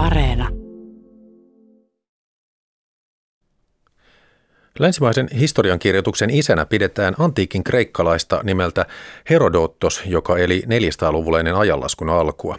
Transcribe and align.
Areena. 0.00 0.48
Länsimaisen 4.78 5.28
historiankirjoituksen 5.40 6.30
isänä 6.30 6.66
pidetään 6.66 7.14
antiikin 7.18 7.64
kreikkalaista 7.64 8.40
nimeltä 8.42 8.86
Herodotos, 9.30 10.02
joka 10.06 10.38
eli 10.38 10.62
400-luvulla 10.66 11.38
ennen 11.38 11.54
ajanlaskun 11.54 12.08
alkua. 12.08 12.56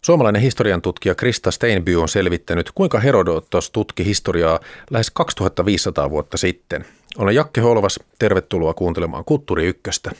Suomalainen 0.00 0.42
historian 0.42 0.82
tutkija 0.82 1.14
Krista 1.14 1.50
Steinby 1.50 1.94
on 1.94 2.08
selvittänyt, 2.08 2.70
kuinka 2.74 3.00
Herodotos 3.00 3.70
tutki 3.70 4.04
historiaa 4.04 4.60
lähes 4.90 5.10
2500 5.10 6.10
vuotta 6.10 6.36
sitten. 6.36 6.84
Olen 7.18 7.34
Jakke 7.34 7.60
Holvas, 7.60 8.00
tervetuloa 8.18 8.74
kuuntelemaan 8.74 9.24
Kulttuuri 9.24 9.66
Ykköstä. 9.66 10.10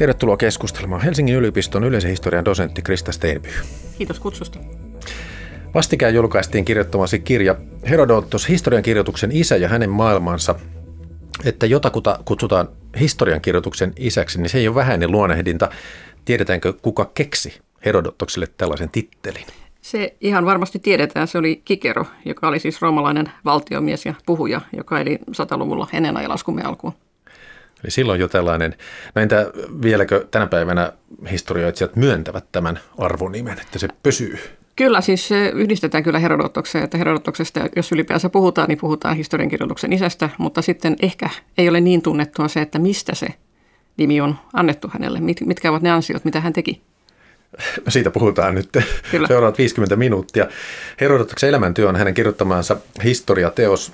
Tervetuloa 0.00 0.36
keskustelemaan 0.36 1.02
Helsingin 1.02 1.34
yliopiston 1.34 1.84
yleisen 1.84 2.10
historian 2.10 2.44
dosentti 2.44 2.82
Krista 2.82 3.12
Steinby. 3.12 3.48
Kiitos 3.98 4.20
kutsusta. 4.20 4.58
Vastikään 5.74 6.14
julkaistiin 6.14 6.64
kirjoittamasi 6.64 7.18
kirja 7.18 7.54
Herodotos, 7.90 8.48
historiankirjoituksen 8.48 9.32
isä 9.32 9.56
ja 9.56 9.68
hänen 9.68 9.90
maailmansa. 9.90 10.54
Että 11.44 11.66
jotakuta 11.66 12.18
kutsutaan 12.24 12.68
historiankirjoituksen 13.00 13.92
isäksi, 13.96 14.40
niin 14.40 14.50
se 14.50 14.58
ei 14.58 14.68
ole 14.68 14.74
vähäinen 14.74 15.10
luonehdinta. 15.10 15.70
Tiedetäänkö, 16.24 16.72
kuka 16.82 17.10
keksi 17.14 17.60
Herodotokselle 17.84 18.46
tällaisen 18.56 18.90
tittelin? 18.90 19.44
Se 19.80 20.16
ihan 20.20 20.44
varmasti 20.46 20.78
tiedetään. 20.78 21.28
Se 21.28 21.38
oli 21.38 21.62
Kikero, 21.64 22.06
joka 22.24 22.48
oli 22.48 22.58
siis 22.58 22.82
roomalainen 22.82 23.30
valtiomies 23.44 24.06
ja 24.06 24.14
puhuja, 24.26 24.60
joka 24.76 25.00
eli 25.00 25.18
sataluvulla 25.32 25.88
ennen 25.92 26.16
ajalaskumme 26.16 26.62
alkuun. 26.62 26.92
Eli 27.84 27.90
silloin 27.90 28.20
jo 28.20 28.28
tällainen, 28.28 28.74
no 29.14 29.22
entä 29.22 29.50
vieläkö 29.82 30.26
tänä 30.30 30.46
päivänä 30.46 30.92
historioitsijat 31.30 31.96
myöntävät 31.96 32.44
tämän 32.52 32.80
arvonimen, 32.98 33.58
että 33.60 33.78
se 33.78 33.88
pysyy? 34.02 34.38
Kyllä, 34.76 35.00
siis 35.00 35.28
se 35.28 35.48
yhdistetään 35.54 36.04
kyllä 36.04 36.18
Herodotokseen, 36.18 36.84
että 36.84 36.98
Herodotoksesta, 36.98 37.60
jos 37.76 37.92
ylipäänsä 37.92 38.28
puhutaan, 38.28 38.68
niin 38.68 38.78
puhutaan 38.78 39.16
historiankirjoituksen 39.16 39.92
isästä, 39.92 40.30
mutta 40.38 40.62
sitten 40.62 40.96
ehkä 41.02 41.30
ei 41.58 41.68
ole 41.68 41.80
niin 41.80 42.02
tunnettua 42.02 42.48
se, 42.48 42.60
että 42.60 42.78
mistä 42.78 43.14
se 43.14 43.28
nimi 43.96 44.20
on 44.20 44.34
annettu 44.52 44.90
hänelle, 44.92 45.20
mitkä 45.20 45.70
ovat 45.70 45.82
ne 45.82 45.90
ansiot, 45.90 46.24
mitä 46.24 46.40
hän 46.40 46.52
teki. 46.52 46.80
Siitä 47.88 48.10
puhutaan 48.10 48.54
nyt 48.54 48.68
Kyllä. 49.10 49.28
seuraavat 49.28 49.58
50 49.58 49.96
minuuttia. 49.96 50.46
Herodotoksen 51.00 51.48
elämäntyö 51.48 51.88
on 51.88 51.96
hänen 51.96 52.14
kirjoittamansa 52.14 52.76
historiateos. 53.04 53.92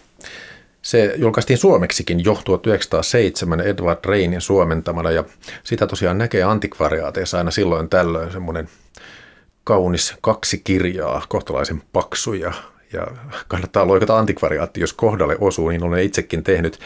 Se 0.87 1.15
julkaistiin 1.17 1.59
suomeksikin 1.59 2.25
jo 2.25 2.41
1907 2.45 3.61
Edward 3.61 3.99
Reinin 4.05 4.41
suomentamana 4.41 5.11
ja 5.11 5.25
sitä 5.65 5.87
tosiaan 5.87 6.19
näkee 6.19 6.43
antikvariaateissa 6.43 7.39
aina 7.39 7.51
silloin 7.51 7.89
tällöin 7.89 8.33
semmoinen 8.33 8.69
kaunis 9.65 10.15
kaksi 10.21 10.61
kirjaa, 10.65 11.23
kohtalaisen 11.29 11.83
paksu 11.93 12.35
ja, 12.35 12.53
ja 12.93 13.07
kannattaa 13.49 13.87
loikata 13.87 14.19
antikvariaatti, 14.19 14.81
jos 14.81 14.93
kohdalle 14.93 15.37
osuu, 15.41 15.69
niin 15.69 15.83
olen 15.83 16.03
itsekin 16.03 16.43
tehnyt. 16.43 16.79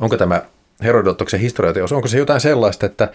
Onko 0.00 0.16
tämä 0.16 0.42
Herodotoksen 0.82 1.40
historiateos, 1.40 1.92
onko 1.92 2.08
se 2.08 2.18
jotain 2.18 2.40
sellaista, 2.40 2.86
että 2.86 3.08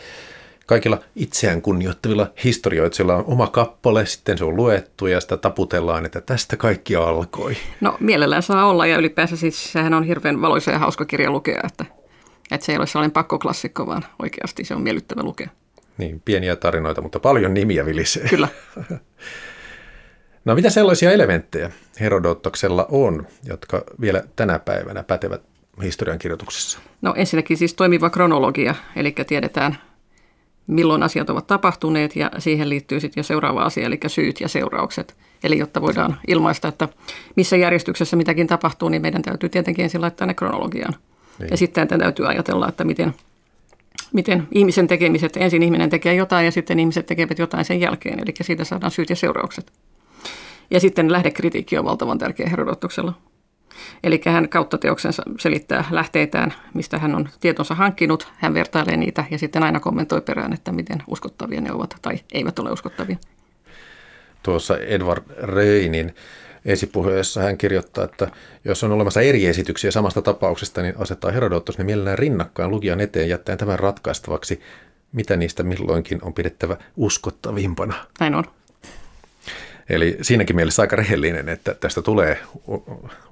kaikilla 0.65 0.99
itseään 1.15 1.61
kunnioittavilla 1.61 2.31
historioitsilla 2.43 3.15
on 3.15 3.23
oma 3.27 3.47
kappale, 3.47 4.05
sitten 4.05 4.37
se 4.37 4.45
on 4.45 4.55
luettu 4.55 5.07
ja 5.07 5.21
sitä 5.21 5.37
taputellaan, 5.37 6.05
että 6.05 6.21
tästä 6.21 6.57
kaikki 6.57 6.95
alkoi. 6.95 7.57
No 7.81 7.97
mielellään 7.99 8.43
saa 8.43 8.65
olla 8.65 8.87
ja 8.87 8.97
ylipäänsä 8.97 9.35
siis 9.35 9.71
sehän 9.71 9.93
on 9.93 10.03
hirveän 10.03 10.41
valoisa 10.41 10.71
ja 10.71 10.79
hauska 10.79 11.05
kirja 11.05 11.31
lukea, 11.31 11.61
että, 11.63 11.85
että 12.51 12.65
se 12.65 12.71
ei 12.71 12.77
ole 12.77 12.87
sellainen 12.87 13.11
pakkoklassikko, 13.11 13.87
vaan 13.87 14.05
oikeasti 14.21 14.63
se 14.63 14.75
on 14.75 14.81
miellyttävä 14.81 15.23
lukea. 15.23 15.49
Niin, 15.97 16.21
pieniä 16.25 16.55
tarinoita, 16.55 17.01
mutta 17.01 17.19
paljon 17.19 17.53
nimiä 17.53 17.85
vilisee. 17.85 18.27
Kyllä. 18.29 18.47
no 20.45 20.55
mitä 20.55 20.69
sellaisia 20.69 21.11
elementtejä 21.11 21.71
Herodotoksella 21.99 22.85
on, 22.89 23.27
jotka 23.43 23.83
vielä 24.01 24.23
tänä 24.35 24.59
päivänä 24.59 25.03
pätevät 25.03 25.41
historiankirjoituksessa? 25.83 26.79
No 27.01 27.13
ensinnäkin 27.17 27.57
siis 27.57 27.73
toimiva 27.73 28.09
kronologia, 28.09 28.75
eli 28.95 29.15
tiedetään 29.27 29.77
milloin 30.71 31.03
asiat 31.03 31.29
ovat 31.29 31.47
tapahtuneet 31.47 32.15
ja 32.15 32.31
siihen 32.37 32.69
liittyy 32.69 32.99
sitten 32.99 33.21
jo 33.21 33.23
seuraava 33.23 33.63
asia, 33.63 33.85
eli 33.85 33.99
syyt 34.07 34.41
ja 34.41 34.47
seuraukset. 34.47 35.15
Eli 35.43 35.57
jotta 35.57 35.81
voidaan 35.81 36.17
ilmaista, 36.27 36.67
että 36.67 36.87
missä 37.35 37.57
järjestyksessä 37.57 38.15
mitäkin 38.15 38.47
tapahtuu, 38.47 38.89
niin 38.89 39.01
meidän 39.01 39.21
täytyy 39.21 39.49
tietenkin 39.49 39.83
ensin 39.83 40.01
laittaa 40.01 40.27
ne 40.27 40.33
kronologiaan. 40.33 40.93
Niin. 41.39 41.47
Ja 41.51 41.57
sitten 41.57 41.87
täytyy 41.87 42.27
ajatella, 42.27 42.69
että 42.69 42.83
miten, 42.83 43.13
miten 44.13 44.47
ihmisen 44.51 44.87
tekemiset, 44.87 45.37
ensin 45.37 45.63
ihminen 45.63 45.89
tekee 45.89 46.13
jotain 46.13 46.45
ja 46.45 46.51
sitten 46.51 46.79
ihmiset 46.79 47.05
tekevät 47.05 47.39
jotain 47.39 47.65
sen 47.65 47.79
jälkeen. 47.79 48.19
Eli 48.19 48.33
siitä 48.41 48.63
saadaan 48.63 48.91
syyt 48.91 49.09
ja 49.09 49.15
seuraukset. 49.15 49.71
Ja 50.71 50.79
sitten 50.79 51.11
lähdekritiikki 51.11 51.77
on 51.77 51.85
valtavan 51.85 52.17
tärkeä 52.17 52.49
Herodotuksella. 52.49 53.13
Eli 54.03 54.21
hän 54.25 54.49
kautta 54.49 54.77
teoksensa 54.77 55.23
selittää 55.39 55.85
lähteitään, 55.91 56.53
mistä 56.73 56.97
hän 56.99 57.15
on 57.15 57.29
tietonsa 57.39 57.75
hankkinut. 57.75 58.27
Hän 58.37 58.53
vertailee 58.53 58.97
niitä 58.97 59.25
ja 59.31 59.37
sitten 59.37 59.63
aina 59.63 59.79
kommentoi 59.79 60.21
perään, 60.21 60.53
että 60.53 60.71
miten 60.71 61.03
uskottavia 61.07 61.61
ne 61.61 61.71
ovat 61.71 61.95
tai 62.01 62.19
eivät 62.31 62.59
ole 62.59 62.71
uskottavia. 62.71 63.17
Tuossa 64.43 64.77
Edward 64.77 65.23
Reinin 65.43 66.15
esipuheessa 66.65 67.41
hän 67.41 67.57
kirjoittaa, 67.57 68.03
että 68.03 68.31
jos 68.65 68.83
on 68.83 68.91
olemassa 68.91 69.21
eri 69.21 69.45
esityksiä 69.45 69.91
samasta 69.91 70.21
tapauksesta, 70.21 70.81
niin 70.81 70.93
asettaa 70.97 71.31
Herodotus 71.31 71.77
ne 71.77 71.83
mielellään 71.83 72.19
rinnakkain 72.19 72.71
lukijan 72.71 72.99
eteen 72.99 73.29
jättäen 73.29 73.57
tämän 73.57 73.79
ratkaistavaksi, 73.79 74.61
mitä 75.11 75.37
niistä 75.37 75.63
milloinkin 75.63 76.19
on 76.21 76.33
pidettävä 76.33 76.77
uskottavimpana. 76.95 77.93
Näin 78.19 78.35
on. 78.35 78.43
Eli 79.89 80.17
siinäkin 80.21 80.55
mielessä 80.55 80.81
aika 80.81 80.95
rehellinen, 80.95 81.49
että 81.49 81.73
tästä 81.73 82.01
tulee 82.01 82.39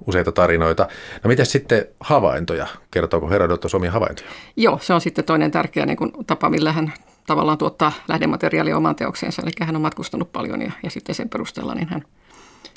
useita 0.06 0.32
tarinoita. 0.32 0.88
No 1.24 1.28
miten 1.28 1.46
sitten 1.46 1.86
havaintoja? 2.00 2.66
Kertooko 2.90 3.30
Herodotos 3.30 3.74
omia 3.74 3.90
havaintoja? 3.90 4.28
Joo, 4.56 4.78
se 4.82 4.94
on 4.94 5.00
sitten 5.00 5.24
toinen 5.24 5.50
tärkeä 5.50 5.86
niin 5.86 5.96
kuin 5.96 6.12
tapa, 6.26 6.50
millä 6.50 6.72
hän 6.72 6.92
tavallaan 7.26 7.58
tuottaa 7.58 7.92
lähdemateriaalia 8.08 8.76
omaan 8.76 8.96
teokseensa. 8.96 9.42
Eli 9.42 9.50
hän 9.60 9.76
on 9.76 9.82
matkustanut 9.82 10.32
paljon 10.32 10.62
ja, 10.62 10.72
ja 10.82 10.90
sitten 10.90 11.14
sen 11.14 11.28
perusteella 11.28 11.74
niin 11.74 11.88
hän 11.88 12.02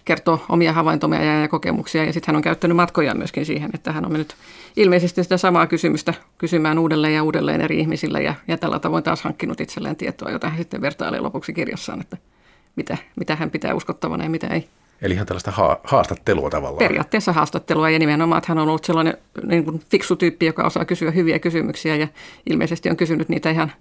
kertoo 0.06 0.46
omia 0.50 0.74
havaintoja 0.74 1.42
ja 1.42 1.48
kokemuksia. 1.48 2.06
Ja 2.06 2.14
sitten 2.14 2.28
hän 2.28 2.36
on 2.36 2.42
käyttänyt 2.42 2.78
matkoja 2.78 3.16
myöskin 3.16 3.46
siihen, 3.46 3.70
että 3.74 3.92
hän 3.92 4.06
on 4.06 4.12
mennyt 4.12 4.36
ilmeisesti 4.76 5.24
sitä 5.24 5.38
samaa 5.38 5.68
kysymystä 5.68 6.14
kysymään 6.38 6.80
uudelleen 6.80 7.14
ja 7.14 7.24
uudelleen 7.24 7.62
eri 7.62 7.80
ihmisillä 7.80 8.20
ja, 8.20 8.36
ja 8.48 8.58
tällä 8.58 8.80
tavoin 8.80 9.04
taas 9.04 9.22
hankkinut 9.22 9.62
itselleen 9.62 9.96
tietoa, 9.96 10.32
jota 10.32 10.50
hän 10.50 10.58
sitten 10.58 10.82
vertailee 10.82 11.20
lopuksi 11.20 11.54
kirjassaan, 11.54 12.02
että– 12.02 12.18
mitä, 12.76 12.98
mitä 13.16 13.36
hän 13.36 13.52
pitää 13.52 13.74
uskottavana 13.74 14.24
ja 14.24 14.30
mitä 14.30 14.48
ei. 14.48 14.68
Eli 15.02 15.14
ihan 15.14 15.28
tällaista 15.28 15.52
ha- 15.52 15.80
haastattelua 15.84 16.50
tavallaan. 16.50 16.88
Periaatteessa 16.88 17.34
haastattelua 17.34 17.90
ja 17.90 18.00
nimenomaan, 18.00 18.38
että 18.38 18.52
hän 18.52 18.58
on 18.58 18.68
ollut 18.68 18.86
sellainen 18.86 19.18
niin 19.44 19.66
kuin 19.66 19.82
fiksu 19.90 20.16
tyyppi, 20.16 20.46
joka 20.46 20.64
osaa 20.64 20.86
kysyä 20.86 21.12
hyviä 21.12 21.40
kysymyksiä 21.40 21.96
ja 21.96 22.08
ilmeisesti 22.50 22.90
on 22.90 22.98
kysynyt 22.98 23.30
niitä 23.30 23.50
ihan 23.50 23.72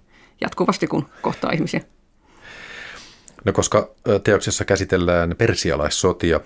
jatkuvasti, 0.41 0.87
kun 0.87 1.05
kohtaa 1.21 1.51
ihmisiä. 1.51 1.81
No 3.45 3.53
koska 3.53 3.89
teoksessa 4.23 4.65
käsitellään 4.65 5.35
persialaissotia 5.37 6.39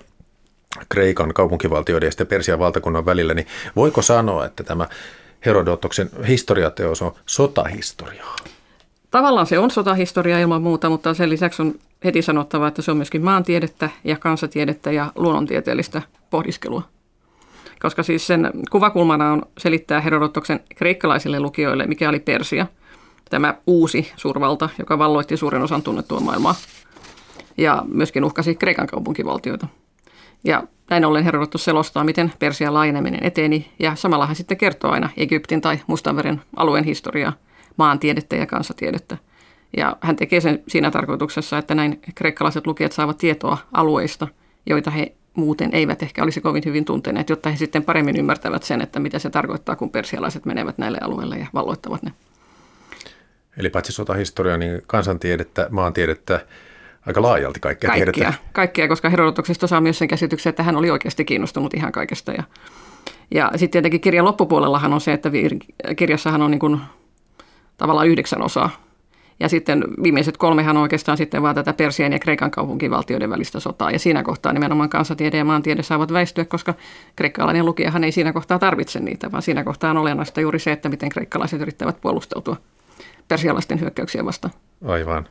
Kreikan 0.88 1.34
kaupunkivaltioiden 1.34 2.06
ja 2.06 2.10
sitten 2.10 2.26
Persian 2.26 2.58
valtakunnan 2.58 3.06
välillä, 3.06 3.34
niin 3.34 3.46
voiko 3.76 4.02
sanoa, 4.02 4.46
että 4.46 4.64
tämä 4.64 4.88
Herodotoksen 5.46 6.10
historiateos 6.28 7.02
on 7.02 7.12
sotahistoriaa? 7.26 8.36
Tavallaan 9.10 9.46
se 9.46 9.58
on 9.58 9.70
sotahistoria 9.70 10.40
ilman 10.40 10.62
muuta, 10.62 10.88
mutta 10.88 11.14
sen 11.14 11.30
lisäksi 11.30 11.62
on 11.62 11.74
heti 12.04 12.22
sanottava, 12.22 12.68
että 12.68 12.82
se 12.82 12.90
on 12.90 12.96
myöskin 12.96 13.24
maantiedettä 13.24 13.90
ja 14.04 14.16
kansatiedettä 14.16 14.92
ja 14.92 15.12
luonnontieteellistä 15.16 16.02
pohdiskelua. 16.30 16.82
Koska 17.80 18.02
siis 18.02 18.26
sen 18.26 18.50
kuvakulmana 18.70 19.32
on 19.32 19.42
selittää 19.58 20.00
Herodotoksen 20.00 20.60
kreikkalaisille 20.76 21.40
lukijoille, 21.40 21.86
mikä 21.86 22.08
oli 22.08 22.20
Persia, 22.20 22.66
tämä 23.30 23.54
uusi 23.66 24.12
suurvalta, 24.16 24.68
joka 24.78 24.98
valloitti 24.98 25.36
suuren 25.36 25.62
osan 25.62 25.82
tunnettua 25.82 26.20
maailmaa 26.20 26.54
ja 27.58 27.82
myöskin 27.88 28.24
uhkasi 28.24 28.54
Kreikan 28.54 28.86
kaupunkivaltioita. 28.86 29.66
Ja 30.44 30.62
näin 30.90 31.04
ollen 31.04 31.24
Herodotus 31.24 31.64
selostaa, 31.64 32.04
miten 32.04 32.32
Persian 32.38 32.74
laajeneminen 32.74 33.24
eteni 33.24 33.72
ja 33.78 33.94
samalla 33.94 34.26
hän 34.26 34.36
sitten 34.36 34.56
kertoo 34.56 34.90
aina 34.90 35.08
Egyptin 35.16 35.60
tai 35.60 35.80
Mustanveren 35.86 36.42
alueen 36.56 36.84
historiaa, 36.84 37.32
maantiedettä 37.76 38.36
ja 38.36 38.46
kansatiedettä– 38.46 39.16
ja 39.76 39.96
hän 40.00 40.16
tekee 40.16 40.40
sen 40.40 40.62
siinä 40.68 40.90
tarkoituksessa, 40.90 41.58
että 41.58 41.74
näin 41.74 42.00
kreikkalaiset 42.14 42.66
lukijat 42.66 42.92
saavat 42.92 43.18
tietoa 43.18 43.58
alueista, 43.72 44.28
joita 44.66 44.90
he 44.90 45.12
muuten 45.34 45.70
eivät 45.72 46.02
ehkä 46.02 46.22
olisi 46.22 46.40
kovin 46.40 46.62
hyvin 46.66 46.84
tunteneet, 46.84 47.30
jotta 47.30 47.50
he 47.50 47.56
sitten 47.56 47.82
paremmin 47.82 48.16
ymmärtävät 48.16 48.62
sen, 48.62 48.80
että 48.80 49.00
mitä 49.00 49.18
se 49.18 49.30
tarkoittaa, 49.30 49.76
kun 49.76 49.90
persialaiset 49.90 50.44
menevät 50.44 50.78
näille 50.78 50.98
alueille 51.02 51.36
ja 51.36 51.46
valloittavat 51.54 52.02
ne. 52.02 52.12
Eli 53.56 53.70
paitsi 53.70 53.92
sotahistoria, 53.92 54.56
niin 54.56 54.82
kansantiedettä, 54.86 55.66
maantiedettä, 55.70 56.46
aika 57.06 57.22
laajalti 57.22 57.60
kaikkea, 57.60 57.90
kaikkea 57.90 58.12
tiedetään. 58.12 58.44
Kaikkea, 58.52 58.88
koska 58.88 59.08
Herodotuksesta 59.08 59.66
saa 59.66 59.80
myös 59.80 59.98
sen 59.98 60.08
käsityksen, 60.08 60.50
että 60.50 60.62
hän 60.62 60.76
oli 60.76 60.90
oikeasti 60.90 61.24
kiinnostunut 61.24 61.74
ihan 61.74 61.92
kaikesta. 61.92 62.32
Ja, 62.32 62.42
Ja 63.30 63.50
sitten 63.56 63.70
tietenkin 63.70 64.00
kirjan 64.00 64.24
loppupuolellahan 64.24 64.92
on 64.92 65.00
se, 65.00 65.12
että 65.12 65.30
kirjassahan 65.96 66.42
on 66.42 66.50
niin 66.50 66.58
kuin 66.58 66.80
tavallaan 67.76 68.08
yhdeksän 68.08 68.42
osaa. 68.42 68.87
Ja 69.40 69.48
sitten 69.48 69.84
viimeiset 70.02 70.36
kolmehan 70.36 70.76
on 70.76 70.82
oikeastaan 70.82 71.18
sitten 71.18 71.42
vaan 71.42 71.54
tätä 71.54 71.72
Persian 71.72 72.12
ja 72.12 72.18
Kreikan 72.18 72.50
kaupunkivaltioiden 72.50 73.30
välistä 73.30 73.60
sotaa. 73.60 73.90
Ja 73.90 73.98
siinä 73.98 74.22
kohtaa 74.22 74.52
nimenomaan 74.52 74.88
kansatiede 74.88 75.36
ja 75.36 75.44
maantiede 75.44 75.82
saavat 75.82 76.12
väistyä, 76.12 76.44
koska 76.44 76.74
kreikkalainen 77.16 77.64
lukijahan 77.64 78.04
ei 78.04 78.12
siinä 78.12 78.32
kohtaa 78.32 78.58
tarvitse 78.58 79.00
niitä, 79.00 79.32
vaan 79.32 79.42
siinä 79.42 79.64
kohtaa 79.64 79.90
on 79.90 79.96
olennaista 79.96 80.40
juuri 80.40 80.58
se, 80.58 80.72
että 80.72 80.88
miten 80.88 81.08
kreikkalaiset 81.08 81.60
yrittävät 81.60 82.00
puolustautua 82.00 82.56
persialaisten 83.28 83.80
hyökkäyksiä 83.80 84.24
vastaan. 84.24 84.54
Aivan. 84.84 85.28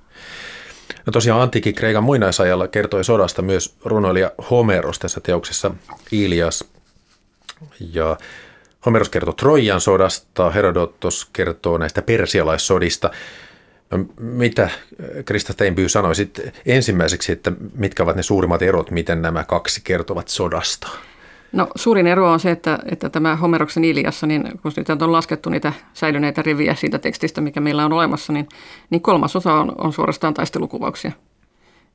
No 1.05 1.11
tosiaan 1.11 1.41
antiikin 1.41 1.75
Kreikan 1.75 2.03
muinaisajalla 2.03 2.67
kertoi 2.67 3.03
sodasta 3.03 3.41
myös 3.41 3.75
runoilija 3.85 4.31
Homeros 4.49 4.99
tässä 4.99 5.21
teoksessa 5.21 5.71
Ilias. 6.11 6.63
Ja 7.93 8.17
Homeros 8.85 9.09
kertoo 9.09 9.33
Trojan 9.33 9.81
sodasta, 9.81 10.49
Herodotos 10.49 11.29
kertoo 11.33 11.77
näistä 11.77 12.01
persialaissodista. 12.01 13.11
Mitä 14.19 14.69
Krista 15.25 15.53
Steinby 15.53 15.89
sanoisit 15.89 16.41
ensimmäiseksi, 16.65 17.31
että 17.31 17.51
mitkä 17.75 18.03
ovat 18.03 18.15
ne 18.15 18.23
suurimmat 18.23 18.61
erot, 18.61 18.91
miten 18.91 19.21
nämä 19.21 19.43
kaksi 19.43 19.81
kertovat 19.83 20.27
sodasta? 20.27 20.87
No 21.51 21.67
suurin 21.75 22.07
ero 22.07 22.31
on 22.31 22.39
se, 22.39 22.51
että, 22.51 22.79
että 22.91 23.09
tämä 23.09 23.35
Homeroksen 23.35 23.85
Iliassa, 23.85 24.27
niin 24.27 24.59
kun 24.61 24.71
nyt 24.75 25.01
on 25.01 25.11
laskettu 25.11 25.49
niitä 25.49 25.73
säilyneitä 25.93 26.41
riviä 26.41 26.75
siitä 26.75 26.99
tekstistä, 26.99 27.41
mikä 27.41 27.59
meillä 27.59 27.85
on 27.85 27.93
olemassa, 27.93 28.33
niin, 28.33 28.47
niin 28.89 29.01
kolmas 29.01 29.35
osa 29.35 29.53
on, 29.53 29.75
on 29.77 29.93
suorastaan 29.93 30.33
taistelukuvauksia. 30.33 31.11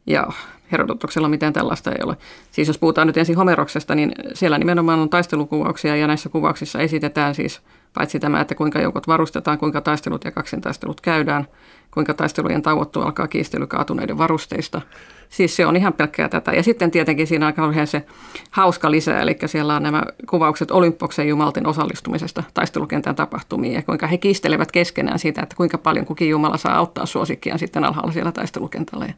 Ja 0.06 0.26
Herodotuksella 0.72 1.28
mitään 1.28 1.52
tällaista 1.52 1.92
ei 1.92 1.98
ole. 2.04 2.16
Siis 2.50 2.68
jos 2.68 2.78
puhutaan 2.78 3.06
nyt 3.06 3.16
ensin 3.16 3.36
Homeroksesta, 3.36 3.94
niin 3.94 4.12
siellä 4.34 4.58
nimenomaan 4.58 4.98
on 4.98 5.10
taistelukuvauksia 5.10 5.96
ja 5.96 6.06
näissä 6.06 6.28
kuvauksissa 6.28 6.80
esitetään 6.80 7.34
siis 7.34 7.60
paitsi 7.94 8.20
tämä, 8.20 8.40
että 8.40 8.54
kuinka 8.54 8.80
joukot 8.80 9.08
varustetaan, 9.08 9.58
kuinka 9.58 9.80
taistelut 9.80 10.24
ja 10.24 10.30
kaksintaistelut 10.30 11.00
käydään, 11.00 11.46
kuinka 11.90 12.14
taistelujen 12.14 12.62
tauottu 12.62 13.00
alkaa 13.00 13.28
kiistely 13.28 13.66
kaatuneiden 13.66 14.18
varusteista. 14.18 14.80
Siis 15.28 15.56
se 15.56 15.66
on 15.66 15.76
ihan 15.76 15.92
pelkkää 15.92 16.28
tätä. 16.28 16.52
Ja 16.52 16.62
sitten 16.62 16.90
tietenkin 16.90 17.26
siinä 17.26 17.46
on 17.46 17.54
kauhean 17.54 17.86
se 17.86 18.06
hauska 18.50 18.90
lisä, 18.90 19.20
eli 19.20 19.38
siellä 19.46 19.76
on 19.76 19.82
nämä 19.82 20.02
kuvaukset 20.30 20.70
Olympoksen 20.70 21.28
jumalten 21.28 21.66
osallistumisesta 21.66 22.42
taistelukentän 22.54 23.14
tapahtumiin 23.14 23.74
ja 23.74 23.82
kuinka 23.82 24.06
he 24.06 24.18
kiistelevät 24.18 24.72
keskenään 24.72 25.18
siitä, 25.18 25.42
että 25.42 25.56
kuinka 25.56 25.78
paljon 25.78 26.06
kukin 26.06 26.28
jumala 26.28 26.56
saa 26.56 26.76
auttaa 26.76 27.06
suosikkiaan 27.06 27.58
sitten 27.58 27.84
alhaalla 27.84 28.12
siellä 28.12 28.32
taistelukentällä. 28.32 29.08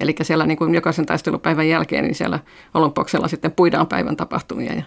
Eli 0.00 0.14
siellä 0.22 0.46
niin 0.46 0.58
kuin 0.58 0.74
jokaisen 0.74 1.06
taistelupäivän 1.06 1.68
jälkeen 1.68 2.04
niin 2.04 2.14
siellä 2.14 2.38
Olympoksella 2.74 3.28
sitten 3.28 3.52
puidaan 3.52 3.86
päivän 3.86 4.16
tapahtumia 4.16 4.72
ja 4.72 4.82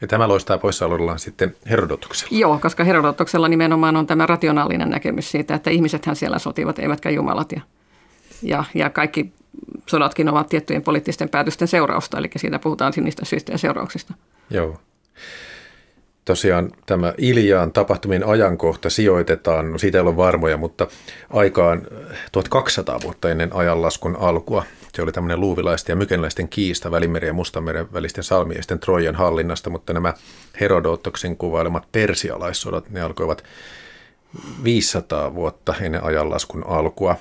ja 0.00 0.06
tämä 0.06 0.28
loistaa 0.28 0.58
poissaolollaan 0.58 1.18
sitten 1.18 1.56
Herodotuksella. 1.70 2.38
Joo, 2.38 2.58
koska 2.62 2.84
Herodotuksella 2.84 3.48
nimenomaan 3.48 3.96
on 3.96 4.06
tämä 4.06 4.26
rationaalinen 4.26 4.90
näkemys 4.90 5.30
siitä, 5.30 5.54
että 5.54 5.70
ihmisethän 5.70 6.16
siellä 6.16 6.38
sotivat, 6.38 6.78
eivätkä 6.78 7.10
jumalat. 7.10 7.52
Ja, 7.52 7.60
ja, 8.42 8.64
ja 8.74 8.90
kaikki 8.90 9.32
sodatkin 9.86 10.28
ovat 10.28 10.48
tiettyjen 10.48 10.82
poliittisten 10.82 11.28
päätösten 11.28 11.68
seurausta, 11.68 12.18
eli 12.18 12.30
siitä 12.36 12.58
puhutaan 12.58 12.92
niistä 12.96 13.24
syistä 13.24 13.52
ja 13.52 13.58
seurauksista. 13.58 14.14
Joo. 14.50 14.80
Tosiaan 16.24 16.70
tämä 16.86 17.14
Iljaan 17.18 17.72
tapahtumien 17.72 18.26
ajankohta 18.26 18.90
sijoitetaan, 18.90 19.72
no 19.72 19.78
siitä 19.78 19.98
ei 19.98 20.02
ole 20.02 20.16
varmoja, 20.16 20.56
mutta 20.56 20.86
aikaan 21.30 21.82
1200 22.32 23.00
vuotta 23.02 23.30
ennen 23.30 23.52
ajanlaskun 23.52 24.16
alkua. 24.16 24.64
Se 24.96 25.02
oli 25.02 25.12
tämmöinen 25.12 25.40
luuvilaisten 25.40 25.92
ja 25.92 25.96
mykenläisten 25.96 26.48
kiista 26.48 26.90
Välimeren 26.90 27.26
ja 27.26 27.32
Mustanmeren 27.32 27.92
välisten 27.92 28.24
salmiesten 28.24 28.78
Trojan 28.78 29.14
hallinnasta, 29.14 29.70
mutta 29.70 29.92
nämä 29.92 30.14
Herodotoksen 30.60 31.36
kuvailemat 31.36 31.92
persialaissodat, 31.92 32.90
ne 32.90 33.00
alkoivat 33.00 33.44
500 34.64 35.34
vuotta 35.34 35.74
ennen 35.80 36.04
ajanlaskun 36.04 36.66
alkua. 36.66 37.16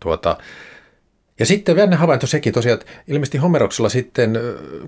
Tuota, 0.00 0.36
ja 1.38 1.46
sitten 1.46 1.76
vielä 1.76 1.96
havainto 1.96 2.26
sekin 2.26 2.52
tosiaan, 2.52 2.80
että 2.80 2.92
ilmeisesti 3.08 3.38
Homeroksella 3.38 3.88
sitten 3.88 4.38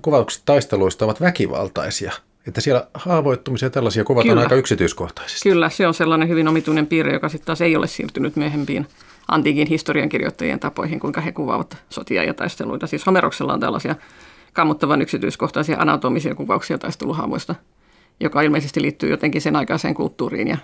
kuvaukset 0.01 0.41
taisteluista 0.45 1.05
ovat 1.05 1.21
väkivaltaisia. 1.21 2.11
Että 2.47 2.61
siellä 2.61 2.87
haavoittumisia 2.93 3.69
tällaisia 3.69 4.03
kuvataan 4.03 4.29
Kyllä. 4.29 4.41
aika 4.41 4.55
yksityiskohtaisesti. 4.55 5.49
Kyllä, 5.49 5.69
se 5.69 5.87
on 5.87 5.93
sellainen 5.93 6.29
hyvin 6.29 6.47
omituinen 6.47 6.87
piirre, 6.87 7.13
joka 7.13 7.29
sitten 7.29 7.45
taas 7.45 7.61
ei 7.61 7.75
ole 7.75 7.87
siirtynyt 7.87 8.35
myöhempiin 8.35 8.87
antiikin 9.27 9.67
historiankirjoittajien 9.67 10.59
tapoihin, 10.59 10.99
kuinka 10.99 11.21
he 11.21 11.31
kuvaavat 11.31 11.77
sotia 11.89 12.23
ja 12.23 12.33
taisteluita. 12.33 12.87
Siis 12.87 13.05
Homeroksella 13.05 13.53
on 13.53 13.59
tällaisia 13.59 13.95
kammottavan 14.53 15.01
yksityiskohtaisia 15.01 15.77
anatomisia 15.79 16.35
kuvauksia 16.35 16.77
taisteluhaamoista, 16.77 17.55
joka 18.19 18.41
ilmeisesti 18.41 18.81
liittyy 18.81 19.09
jotenkin 19.09 19.41
sen 19.41 19.55
aikaiseen 19.55 19.93
kulttuuriin 19.93 20.47
ja, 20.47 20.57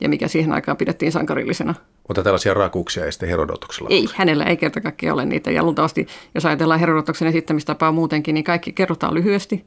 ja 0.00 0.08
mikä 0.08 0.28
siihen 0.28 0.52
aikaan 0.52 0.76
pidettiin 0.76 1.12
sankarillisena. 1.12 1.74
Mutta 2.08 2.22
tällaisia 2.22 2.54
rakuuksia 2.54 3.04
ei 3.04 3.12
sitten 3.12 3.28
Herodotuksella 3.28 3.88
Ei, 3.92 4.08
hänellä 4.14 4.44
ei 4.44 4.56
kerta 4.56 4.80
kaikkiaan 4.80 5.14
ole 5.14 5.24
niitä. 5.24 5.50
Ja 5.50 5.62
luultavasti, 5.62 6.06
jos 6.34 6.46
ajatellaan 6.46 6.80
Herodotoksen 6.80 7.28
esittämistapaa 7.28 7.92
muutenkin, 7.92 8.34
niin 8.34 8.44
kaikki 8.44 8.72
kerrotaan 8.72 9.14
lyhyesti. 9.14 9.66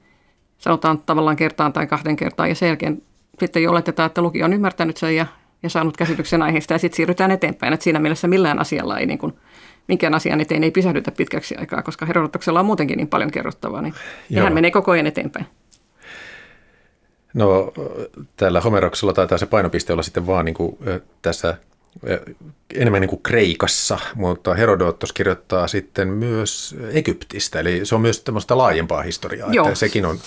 Sanotaan 0.57 0.99
tavallaan 1.05 1.35
kertaan 1.35 1.73
tai 1.73 1.87
kahden 1.87 2.15
kertaan 2.15 2.49
ja 2.49 2.55
sen 2.55 2.67
jälkeen 2.67 3.01
sitten 3.39 3.63
jo 3.63 3.71
oletetaan, 3.71 4.07
että 4.07 4.21
lukija 4.21 4.45
on 4.45 4.53
ymmärtänyt 4.53 4.97
sen 4.97 5.15
ja 5.15 5.25
ja 5.63 5.69
saanut 5.69 5.97
käsityksen 5.97 6.41
aiheesta 6.41 6.73
ja 6.73 6.77
sitten 6.77 6.95
siirrytään 6.97 7.31
eteenpäin. 7.31 7.73
Että 7.73 7.83
siinä 7.83 7.99
mielessä 7.99 8.27
millään 8.27 8.59
asialla 8.59 8.99
ei, 8.99 9.05
niin 9.05 9.19
kuin, 9.19 9.33
minkään 9.87 10.13
asian 10.13 10.41
eteen 10.41 10.63
ei 10.63 10.71
pysähdytä 10.71 11.11
pitkäksi 11.11 11.55
aikaa, 11.55 11.81
koska 11.81 12.05
Herodotuksella 12.05 12.59
on 12.59 12.65
muutenkin 12.65 12.97
niin 12.97 13.07
paljon 13.07 13.31
kerrottavaa, 13.31 13.81
niin 13.81 13.93
Joo. 14.29 14.43
hän 14.43 14.53
menee 14.53 14.71
koko 14.71 14.91
ajan 14.91 15.07
eteenpäin. 15.07 15.45
No 17.33 17.73
täällä 18.37 18.61
Homeroksella 18.61 19.13
taitaa 19.13 19.37
se 19.37 19.45
painopiste 19.45 19.93
olla 19.93 20.03
sitten 20.03 20.27
vaan 20.27 20.45
niin 20.45 20.55
kuin, 20.55 20.77
tässä 21.21 21.57
enemmän 22.75 23.01
niin 23.01 23.09
kuin 23.09 23.23
Kreikassa, 23.23 23.99
mutta 24.15 24.53
Herodotos 24.53 25.13
kirjoittaa 25.13 25.67
sitten 25.67 26.07
myös 26.07 26.75
Egyptistä, 26.91 27.59
eli 27.59 27.85
se 27.85 27.95
on 27.95 28.01
myös 28.01 28.19
tämmöistä 28.19 28.57
laajempaa 28.57 29.01
historiaa, 29.01 29.53
Joo. 29.53 29.65
että 29.67 29.79
sekin 29.79 30.05
on 30.05 30.17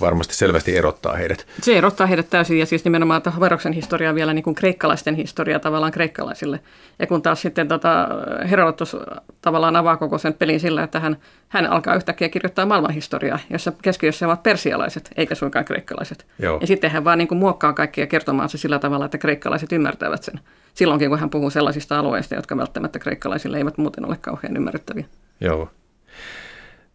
varmasti 0.00 0.34
selvästi 0.34 0.76
erottaa 0.76 1.16
heidät. 1.16 1.46
Se 1.62 1.78
erottaa 1.78 2.06
heidät 2.06 2.30
täysin 2.30 2.58
ja 2.58 2.66
siis 2.66 2.84
nimenomaan 2.84 3.22
Homeroksen 3.34 3.72
historia 3.72 4.14
vielä 4.14 4.34
niin 4.34 4.42
kuin 4.42 4.54
kreikkalaisten 4.54 5.14
historia 5.14 5.58
tavallaan 5.58 5.92
kreikkalaisille. 5.92 6.60
Ja 6.98 7.06
kun 7.06 7.22
taas 7.22 7.42
sitten 7.42 7.68
tota, 7.68 8.08
Herodotus 8.50 8.96
tavallaan 9.42 9.76
avaa 9.76 9.96
koko 9.96 10.18
sen 10.18 10.34
pelin 10.34 10.60
sillä, 10.60 10.82
että 10.82 11.00
hän, 11.00 11.16
hän 11.48 11.66
alkaa 11.66 11.94
yhtäkkiä 11.94 12.28
kirjoittaa 12.28 12.66
maailmanhistoriaa, 12.66 13.38
jossa 13.50 13.72
keskiössä 13.82 14.26
ovat 14.26 14.42
persialaiset 14.42 15.10
eikä 15.16 15.34
suinkaan 15.34 15.64
kreikkalaiset. 15.64 16.26
Joo. 16.38 16.58
Ja 16.60 16.66
sitten 16.66 16.90
hän 16.90 17.04
vaan 17.04 17.18
niin 17.18 17.28
kuin 17.28 17.38
muokkaa 17.38 17.72
kaikkia 17.72 18.06
kertomaan 18.06 18.48
se 18.48 18.58
sillä 18.58 18.78
tavalla, 18.78 19.04
että 19.04 19.18
kreikkalaiset 19.18 19.72
ymmärtävät 19.72 20.22
sen. 20.22 20.40
Silloinkin, 20.74 21.08
kun 21.08 21.18
hän 21.18 21.30
puhuu 21.30 21.50
sellaisista 21.50 21.98
alueista, 21.98 22.34
jotka 22.34 22.56
välttämättä 22.56 22.98
kreikkalaisille 22.98 23.58
eivät 23.58 23.78
muuten 23.78 24.06
ole 24.06 24.16
kauhean 24.20 24.56
ymmärrettäviä. 24.56 25.04
Joo. 25.40 25.70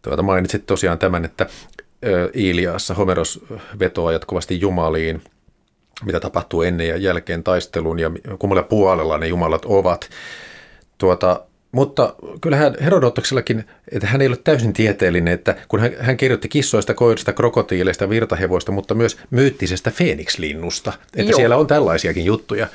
Tuota 0.02 0.22
mainitsit 0.22 0.66
tosiaan 0.66 0.98
tämän, 0.98 1.24
että 1.24 1.46
Iliassa 2.34 2.94
Homeros 2.94 3.44
vetoaa 3.78 4.12
jatkuvasti 4.12 4.60
jumaliin, 4.60 5.22
mitä 6.04 6.20
tapahtuu 6.20 6.62
ennen 6.62 6.88
ja 6.88 6.96
jälkeen 6.96 7.44
taistelun 7.44 7.98
ja 7.98 8.10
kummalla 8.38 8.62
puolella 8.62 9.18
ne 9.18 9.26
jumalat 9.26 9.64
ovat. 9.64 10.10
Tuota, 10.98 11.40
mutta 11.72 12.14
kyllähän 12.40 12.76
Herodotoksellakin, 12.80 13.64
että 13.92 14.06
hän 14.06 14.20
ei 14.20 14.26
ole 14.28 14.36
täysin 14.44 14.72
tieteellinen, 14.72 15.34
että 15.34 15.56
kun 15.68 15.80
hän, 15.80 15.92
hän 16.00 16.16
kirjoitti 16.16 16.48
kissoista, 16.48 16.94
koirista, 16.94 17.32
krokotiileista, 17.32 18.08
virtahevoista, 18.08 18.72
mutta 18.72 18.94
myös 18.94 19.18
myyttisestä 19.30 19.90
Phoenix-linnusta, 19.90 20.92
että 21.16 21.30
Joo. 21.32 21.36
siellä 21.36 21.56
on 21.56 21.66
tällaisiakin 21.66 22.24
juttuja. 22.24 22.66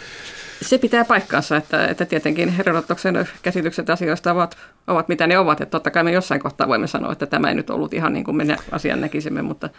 Se 0.61 0.77
pitää 0.77 1.05
paikkansa, 1.05 1.57
että, 1.57 1.87
että 1.87 2.05
tietenkin 2.05 2.49
Herodotoksen 2.49 3.27
käsitykset 3.41 3.89
asioista 3.89 4.31
ovat, 4.31 4.57
ovat 4.87 5.07
mitä 5.07 5.27
ne 5.27 5.39
ovat. 5.39 5.61
Että 5.61 5.71
totta 5.71 5.91
kai 5.91 6.03
me 6.03 6.11
jossain 6.11 6.41
kohtaa 6.41 6.67
voimme 6.67 6.87
sanoa, 6.87 7.11
että 7.11 7.25
tämä 7.25 7.49
ei 7.49 7.55
nyt 7.55 7.69
ollut 7.69 7.93
ihan 7.93 8.13
niin 8.13 8.23
kuin 8.23 8.37
me 8.37 8.57
asian 8.71 9.01
näkisimme, 9.01 9.41
mutta 9.41 9.69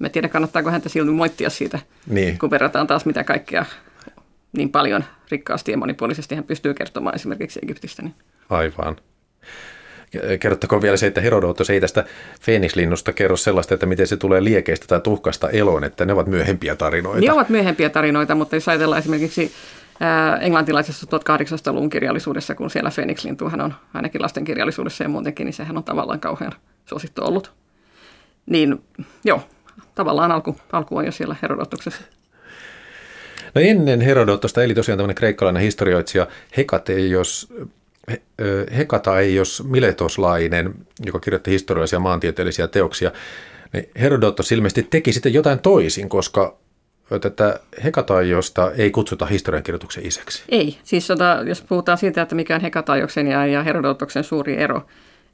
me 0.00 0.08
tiedä 0.08 0.28
kannattaako 0.28 0.70
häntä 0.70 0.88
silti 0.88 1.10
moittia 1.10 1.50
siitä, 1.50 1.78
niin. 2.06 2.38
kun 2.38 2.50
verrataan 2.50 2.86
taas 2.86 3.06
mitä 3.06 3.24
kaikkea 3.24 3.64
niin 4.52 4.70
paljon 4.70 5.04
rikkaasti 5.30 5.72
ja 5.72 5.78
monipuolisesti 5.78 6.34
hän 6.34 6.44
pystyy 6.44 6.74
kertomaan 6.74 7.14
esimerkiksi 7.14 7.60
Egyptistä. 7.62 8.02
Niin. 8.02 8.14
Aivan. 8.50 8.96
Kerrottakoon 10.40 10.82
vielä 10.82 10.96
se, 10.96 11.06
että 11.06 11.20
Herodotos 11.20 11.70
ei 11.70 11.80
tästä 11.80 12.04
Feenislinnusta 12.40 13.12
kerro 13.12 13.36
sellaista, 13.36 13.74
että 13.74 13.86
miten 13.86 14.06
se 14.06 14.16
tulee 14.16 14.44
liekeistä 14.44 14.86
tai 14.86 15.00
tuhkasta 15.00 15.50
eloon, 15.50 15.84
että 15.84 16.04
ne 16.04 16.12
ovat 16.12 16.26
myöhempiä 16.26 16.76
tarinoita. 16.76 17.20
Ne 17.20 17.32
ovat 17.32 17.48
myöhempiä 17.48 17.90
tarinoita, 17.90 18.34
mutta 18.34 18.56
jos 18.56 18.68
ajatellaan 18.68 18.98
esimerkiksi 18.98 19.52
englantilaisessa 20.40 21.06
1800-luvun 21.06 21.90
kirjallisuudessa, 21.90 22.54
kun 22.54 22.70
siellä 22.70 22.90
Phoenix-lintuhan 22.90 23.60
on 23.60 23.74
ainakin 23.94 24.22
lasten 24.22 24.44
kirjallisuudessa 24.44 25.04
ja 25.04 25.08
muutenkin, 25.08 25.44
niin 25.44 25.54
sehän 25.54 25.76
on 25.76 25.84
tavallaan 25.84 26.20
kauhean 26.20 26.52
suosittu 26.84 27.24
ollut. 27.24 27.52
Niin 28.46 28.84
joo, 29.24 29.42
tavallaan 29.94 30.32
alku, 30.32 30.56
alku 30.72 30.96
on 30.96 31.06
jo 31.06 31.12
siellä 31.12 31.36
Herodotuksessa. 31.42 32.02
No 33.54 33.60
ennen 33.60 34.00
Herodotosta 34.00 34.62
eli 34.62 34.74
tosiaan 34.74 34.98
tämmöinen 34.98 35.14
kreikkalainen 35.14 35.62
historioitsija 35.62 36.26
Hekateios, 36.56 37.52
Hekata 38.76 39.20
ei 39.20 39.34
jos 39.34 39.64
Miletoslainen, 39.64 40.74
joka 41.06 41.20
kirjoitti 41.20 41.50
historiallisia 41.50 41.98
maantieteellisiä 42.00 42.68
teoksia. 42.68 43.12
Niin 43.72 43.90
Herodotos 44.00 44.52
ilmeisesti 44.52 44.82
teki 44.82 45.12
sitten 45.12 45.34
jotain 45.34 45.58
toisin, 45.58 46.08
koska 46.08 46.56
tätä 47.20 47.60
Hekataiosta 47.84 48.70
ei 48.72 48.90
kutsuta 48.90 49.26
historiankirjoituksen 49.26 50.06
isäksi. 50.06 50.42
Ei. 50.48 50.78
Siis 50.84 51.06
sota, 51.06 51.38
jos 51.46 51.62
puhutaan 51.62 51.98
siitä, 51.98 52.22
että 52.22 52.34
mikä 52.34 52.54
on 52.54 52.60
Hekataioksen 52.60 53.26
ja, 53.26 53.46
ja 53.46 53.62
Herodotoksen 53.62 54.24
suuri 54.24 54.56
ero, 54.56 54.82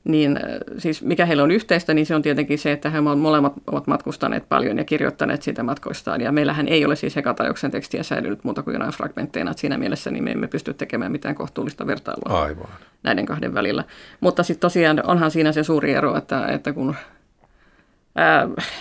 niin 0.04 0.36
äh, 0.36 0.44
siis 0.78 1.02
mikä 1.02 1.26
heillä 1.26 1.42
on 1.42 1.50
yhteistä, 1.50 1.94
niin 1.94 2.06
se 2.06 2.14
on 2.14 2.22
tietenkin 2.22 2.58
se, 2.58 2.72
että 2.72 2.90
he 2.90 3.00
molemmat 3.00 3.52
ovat 3.66 3.86
matkustaneet 3.86 4.48
paljon 4.48 4.78
ja 4.78 4.84
kirjoittaneet 4.84 5.42
siitä 5.42 5.62
matkoistaan. 5.62 6.20
Ja 6.20 6.32
meillähän 6.32 6.68
ei 6.68 6.84
ole 6.84 6.96
siis 6.96 7.16
Hekatajoksen 7.16 7.70
tekstiä 7.70 8.02
säilynyt 8.02 8.44
muuta 8.44 8.62
kuin 8.62 8.74
jonain 8.74 8.92
fragmentteina. 8.92 9.50
Että 9.50 9.60
siinä 9.60 9.78
mielessä 9.78 10.10
niin 10.10 10.24
me 10.24 10.30
emme 10.30 10.46
pysty 10.48 10.74
tekemään 10.74 11.12
mitään 11.12 11.34
kohtuullista 11.34 11.86
vertailua 11.86 12.42
Aivan. 12.42 12.68
näiden 13.02 13.26
kahden 13.26 13.54
välillä. 13.54 13.84
Mutta 14.20 14.42
sitten 14.42 14.60
tosiaan 14.60 15.02
onhan 15.06 15.30
siinä 15.30 15.52
se 15.52 15.64
suuri 15.64 15.92
ero, 15.92 16.16
että, 16.16 16.46
että 16.46 16.72
kun 16.72 16.94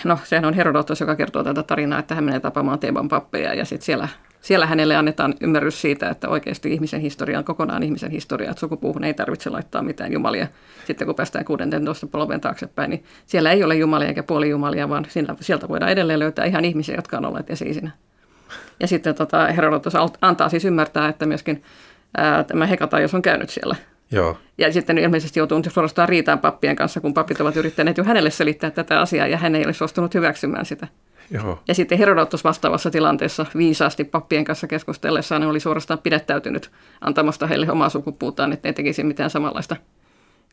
no 0.04 0.18
sehän 0.24 0.44
on 0.44 0.54
Herodotos, 0.54 1.00
joka 1.00 1.16
kertoo 1.16 1.44
tätä 1.44 1.62
tarinaa, 1.62 1.98
että 1.98 2.14
hän 2.14 2.24
menee 2.24 2.40
tapaamaan 2.40 2.78
Teeban 2.78 3.08
pappeja 3.08 3.54
ja 3.54 3.64
sitten 3.64 3.84
siellä, 3.84 4.08
siellä 4.40 4.66
hänelle 4.66 4.96
annetaan 4.96 5.34
ymmärrys 5.40 5.80
siitä, 5.80 6.08
että 6.08 6.28
oikeasti 6.28 6.72
ihmisen 6.72 7.00
historia 7.00 7.38
on 7.38 7.44
kokonaan 7.44 7.82
ihmisen 7.82 8.10
historia, 8.10 8.50
että 8.50 8.60
sukupuuhun 8.60 9.04
ei 9.04 9.14
tarvitse 9.14 9.50
laittaa 9.50 9.82
mitään 9.82 10.12
jumalia. 10.12 10.46
Sitten 10.86 11.06
kun 11.06 11.14
päästään 11.14 11.44
16 11.44 12.06
polven 12.06 12.40
taaksepäin, 12.40 12.90
niin 12.90 13.04
siellä 13.26 13.52
ei 13.52 13.64
ole 13.64 13.74
jumalia 13.74 14.08
eikä 14.08 14.22
puolijumalia, 14.22 14.88
vaan 14.88 15.06
sieltä 15.40 15.68
voidaan 15.68 15.92
edelleen 15.92 16.18
löytää 16.18 16.44
ihan 16.44 16.64
ihmisiä, 16.64 16.96
jotka 16.96 17.16
on 17.16 17.24
olleet 17.24 17.50
esiisinä. 17.50 17.90
Ja 18.80 18.86
sitten 18.88 19.14
tota, 19.14 19.46
Herodotos 19.46 19.94
antaa 20.20 20.48
siis 20.48 20.64
ymmärtää, 20.64 21.08
että 21.08 21.26
myöskin 21.26 21.62
ää, 22.16 22.44
tämä 22.44 22.66
Hekatajos 22.66 23.14
on 23.14 23.22
käynyt 23.22 23.50
siellä– 23.50 23.76
Joo. 24.12 24.38
Ja 24.58 24.72
sitten 24.72 24.98
ilmeisesti 24.98 25.40
joutunut 25.40 25.66
suorastaan 25.72 26.08
riitaan 26.08 26.38
pappien 26.38 26.76
kanssa, 26.76 27.00
kun 27.00 27.14
papit 27.14 27.40
ovat 27.40 27.56
yrittäneet 27.56 27.98
jo 27.98 28.04
hänelle 28.04 28.30
selittää 28.30 28.70
tätä 28.70 29.00
asiaa, 29.00 29.26
ja 29.26 29.36
hän 29.36 29.54
ei 29.54 29.64
ole 29.64 29.72
suostunut 29.72 30.14
hyväksymään 30.14 30.66
sitä. 30.66 30.88
Joo. 31.30 31.62
Ja 31.68 31.74
sitten 31.74 31.98
Herodotus 31.98 32.44
vastaavassa 32.44 32.90
tilanteessa 32.90 33.46
viisaasti 33.56 34.04
pappien 34.04 34.44
kanssa 34.44 34.66
keskustellessaan 34.66 35.42
oli 35.42 35.60
suorastaan 35.60 35.98
pidättäytynyt 35.98 36.70
antamasta 37.00 37.46
heille 37.46 37.70
omaa 37.70 37.88
sukupuutaan, 37.88 38.52
että 38.52 38.68
ne 38.68 38.72
tekisi 38.72 39.04
mitään 39.04 39.30
samanlaista 39.30 39.76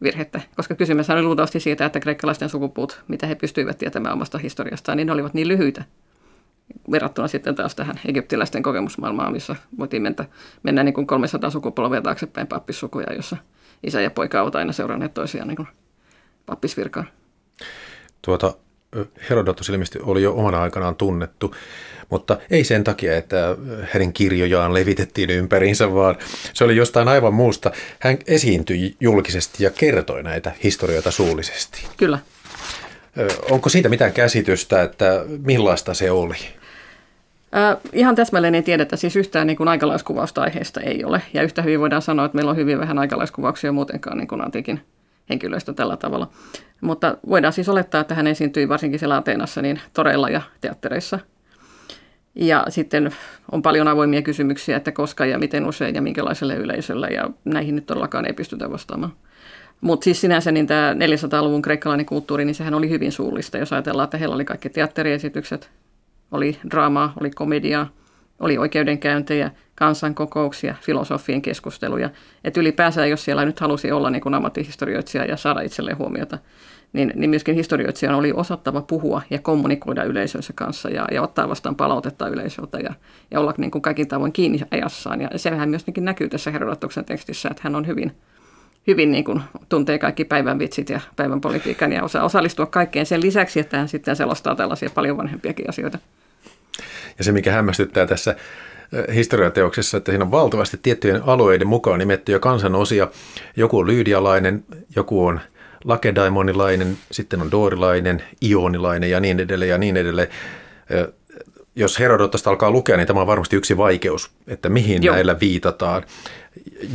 virhettä. 0.01 0.41
Koska 0.55 0.75
kysymys 0.75 1.09
oli 1.09 1.21
luultavasti 1.21 1.59
siitä, 1.59 1.85
että 1.85 1.99
kreikkalaisten 1.99 2.49
sukupuut, 2.49 3.01
mitä 3.07 3.27
he 3.27 3.35
pystyivät 3.35 3.77
tietämään 3.77 4.13
omasta 4.13 4.37
historiastaan, 4.37 4.97
niin 4.97 5.05
ne 5.05 5.13
olivat 5.13 5.33
niin 5.33 5.47
lyhyitä 5.47 5.83
verrattuna 6.91 7.27
sitten 7.27 7.55
taas 7.55 7.75
tähän 7.75 7.99
egyptiläisten 8.05 8.63
kokemusmaailmaan, 8.63 9.31
missä 9.31 9.55
voitiin 9.79 10.01
mennä, 10.01 10.25
mennä 10.63 10.83
niin 10.83 10.93
kuin 10.93 11.07
300 11.07 11.49
sukupolvea 11.49 12.01
taaksepäin 12.01 12.47
pappissukuja, 12.47 13.13
jossa 13.13 13.37
isä 13.83 14.01
ja 14.01 14.11
poika 14.11 14.41
ovat 14.41 14.55
aina 14.55 14.73
seuranneet 14.73 15.13
toisiaan 15.13 15.47
niin 15.47 15.55
kuin 15.55 15.67
pappisvirkaan. 16.45 17.07
Tuota, 18.21 18.53
Herodotus 19.29 19.69
ilmeisesti 19.69 19.99
oli 20.01 20.23
jo 20.23 20.33
omana 20.33 20.61
aikanaan 20.61 20.95
tunnettu, 20.95 21.55
mutta 22.09 22.37
ei 22.51 22.63
sen 22.63 22.83
takia, 22.83 23.17
että 23.17 23.55
hänen 23.93 24.13
kirjojaan 24.13 24.73
levitettiin 24.73 25.29
ympäriinsä, 25.29 25.93
vaan 25.93 26.15
se 26.53 26.63
oli 26.63 26.75
jostain 26.75 27.07
aivan 27.07 27.33
muusta. 27.33 27.71
Hän 27.99 28.17
esiintyi 28.27 28.95
julkisesti 28.99 29.63
ja 29.63 29.69
kertoi 29.69 30.23
näitä 30.23 30.51
historioita 30.63 31.11
suullisesti. 31.11 31.87
Kyllä. 31.97 32.19
Onko 33.49 33.69
siitä 33.69 33.89
mitään 33.89 34.13
käsitystä, 34.13 34.81
että 34.81 35.25
millaista 35.43 35.93
se 35.93 36.11
oli? 36.11 36.37
Äh, 37.55 37.77
ihan 37.93 38.15
täsmälleen 38.15 38.55
ei 38.55 38.61
tiedetä, 38.61 38.95
siis 38.95 39.15
yhtään 39.15 39.47
niin 39.47 39.57
kuin 39.57 39.67
aikalaiskuvausta 39.67 40.41
aiheesta 40.41 40.81
ei 40.81 41.03
ole. 41.03 41.21
Ja 41.33 41.43
yhtä 41.43 41.61
hyvin 41.61 41.79
voidaan 41.79 42.01
sanoa, 42.01 42.25
että 42.25 42.35
meillä 42.35 42.51
on 42.51 42.57
hyvin 42.57 42.79
vähän 42.79 42.99
aikalaiskuvauksia 42.99 43.71
muutenkaan 43.71 44.17
niin 44.17 44.27
kuin 44.27 44.41
antiikin 44.41 44.81
henkilöistä 45.29 45.73
tällä 45.73 45.97
tavalla. 45.97 46.29
Mutta 46.81 47.17
voidaan 47.29 47.53
siis 47.53 47.69
olettaa, 47.69 48.01
että 48.01 48.15
hän 48.15 48.27
esiintyi 48.27 48.69
varsinkin 48.69 48.99
siellä 48.99 49.17
Ateenassa 49.17 49.61
niin 49.61 49.79
toreilla 49.93 50.29
ja 50.29 50.41
teattereissa. 50.61 51.19
Ja 52.35 52.65
sitten 52.69 53.11
on 53.51 53.61
paljon 53.61 53.87
avoimia 53.87 54.21
kysymyksiä, 54.21 54.77
että 54.77 54.91
koska 54.91 55.25
ja 55.25 55.39
miten 55.39 55.67
usein 55.67 55.95
ja 55.95 56.01
minkälaiselle 56.01 56.55
yleisölle, 56.55 57.07
ja 57.07 57.29
näihin 57.45 57.75
nyt 57.75 57.85
todellakaan 57.85 58.25
ei 58.25 58.33
pystytä 58.33 58.71
vastaamaan. 58.71 59.13
Mutta 59.81 60.03
siis 60.03 60.21
sinänsä 60.21 60.51
niin 60.51 60.67
tämä 60.67 60.93
400-luvun 60.93 61.61
kreikkalainen 61.61 62.05
kulttuuri, 62.05 62.45
niin 62.45 62.55
sehän 62.55 62.73
oli 62.73 62.89
hyvin 62.89 63.11
suullista, 63.11 63.57
jos 63.57 63.73
ajatellaan, 63.73 64.03
että 64.03 64.17
heillä 64.17 64.35
oli 64.35 64.45
kaikki 64.45 64.69
teatteriesitykset, 64.69 65.69
oli 66.31 66.59
draamaa, 66.71 67.13
oli 67.19 67.29
komediaa, 67.29 67.89
oli 68.39 68.57
oikeudenkäyntejä, 68.57 69.51
kansankokouksia, 69.75 70.75
filosofien 70.81 71.41
keskusteluja. 71.41 72.09
Että 72.43 72.59
ylipäänsä, 72.59 73.05
jos 73.05 73.25
siellä 73.25 73.45
nyt 73.45 73.59
halusi 73.59 73.91
olla 73.91 74.09
niin 74.09 74.21
kuin 74.21 74.33
ammattihistorioitsija 74.35 75.25
ja 75.25 75.37
saada 75.37 75.61
itselleen 75.61 75.97
huomiota, 75.97 76.37
niin, 76.93 77.11
niin 77.15 77.29
myöskin 77.29 77.55
historioitsijan 77.55 78.15
oli 78.15 78.31
osattava 78.31 78.81
puhua 78.81 79.21
ja 79.29 79.39
kommunikoida 79.39 80.03
yleisönsä 80.03 80.53
kanssa 80.55 80.89
ja, 80.89 81.05
ja 81.11 81.21
ottaa 81.21 81.49
vastaan 81.49 81.75
palautetta 81.75 82.27
yleisöltä 82.27 82.79
ja, 82.79 82.93
ja 83.31 83.39
olla 83.39 83.53
niin 83.57 83.71
kuin 83.71 83.81
kaikin 83.81 84.07
tavoin 84.07 84.31
kiinni 84.31 84.59
ajassaan. 84.71 85.21
Ja 85.21 85.29
sehän 85.35 85.69
myöskin 85.69 86.05
näkyy 86.05 86.29
tässä 86.29 86.51
Herodotoksen 86.51 87.05
tekstissä, 87.05 87.49
että 87.49 87.61
hän 87.63 87.75
on 87.75 87.87
hyvin, 87.87 88.11
hyvin 88.87 89.11
niin 89.11 89.23
kuin 89.23 89.41
tuntee 89.69 89.99
kaikki 89.99 90.25
päivän 90.25 90.59
vitsit 90.59 90.89
ja 90.89 90.99
päivän 91.15 91.41
politiikan 91.41 91.91
ja 91.91 92.03
osaa 92.03 92.23
osallistua 92.23 92.65
kaikkeen 92.65 93.05
sen 93.05 93.21
lisäksi, 93.21 93.59
että 93.59 93.77
hän 93.77 93.87
sitten 93.87 94.15
selostaa 94.15 94.55
tällaisia 94.55 94.89
paljon 94.95 95.17
vanhempiakin 95.17 95.69
asioita. 95.69 95.99
Ja 97.17 97.23
se, 97.23 97.31
mikä 97.31 97.51
hämmästyttää 97.51 98.05
tässä 98.05 98.35
historiateoksessa, 99.13 99.97
että 99.97 100.11
siinä 100.11 100.25
on 100.25 100.31
valtavasti 100.31 100.79
tiettyjen 100.81 101.23
alueiden 101.23 101.67
mukaan 101.67 101.99
nimettyjä 101.99 102.39
kansanosia. 102.39 103.07
Joku 103.55 103.77
on 103.77 103.87
lyydialainen, 103.87 104.63
joku 104.95 105.25
on 105.25 105.39
lakedaimonilainen, 105.83 106.97
sitten 107.11 107.41
on 107.41 107.51
doorilainen, 107.51 108.23
ionilainen 108.41 109.09
ja 109.09 109.19
niin 109.19 109.39
edelleen 109.39 109.69
ja 109.69 109.77
niin 109.77 109.97
edelleen. 109.97 110.27
Jos 111.75 111.99
Herodotasta 111.99 112.49
alkaa 112.49 112.71
lukea, 112.71 112.97
niin 112.97 113.07
tämä 113.07 113.21
on 113.21 113.27
varmasti 113.27 113.55
yksi 113.55 113.77
vaikeus, 113.77 114.31
että 114.47 114.69
mihin 114.69 115.03
Joo. 115.03 115.15
näillä 115.15 115.39
viitataan. 115.39 116.03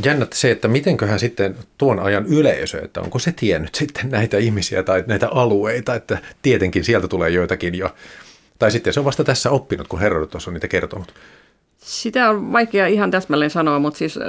Jännät 0.05 0.33
se, 0.33 0.51
että 0.51 0.67
mitenköhän 0.67 1.19
sitten 1.19 1.55
tuon 1.77 1.99
ajan 1.99 2.25
yleisö, 2.25 2.81
että 2.83 3.01
onko 3.01 3.19
se 3.19 3.31
tiennyt 3.31 3.75
sitten 3.75 4.09
näitä 4.09 4.37
ihmisiä 4.37 4.83
tai 4.83 5.03
näitä 5.07 5.29
alueita, 5.29 5.95
että 5.95 6.17
tietenkin 6.41 6.83
sieltä 6.83 7.07
tulee 7.07 7.29
joitakin 7.29 7.75
jo 7.75 7.95
tai 8.59 8.71
sitten 8.71 8.93
se 8.93 8.99
on 8.99 9.05
vasta 9.05 9.23
tässä 9.23 9.51
oppinut, 9.51 9.87
kun 9.87 9.99
Herodotos 9.99 10.47
on 10.47 10.53
niitä 10.53 10.67
kertonut. 10.67 11.13
Sitä 11.77 12.29
on 12.29 12.51
vaikea 12.51 12.87
ihan 12.87 13.11
täsmälleen 13.11 13.51
sanoa, 13.51 13.79
mutta 13.79 13.97
siis 13.97 14.19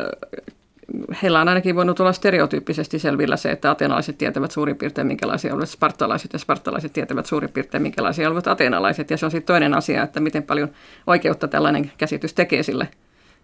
heillä 1.22 1.40
on 1.40 1.48
ainakin 1.48 1.76
voinut 1.76 2.00
olla 2.00 2.12
stereotyyppisesti 2.12 2.98
selvillä 2.98 3.36
se, 3.36 3.50
että 3.50 3.70
atenalaiset 3.70 4.18
tietävät 4.18 4.50
suurin 4.50 4.76
piirtein, 4.76 5.06
minkälaisia 5.06 5.54
olivat 5.54 5.68
spartalaiset, 5.68 6.32
ja 6.32 6.38
spartalaiset 6.38 6.92
tietävät 6.92 7.26
suurin 7.26 7.50
piirtein, 7.50 7.82
minkälaisia 7.82 8.28
olivat 8.28 8.46
atenalaiset. 8.46 9.10
Ja 9.10 9.16
se 9.16 9.24
on 9.24 9.30
sitten 9.30 9.46
toinen 9.46 9.74
asia, 9.74 10.02
että 10.02 10.20
miten 10.20 10.42
paljon 10.42 10.68
oikeutta 11.06 11.48
tällainen 11.48 11.92
käsitys 11.98 12.34
tekee 12.34 12.62
sille 12.62 12.88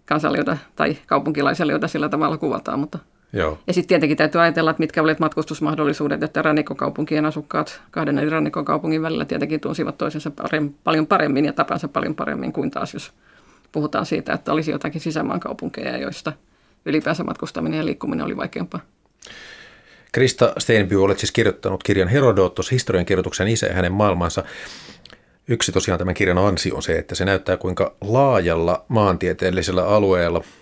kansalle 0.05 0.57
tai 0.75 0.97
kaupunkilaiselle, 1.07 1.73
jota 1.73 1.87
sillä 1.87 2.09
tavalla 2.09 2.37
kuvataan. 2.37 2.79
Mutta 2.79 2.99
Joo. 3.33 3.59
Ja 3.67 3.73
sitten 3.73 3.87
tietenkin 3.87 4.17
täytyy 4.17 4.41
ajatella, 4.41 4.71
että 4.71 4.81
mitkä 4.81 5.01
olivat 5.01 5.19
matkustusmahdollisuudet, 5.19 6.23
että 6.23 6.41
rannikkokaupunkien 6.41 7.25
asukkaat 7.25 7.81
kahden 7.91 8.17
eri 8.17 8.29
rannikkokaupungin 8.29 9.01
välillä 9.01 9.25
tietenkin 9.25 9.59
tunsivat 9.59 9.97
toisensa 9.97 10.31
paljon 10.83 11.07
paremmin 11.07 11.45
ja 11.45 11.53
tapansa 11.53 11.87
paljon 11.87 12.15
paremmin 12.15 12.53
kuin 12.53 12.71
taas, 12.71 12.93
jos 12.93 13.13
puhutaan 13.71 14.05
siitä, 14.05 14.33
että 14.33 14.53
olisi 14.53 14.71
jotakin 14.71 15.01
sisämaan 15.01 15.39
kaupunkeja, 15.39 15.97
joista 15.97 16.33
ylipäänsä 16.85 17.23
matkustaminen 17.23 17.77
ja 17.77 17.85
liikkuminen 17.85 18.25
oli 18.25 18.37
vaikeampaa. 18.37 18.79
Krista 20.11 20.53
Steinby, 20.57 21.03
olet 21.03 21.19
siis 21.19 21.31
kirjoittanut 21.31 21.83
kirjan 21.83 22.07
Herodotos, 22.07 22.71
historian 22.71 23.05
kirjoituksen 23.05 23.47
isä 23.47 23.67
ja 23.67 23.73
hänen 23.73 23.91
maailmansa. 23.91 24.43
Yksi 25.47 25.71
tosiaan 25.71 25.99
tämän 25.99 26.13
kirjan 26.13 26.37
ansio 26.37 26.75
on 26.75 26.83
se, 26.83 26.97
että 26.97 27.15
se 27.15 27.25
näyttää 27.25 27.57
kuinka 27.57 27.95
laajalla 28.01 28.85
maantieteellisellä 28.87 29.87
alueella– 29.87 30.43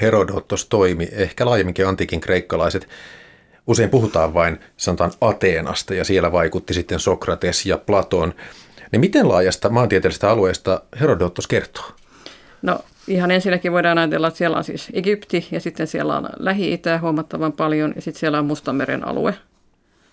Herodotos 0.00 0.66
toimi, 0.66 1.08
ehkä 1.12 1.46
laajemminkin 1.46 1.86
antiikin 1.86 2.20
kreikkalaiset. 2.20 2.88
Usein 3.66 3.90
puhutaan 3.90 4.34
vain, 4.34 4.60
sanotaan 4.76 5.12
Ateenasta, 5.20 5.94
ja 5.94 6.04
siellä 6.04 6.32
vaikutti 6.32 6.74
sitten 6.74 7.00
Sokrates 7.00 7.66
ja 7.66 7.78
Platon. 7.78 8.34
Niin 8.92 9.00
miten 9.00 9.28
laajasta 9.28 9.68
maantieteellisestä 9.68 10.30
alueesta 10.30 10.82
Herodotos 11.00 11.46
kertoo? 11.46 11.84
No 12.62 12.80
ihan 13.08 13.30
ensinnäkin 13.30 13.72
voidaan 13.72 13.98
ajatella, 13.98 14.28
että 14.28 14.38
siellä 14.38 14.56
on 14.56 14.64
siis 14.64 14.88
Egypti 14.92 15.48
ja 15.50 15.60
sitten 15.60 15.86
siellä 15.86 16.16
on 16.16 16.28
Lähi-Itä 16.38 16.98
huomattavan 16.98 17.52
paljon 17.52 17.92
ja 17.96 18.02
sitten 18.02 18.20
siellä 18.20 18.38
on 18.38 18.46
Mustanmeren 18.46 19.08
alue. 19.08 19.34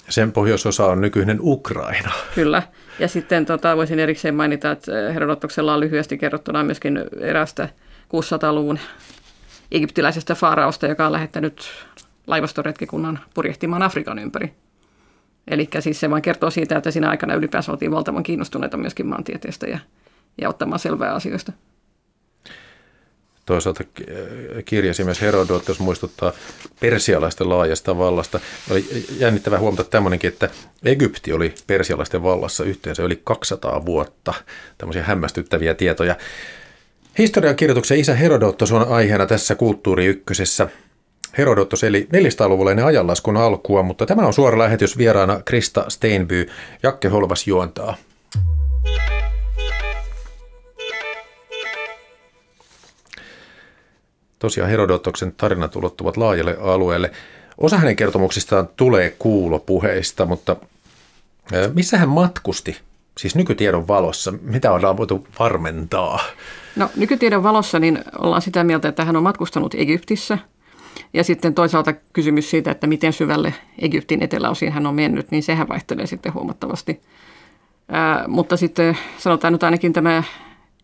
Sen 0.09 0.31
pohjoisosa 0.31 0.85
on 0.85 1.01
nykyinen 1.01 1.37
Ukraina. 1.41 2.11
Kyllä. 2.35 2.63
Ja 2.99 3.07
sitten 3.07 3.45
tota, 3.45 3.77
voisin 3.77 3.99
erikseen 3.99 4.35
mainita, 4.35 4.71
että 4.71 4.91
Herodotoksella 5.13 5.73
on 5.73 5.79
lyhyesti 5.79 6.17
kerrottuna 6.17 6.63
myöskin 6.63 6.99
erästä 7.19 7.69
600-luvun 8.13 8.79
egyptiläisestä 9.71 10.35
faaraosta, 10.35 10.87
joka 10.87 11.05
on 11.05 11.11
lähettänyt 11.11 11.69
laivastoretkikunnan 12.27 13.19
purjehtimaan 13.33 13.81
Afrikan 13.81 14.19
ympäri. 14.19 14.53
Eli 15.47 15.69
siis 15.79 15.99
se 15.99 16.09
vain 16.09 16.21
kertoo 16.21 16.49
siitä, 16.49 16.77
että 16.77 16.91
siinä 16.91 17.09
aikana 17.09 17.33
ylipäänsä 17.33 17.71
oltiin 17.71 17.91
valtavan 17.91 18.23
kiinnostuneita 18.23 18.77
myöskin 18.77 19.07
maantieteestä 19.07 19.67
ja, 19.67 19.79
ja 20.41 20.49
ottamaan 20.49 20.79
selvää 20.79 21.13
asioista. 21.13 21.51
Toisaalta 23.45 23.83
kirjasi 24.65 25.03
myös 25.03 25.21
Herodotus 25.21 25.79
muistuttaa 25.79 26.33
persialaisten 26.79 27.49
laajasta 27.49 27.97
vallasta. 27.97 28.39
Oli 28.71 28.85
jännittävää 29.19 29.59
huomata 29.59 29.83
tämmöinenkin, 29.83 30.27
että 30.27 30.49
Egypti 30.85 31.33
oli 31.33 31.55
persialaisten 31.67 32.23
vallassa 32.23 32.63
yhteensä 32.63 33.03
yli 33.03 33.21
200 33.23 33.85
vuotta. 33.85 34.33
Tämmöisiä 34.77 35.03
hämmästyttäviä 35.03 35.73
tietoja. 35.73 36.15
Historian 37.17 37.55
kirjoituksen 37.55 37.99
isä 37.99 38.13
Herodotos 38.13 38.71
on 38.71 38.87
aiheena 38.87 39.25
tässä 39.25 39.55
Kulttuuri 39.55 40.05
Ykkösessä. 40.05 40.67
Herodotos 41.37 41.83
eli 41.83 42.07
400-luvulla 42.13 42.71
ennen 42.71 42.85
ajanlaskun 42.85 43.37
alkua, 43.37 43.83
mutta 43.83 44.05
tämä 44.05 44.27
on 44.27 44.33
suora 44.33 44.59
lähetys 44.59 44.97
vieraana 44.97 45.41
Krista 45.45 45.85
Steinby. 45.89 46.47
Jakke 46.83 47.07
Holvas 47.07 47.47
juontaa. 47.47 47.97
Tosiaan 54.39 54.69
Herodotoksen 54.69 55.33
tarinat 55.37 55.75
ulottuvat 55.75 56.17
laajalle 56.17 56.57
alueelle. 56.61 57.11
Osa 57.57 57.77
hänen 57.77 57.95
kertomuksistaan 57.95 58.69
tulee 58.77 59.15
kuulopuheista, 59.19 60.25
mutta 60.25 60.55
missä 61.73 61.97
hän 61.97 62.09
matkusti, 62.09 62.77
siis 63.17 63.35
nykytiedon 63.35 63.87
valossa? 63.87 64.33
Mitä 64.41 64.71
on 64.71 64.97
voitu 64.97 65.27
varmentaa? 65.39 66.19
No 66.75 66.89
nykytiedon 66.95 67.43
valossa 67.43 67.79
niin 67.79 68.03
ollaan 68.19 68.41
sitä 68.41 68.63
mieltä, 68.63 68.87
että 68.87 69.05
hän 69.05 69.15
on 69.15 69.23
matkustanut 69.23 69.75
Egyptissä. 69.75 70.37
Ja 71.13 71.23
sitten 71.23 71.53
toisaalta 71.53 71.93
kysymys 72.13 72.49
siitä, 72.49 72.71
että 72.71 72.87
miten 72.87 73.13
syvälle 73.13 73.53
Egyptin 73.79 74.23
eteläosiin 74.23 74.71
hän 74.71 74.85
on 74.85 74.95
mennyt, 74.95 75.31
niin 75.31 75.43
sehän 75.43 75.69
vaihtelee 75.69 76.07
sitten 76.07 76.33
huomattavasti. 76.33 77.01
Ää, 77.89 78.27
mutta 78.27 78.57
sitten 78.57 78.97
sanotaan 79.17 79.53
nyt 79.53 79.63
ainakin 79.63 79.93
tämä 79.93 80.23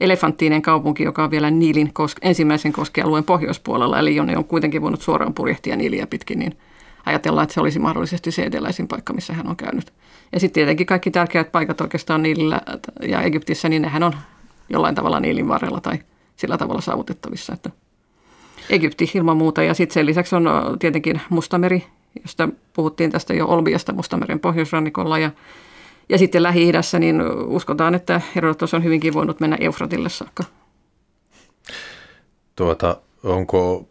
elefanttinen 0.02 0.62
kaupunki, 0.62 1.04
joka 1.04 1.24
on 1.24 1.32
vielä 1.32 1.52
Niilin 1.52 1.88
kos- 1.88 2.18
ensimmäisen 2.22 2.74
koskealueen 2.74 3.24
pohjoispuolella, 3.24 4.00
eli 4.00 4.16
jonne 4.16 4.38
on 4.38 4.46
kuitenkin 4.46 4.82
voinut 4.82 5.02
suoraan 5.02 5.34
purjehtia 5.34 5.76
Niiliä 5.76 6.08
pitkin, 6.08 6.40
niin 6.40 6.58
ajatellaan, 7.06 7.44
että 7.44 7.54
se 7.54 7.62
olisi 7.62 7.80
mahdollisesti 7.80 8.32
se 8.32 8.44
eteläisin 8.44 8.88
paikka, 8.88 9.14
missä 9.14 9.34
hän 9.34 9.48
on 9.48 9.56
käynyt. 9.56 9.94
Ja 10.34 10.40
sitten 10.40 10.54
tietenkin 10.54 10.88
kaikki 10.88 11.12
tärkeät 11.12 11.52
paikat 11.52 11.82
oikeastaan 11.82 12.24
Niilillä 12.24 12.62
ja 13.02 13.22
Egyptissä, 13.22 13.70
niin 13.70 13.82
nehän 13.82 14.04
on 14.04 14.14
jollain 14.70 14.96
tavalla 14.96 15.20
Niilin 15.20 15.48
varrella 15.48 15.82
tai 15.82 16.00
sillä 16.36 16.58
tavalla 16.58 16.82
saavutettavissa. 16.82 17.54
Että 17.54 17.70
Egypti 18.70 19.12
ilman 19.16 19.38
muuta 19.38 19.64
ja 19.64 19.74
sitten 19.74 19.94
sen 19.94 20.06
lisäksi 20.06 20.36
on 20.36 20.50
tietenkin 20.80 21.22
Mustameri, 21.30 21.86
josta 22.22 22.50
puhuttiin 22.74 23.12
tästä 23.12 23.34
jo 23.34 23.48
Olbiasta 23.48 23.94
Mustameren 23.94 24.40
pohjoisrannikolla 24.40 25.20
ja 25.20 25.32
ja 26.12 26.18
sitten 26.18 26.44
Lähi-idässä 26.44 27.00
niin 27.00 27.22
uskotaan, 27.46 27.96
että 27.96 28.22
Herodotos 28.36 28.74
on 28.74 28.84
hyvinkin 28.84 29.14
voinut 29.14 29.40
mennä 29.40 29.58
Eufratille 29.60 30.10
saakka. 30.10 30.44
Tuota, 32.56 32.98
onko 33.24 33.88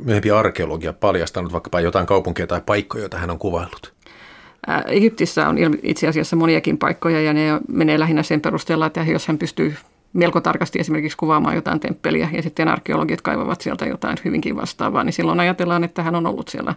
myöhempi 0.00 0.30
arkeologia 0.30 0.92
paljastanut 0.92 1.52
vaikkapa 1.52 1.80
jotain 1.80 2.06
kaupunkia 2.06 2.46
tai 2.46 2.60
paikkoja, 2.66 3.02
joita 3.02 3.18
hän 3.18 3.30
on 3.30 3.38
kuvaillut? 3.38 3.94
Egyptissä 4.86 5.48
on 5.48 5.56
itse 5.82 6.08
asiassa 6.08 6.36
moniakin 6.36 6.78
paikkoja 6.78 7.20
ja 7.20 7.32
ne 7.32 7.60
menee 7.68 7.98
lähinnä 7.98 8.22
sen 8.22 8.40
perusteella, 8.40 8.86
että 8.86 9.02
jos 9.02 9.28
hän 9.28 9.38
pystyy 9.38 9.74
melko 10.12 10.40
tarkasti 10.40 10.78
esimerkiksi 10.78 11.16
kuvaamaan 11.16 11.54
jotain 11.54 11.80
temppeliä 11.80 12.28
ja 12.32 12.42
sitten 12.42 12.68
arkeologit 12.68 13.22
kaivavat 13.22 13.60
sieltä 13.60 13.86
jotain 13.86 14.16
hyvinkin 14.24 14.56
vastaavaa, 14.56 15.04
niin 15.04 15.12
silloin 15.12 15.40
ajatellaan, 15.40 15.84
että 15.84 16.02
hän 16.02 16.14
on 16.14 16.26
ollut 16.26 16.48
siellä 16.48 16.74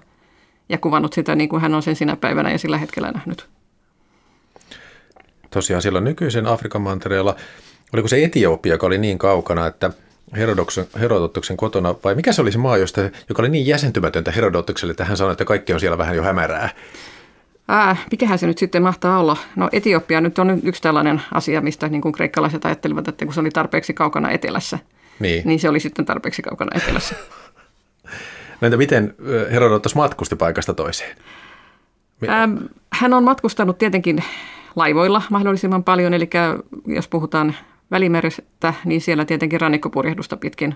ja 0.70 0.78
kuvannut 0.78 1.14
sitä 1.14 1.36
niin 1.36 1.50
kuin 1.50 1.62
hän 1.62 1.76
on 1.76 1.84
sen 1.84 1.96
sinä 1.96 2.16
päivänä 2.16 2.52
ja 2.52 2.58
sillä 2.58 2.78
hetkellä 2.78 3.12
nähnyt 3.12 3.48
tosiaan 5.50 5.82
silloin 5.82 6.04
nykyisen 6.04 6.48
Afrikan 6.48 6.82
mantereella, 6.82 7.36
oliko 7.94 8.08
se 8.08 8.24
Etiopia, 8.24 8.74
joka 8.74 8.88
oli 8.88 8.98
niin 8.98 9.18
kaukana, 9.18 9.68
että 9.68 9.92
Herodotoksen 11.00 11.58
kotona, 11.58 11.96
vai 12.04 12.16
mikä 12.16 12.34
se 12.34 12.42
oli 12.42 12.52
se 12.52 12.58
maa, 12.58 12.78
josta, 12.78 13.02
joka 13.30 13.42
oli 13.42 13.50
niin 13.50 13.68
jäsentymätöntä 13.68 14.32
Herodotukselle, 14.32 14.92
että 14.92 15.06
hän 15.06 15.18
sanoi, 15.18 15.32
että 15.32 15.46
kaikki 15.46 15.74
on 15.74 15.80
siellä 15.80 15.98
vähän 15.98 16.16
jo 16.16 16.24
hämärää? 16.24 16.70
Ää, 17.68 17.96
mikähän 18.12 18.40
se 18.40 18.48
nyt 18.48 18.58
sitten 18.58 18.84
mahtaa 18.84 19.20
olla? 19.20 19.38
No 19.56 19.70
Etiopia 19.72 20.22
nyt 20.22 20.40
on 20.40 20.60
yksi 20.64 20.82
tällainen 20.82 21.22
asia, 21.34 21.62
mistä 21.62 21.88
niin 21.88 22.02
kuin 22.02 22.12
kreikkalaiset 22.12 22.66
ajattelivat, 22.66 23.08
että 23.08 23.26
kun 23.26 23.34
se 23.34 23.40
oli 23.40 23.50
tarpeeksi 23.50 23.94
kaukana 23.94 24.32
etelässä, 24.32 24.80
niin, 25.20 25.42
niin 25.46 25.60
se 25.60 25.70
oli 25.70 25.80
sitten 25.80 26.06
tarpeeksi 26.06 26.42
kaukana 26.42 26.72
etelässä. 26.76 27.16
no 28.62 28.66
entä 28.66 28.78
miten 28.78 29.16
Herodotus 29.52 29.96
matkusti 29.96 30.36
paikasta 30.36 30.74
toiseen? 30.74 31.18
Hän 32.94 33.14
on 33.14 33.24
matkustanut 33.24 33.78
tietenkin 33.78 34.24
laivoilla 34.78 35.22
mahdollisimman 35.30 35.84
paljon, 35.84 36.14
eli 36.14 36.30
jos 36.88 37.08
puhutaan 37.08 37.56
Välimerestä, 37.92 38.74
niin 38.86 39.02
siellä 39.02 39.26
tietenkin 39.26 39.62
rannikkopurjehdusta 39.62 40.38
pitkin. 40.38 40.76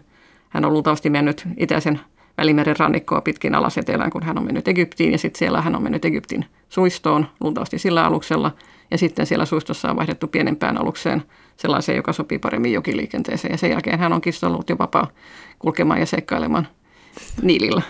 Hän 0.49 0.65
on 0.65 0.73
luultavasti 0.73 1.09
mennyt 1.09 1.47
itäisen 1.57 1.99
Välimeren 2.37 2.75
rannikkoa 2.79 3.21
pitkin 3.21 3.55
alas 3.55 3.77
etelään, 3.77 4.11
kun 4.11 4.23
hän 4.23 4.37
on 4.37 4.45
mennyt 4.45 4.67
Egyptiin, 4.67 5.11
ja 5.11 5.17
sitten 5.17 5.39
siellä 5.39 5.61
hän 5.61 5.75
on 5.75 5.83
mennyt 5.83 6.05
Egyptin 6.05 6.45
suistoon, 6.69 7.27
luultavasti 7.39 7.77
sillä 7.77 8.05
aluksella, 8.05 8.51
ja 8.91 8.97
sitten 8.97 9.25
siellä 9.25 9.45
suistossa 9.45 9.89
on 9.89 9.95
vaihdettu 9.95 10.27
pienempään 10.27 10.77
alukseen, 10.77 11.23
sellaiseen, 11.57 11.95
joka 11.95 12.13
sopii 12.13 12.39
paremmin 12.39 12.73
jokiliikenteeseen, 12.73 13.51
ja 13.51 13.57
sen 13.57 13.71
jälkeen 13.71 13.99
hän 13.99 14.13
onkin 14.13 14.33
ollut 14.43 14.69
jo 14.69 14.77
vapaa 14.77 15.07
kulkemaan 15.59 15.99
ja 15.99 16.05
seikkailemaan 16.05 16.67
Niilillä. 17.41 17.81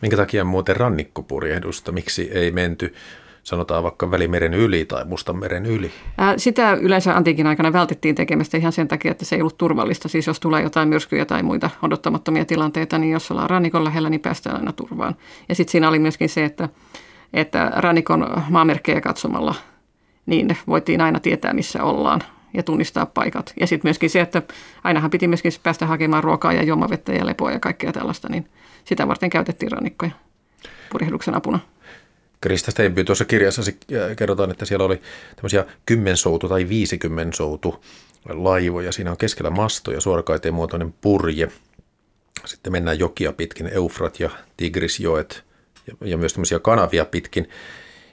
Minkä 0.00 0.16
takia 0.16 0.44
muuten 0.44 0.76
rannikkopurjehdusta, 0.76 1.92
miksi 1.92 2.30
ei 2.32 2.50
menty 2.50 2.94
sanotaan 3.42 3.82
vaikka 3.82 4.10
Välimeren 4.10 4.54
yli 4.54 4.84
tai 4.84 5.04
Mustanmeren 5.04 5.66
yli? 5.66 5.90
Sitä 6.36 6.72
yleensä 6.72 7.16
antiikin 7.16 7.46
aikana 7.46 7.72
vältettiin 7.72 8.14
tekemästä 8.14 8.56
ihan 8.56 8.72
sen 8.72 8.88
takia, 8.88 9.10
että 9.10 9.24
se 9.24 9.36
ei 9.36 9.42
ollut 9.42 9.58
turvallista. 9.58 10.08
Siis 10.08 10.26
jos 10.26 10.40
tulee 10.40 10.62
jotain 10.62 10.88
myrskyjä 10.88 11.24
tai 11.24 11.42
muita 11.42 11.70
odottamattomia 11.82 12.44
tilanteita, 12.44 12.98
niin 12.98 13.12
jos 13.12 13.30
ollaan 13.30 13.50
rannikon 13.50 13.84
lähellä, 13.84 14.10
niin 14.10 14.20
päästään 14.20 14.56
aina 14.56 14.72
turvaan. 14.72 15.16
Ja 15.48 15.54
sitten 15.54 15.72
siinä 15.72 15.88
oli 15.88 15.98
myöskin 15.98 16.28
se, 16.28 16.44
että, 16.44 16.68
että 17.32 17.72
rannikon 17.76 18.42
maamerkkejä 18.50 19.00
katsomalla 19.00 19.54
niin 20.26 20.56
voitiin 20.66 21.00
aina 21.00 21.20
tietää, 21.20 21.52
missä 21.52 21.84
ollaan 21.84 22.20
ja 22.54 22.62
tunnistaa 22.62 23.06
paikat. 23.06 23.52
Ja 23.60 23.66
sitten 23.66 23.88
myöskin 23.88 24.10
se, 24.10 24.20
että 24.20 24.42
ainahan 24.84 25.10
piti 25.10 25.28
myöskin 25.28 25.52
päästä 25.62 25.86
hakemaan 25.86 26.24
ruokaa 26.24 26.52
ja 26.52 26.62
juomavettä 26.62 27.12
ja 27.12 27.26
lepoa 27.26 27.50
ja 27.50 27.60
kaikkea 27.60 27.92
tällaista, 27.92 28.28
niin 28.28 28.48
sitä 28.84 29.08
varten 29.08 29.30
käytettiin 29.30 29.72
rannikkoja 29.72 30.12
purjehduksen 30.92 31.34
apuna. 31.34 31.58
Krista 32.42 32.70
Steinby 32.70 33.04
tuossa 33.04 33.24
kirjassa 33.24 33.62
äh, 33.62 34.16
kerrotaan, 34.16 34.50
että 34.50 34.64
siellä 34.64 34.84
oli 34.84 35.00
tämmöisiä 35.36 35.64
kymmensoutu 35.86 36.48
tai 36.48 36.68
viisikymmentsoutu 36.68 37.84
laivoja. 38.28 38.92
Siinä 38.92 39.10
on 39.10 39.16
keskellä 39.16 39.50
masto 39.50 39.92
ja 39.92 40.00
suorakaiteen 40.00 40.54
muotoinen 40.54 40.94
purje. 41.00 41.48
Sitten 42.44 42.72
mennään 42.72 42.98
jokia 42.98 43.32
pitkin, 43.32 43.70
Eufrat 43.72 44.20
ja 44.20 44.30
Tigrisjoet 44.56 45.44
ja, 45.86 45.94
ja 46.08 46.16
myös 46.16 46.32
tämmöisiä 46.32 46.58
kanavia 46.58 47.04
pitkin. 47.04 47.48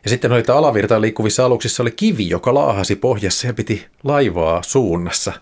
Ja 0.03 0.09
sitten 0.09 0.31
oli 0.31 0.43
alavirtaan 0.53 1.01
liikkuvissa 1.01 1.45
aluksissa 1.45 1.83
oli 1.83 1.91
kivi, 1.91 2.29
joka 2.29 2.53
laahasi 2.53 2.95
pohjassa 2.95 3.47
ja 3.47 3.53
piti 3.53 3.85
laivaa 4.03 4.63
suunnassa. 4.63 5.33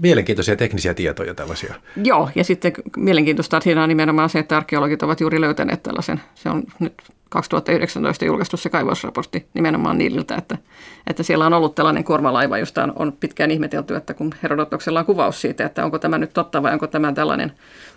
Mielenkiintoisia 0.00 0.56
teknisiä 0.56 0.94
tietoja 0.94 1.34
tällaisia. 1.34 1.74
Joo, 2.04 2.30
ja 2.34 2.44
sitten 2.44 2.72
mielenkiintoista 2.96 3.60
siinä 3.60 3.82
on 3.82 3.88
nimenomaan 3.88 4.30
se, 4.30 4.38
että 4.38 4.56
arkeologit 4.56 5.02
ovat 5.02 5.20
juuri 5.20 5.40
löytäneet 5.40 5.82
tällaisen. 5.82 6.20
Se 6.34 6.48
on 6.48 6.62
nyt 6.78 6.94
2019 7.32 8.24
julkaistu 8.24 8.56
se 8.56 8.70
kaivausraportti 8.70 9.46
nimenomaan 9.54 9.98
Niililtä, 9.98 10.34
että, 10.36 10.58
että 11.06 11.22
siellä 11.22 11.46
on 11.46 11.52
ollut 11.52 11.74
tällainen 11.74 12.04
kuormalaiva, 12.04 12.58
josta 12.58 12.82
on, 12.82 12.92
on 12.96 13.12
pitkään 13.12 13.50
ihmetelty, 13.50 13.94
että 13.94 14.14
kun 14.14 14.34
Herodotoksella 14.42 15.00
on 15.00 15.06
kuvaus 15.06 15.40
siitä, 15.40 15.66
että 15.66 15.84
onko 15.84 15.98
tämä 15.98 16.18
nyt 16.18 16.32
totta 16.32 16.62
vai 16.62 16.72
onko 16.72 16.86
tämä 16.86 17.12
tällainen, 17.12 17.52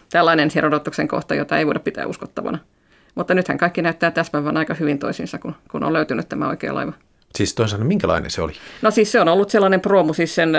tällainen 0.09 0.49
Herodotoksen 0.55 1.07
kohta, 1.07 1.35
jota 1.35 1.57
ei 1.57 1.65
voida 1.65 1.79
pitää 1.79 2.07
uskottavana. 2.07 2.59
Mutta 3.15 3.33
nythän 3.33 3.57
kaikki 3.57 3.81
näyttää 3.81 4.11
täsmäävän 4.11 4.57
aika 4.57 4.73
hyvin 4.73 4.99
toisinsa, 4.99 5.37
kun, 5.37 5.55
kun 5.71 5.83
on 5.83 5.93
löytynyt 5.93 6.29
tämä 6.29 6.49
oikea 6.49 6.75
laiva. 6.75 6.93
Siis 7.35 7.53
toisaalta 7.53 7.85
minkälainen 7.85 8.31
se 8.31 8.41
oli? 8.41 8.53
No 8.81 8.91
siis 8.91 9.11
se 9.11 9.21
on 9.21 9.27
ollut 9.27 9.49
sellainen 9.49 9.81
promu, 9.81 10.13
siis 10.13 10.35
sen, 10.35 10.49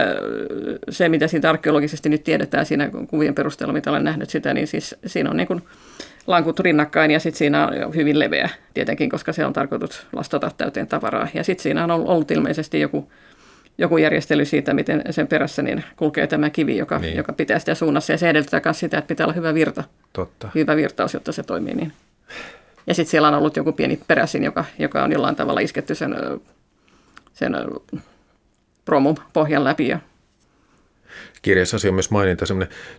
se 0.90 1.08
mitä 1.08 1.28
siitä 1.28 1.50
arkeologisesti 1.50 2.08
nyt 2.08 2.24
tiedetään 2.24 2.66
siinä 2.66 2.90
kuvien 3.10 3.34
perusteella, 3.34 3.72
mitä 3.72 3.90
olen 3.90 4.04
nähnyt 4.04 4.30
sitä, 4.30 4.54
niin 4.54 4.66
siis 4.66 4.94
siinä 5.06 5.30
on 5.30 5.36
niin 5.36 5.46
kuin 5.46 5.62
lankut 6.26 6.60
rinnakkain 6.60 7.10
ja 7.10 7.20
sitten 7.20 7.38
siinä 7.38 7.66
on 7.66 7.94
hyvin 7.94 8.18
leveä 8.18 8.50
tietenkin, 8.74 9.10
koska 9.10 9.32
se 9.32 9.46
on 9.46 9.52
tarkoitus 9.52 10.06
lastata 10.12 10.50
täyteen 10.56 10.86
tavaraa. 10.86 11.28
Ja 11.34 11.44
sitten 11.44 11.62
siinä 11.62 11.84
on 11.84 11.90
ollut 11.90 12.30
ilmeisesti 12.30 12.80
joku, 12.80 13.12
joku 13.78 13.98
järjestely 13.98 14.44
siitä, 14.44 14.74
miten 14.74 15.02
sen 15.10 15.26
perässä 15.26 15.62
niin 15.62 15.84
kulkee 15.96 16.26
tämä 16.26 16.50
kivi, 16.50 16.76
joka, 16.76 16.98
niin. 16.98 17.16
joka 17.16 17.32
pitää 17.32 17.58
sitä 17.58 17.74
suunnassa. 17.74 18.12
Ja 18.12 18.18
se 18.18 18.30
edellyttää 18.30 18.60
myös 18.64 18.80
sitä, 18.80 18.98
että 18.98 19.08
pitää 19.08 19.26
olla 19.26 19.34
hyvä 19.34 19.54
virta. 19.54 19.84
Totta. 20.12 20.48
Hyvä 20.54 20.76
virtaus, 20.76 21.14
jotta 21.14 21.32
se 21.32 21.42
toimii 21.42 21.74
niin. 21.74 21.92
Ja 22.86 22.94
sitten 22.94 23.10
siellä 23.10 23.28
on 23.28 23.34
ollut 23.34 23.56
joku 23.56 23.72
pieni 23.72 24.00
peräsin, 24.06 24.44
joka, 24.44 24.64
joka 24.78 25.04
on 25.04 25.12
jollain 25.12 25.36
tavalla 25.36 25.60
isketty 25.60 25.94
sen, 25.94 26.16
sen 27.32 27.56
promun 28.84 29.16
pohjan 29.32 29.64
läpi 29.64 29.88
ja 29.88 29.98
kirjassasi 31.42 31.88
on 31.88 31.94
myös 31.94 32.10
maininta, 32.10 32.46
se 32.46 32.54